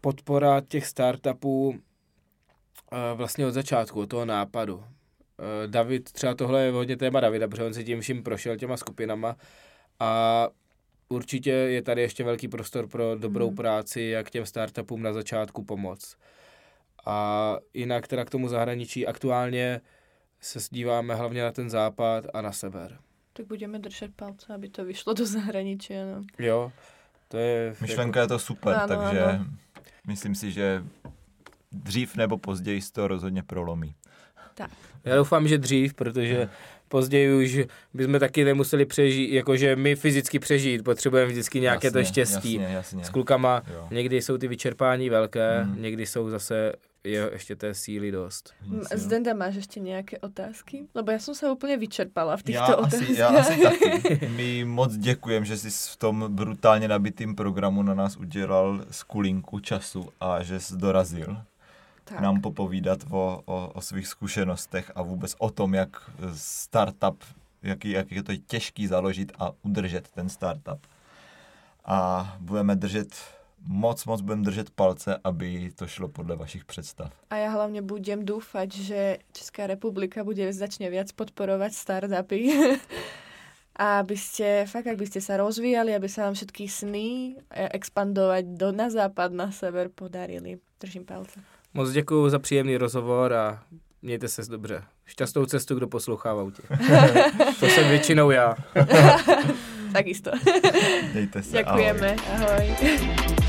podpora 0.00 0.60
těch 0.68 0.86
startupů 0.86 1.74
eh, 2.92 3.14
vlastně 3.14 3.46
od 3.46 3.52
začátku, 3.52 4.00
od 4.00 4.10
toho 4.10 4.24
nápadu. 4.24 4.84
Eh, 4.84 5.68
David, 5.68 6.12
třeba 6.12 6.34
tohle 6.34 6.64
je 6.64 6.72
hodně 6.72 6.96
téma 6.96 7.20
Davida, 7.20 7.48
protože 7.48 7.64
on 7.64 7.74
si 7.74 7.84
tím 7.84 8.00
vším 8.00 8.22
prošel 8.22 8.56
těma 8.56 8.76
skupinama 8.76 9.36
a 10.00 10.48
určitě 11.10 11.50
je 11.50 11.82
tady 11.82 12.02
ještě 12.02 12.24
velký 12.24 12.48
prostor 12.48 12.88
pro 12.88 13.14
dobrou 13.18 13.46
hmm. 13.46 13.56
práci, 13.56 14.00
jak 14.00 14.30
těm 14.30 14.46
startupům 14.46 15.02
na 15.02 15.12
začátku 15.12 15.64
pomoct. 15.64 16.16
A 17.06 17.56
jinak 17.74 18.08
teda 18.08 18.24
k 18.24 18.30
tomu 18.30 18.48
zahraničí 18.48 19.06
aktuálně 19.06 19.80
se 20.40 20.58
díváme 20.70 21.14
hlavně 21.14 21.42
na 21.42 21.52
ten 21.52 21.70
západ 21.70 22.24
a 22.34 22.40
na 22.40 22.52
sever. 22.52 22.98
Tak 23.32 23.46
budeme 23.46 23.78
držet 23.78 24.14
palce, 24.16 24.54
aby 24.54 24.68
to 24.68 24.84
vyšlo 24.84 25.14
do 25.14 25.26
zahraničí. 25.26 25.94
No. 25.94 26.22
Jo, 26.46 26.72
to 27.28 27.36
je... 27.36 27.74
Myšlenka 27.80 28.20
jako... 28.20 28.32
je 28.32 28.38
to 28.38 28.38
super, 28.38 28.74
ano, 28.74 28.88
takže 28.88 29.22
ano. 29.22 29.46
myslím 30.06 30.34
si, 30.34 30.52
že 30.52 30.84
dřív 31.72 32.16
nebo 32.16 32.38
později 32.38 32.80
to 32.92 33.08
rozhodně 33.08 33.42
prolomí. 33.42 33.94
Tak. 34.54 34.70
Já 35.04 35.16
doufám, 35.16 35.48
že 35.48 35.58
dřív, 35.58 35.94
protože 35.94 36.48
později 36.88 37.34
už 37.44 37.66
bychom 37.94 38.18
taky 38.18 38.44
nemuseli 38.44 38.86
přežít, 38.86 39.32
jakože 39.32 39.76
my 39.76 39.96
fyzicky 39.96 40.38
přežít, 40.38 40.84
potřebujeme 40.84 41.30
vždycky 41.30 41.60
nějaké 41.60 41.86
jasně, 41.86 42.00
to 42.00 42.04
štěstí. 42.04 42.54
Jasně, 42.54 42.74
jasně. 42.74 43.04
S 43.04 43.10
klukama 43.10 43.62
jo. 43.74 43.88
někdy 43.90 44.22
jsou 44.22 44.38
ty 44.38 44.48
vyčerpání 44.48 45.10
velké, 45.10 45.64
mm. 45.64 45.82
někdy 45.82 46.06
jsou 46.06 46.30
zase 46.30 46.72
je 47.04 47.30
ještě 47.32 47.56
té 47.56 47.74
síly 47.74 48.10
dost. 48.10 48.54
Zdenda, 48.94 49.34
máš 49.34 49.54
ještě 49.54 49.80
nějaké 49.80 50.18
otázky? 50.18 50.86
Lebo 50.94 51.10
já 51.10 51.18
jsem 51.18 51.34
se 51.34 51.50
úplně 51.50 51.76
vyčerpala 51.76 52.36
v 52.36 52.42
těchto 52.42 52.70
já 52.70 52.76
otázkách. 52.76 53.02
Asi, 53.02 53.14
já 53.14 53.28
asi 53.28 53.62
taky. 53.62 54.28
My 54.36 54.64
moc 54.64 54.96
děkujeme, 54.96 55.46
že 55.46 55.56
jsi 55.56 55.70
v 55.92 55.96
tom 55.96 56.26
brutálně 56.28 56.88
nabitým 56.88 57.34
programu 57.34 57.82
na 57.82 57.94
nás 57.94 58.16
udělal 58.16 58.84
skulinku 58.90 59.60
času 59.60 60.08
a 60.20 60.42
že 60.42 60.60
jsi 60.60 60.76
dorazil. 60.76 61.36
Tak. 62.10 62.20
nám 62.20 62.40
popovídat 62.40 62.98
o, 63.10 63.42
o, 63.44 63.70
o 63.74 63.80
svých 63.80 64.06
zkušenostech 64.06 64.92
a 64.94 65.02
vůbec 65.02 65.34
o 65.38 65.50
tom, 65.50 65.74
jak 65.74 66.10
startup, 66.34 67.24
jak, 67.62 67.84
jak 67.84 68.12
je 68.12 68.22
to 68.22 68.36
těžký 68.36 68.86
založit 68.86 69.32
a 69.38 69.50
udržet 69.62 70.08
ten 70.08 70.28
startup. 70.28 70.86
A 71.84 72.36
budeme 72.40 72.76
držet 72.76 73.08
moc, 73.66 74.04
moc 74.04 74.20
budem 74.20 74.42
držet 74.42 74.70
palce, 74.70 75.18
aby 75.24 75.72
to 75.74 75.86
šlo 75.86 76.08
podle 76.08 76.36
vašich 76.36 76.64
představ. 76.64 77.12
A 77.30 77.36
já 77.36 77.50
hlavně 77.50 77.82
budem 77.82 78.24
doufat, 78.24 78.72
že 78.72 79.18
Česká 79.32 79.66
republika 79.66 80.24
bude 80.24 80.52
začne 80.52 80.90
viac 80.90 81.12
podporovat 81.12 81.72
startupy. 81.72 82.52
a 83.80 84.04
aby 84.04 84.12
ste, 84.12 84.68
fakt, 84.68 84.92
aby 84.92 85.08
ste 85.08 85.24
sa 85.24 85.40
rozvíjali, 85.40 85.96
aby 85.96 86.04
sa 86.04 86.28
vám 86.28 86.36
všetky 86.36 86.68
sny 86.68 87.40
e, 87.48 87.64
expandovať 87.72 88.44
do, 88.60 88.76
na 88.76 88.92
západ, 88.92 89.32
na 89.32 89.48
sever 89.48 89.88
podarili. 89.88 90.60
Držím 90.76 91.08
palce. 91.08 91.40
Moc 91.74 91.90
děkuji 91.90 92.28
za 92.28 92.38
příjemný 92.38 92.76
rozhovor 92.76 93.32
a 93.32 93.62
mějte 94.02 94.28
se 94.28 94.42
dobře. 94.50 94.82
Šťastnou 95.06 95.46
cestu, 95.46 95.74
kdo 95.74 95.88
poslouchá 95.88 96.34
v 96.34 96.38
autě. 96.38 96.62
to 97.60 97.66
jsem 97.66 97.88
většinou 97.88 98.30
já. 98.30 98.56
Takisto. 99.92 100.30
Dejte 101.14 101.42
se. 101.42 101.56
Děkujeme. 101.56 102.16
Ahoj. 102.34 102.74
ahoj. 102.78 103.39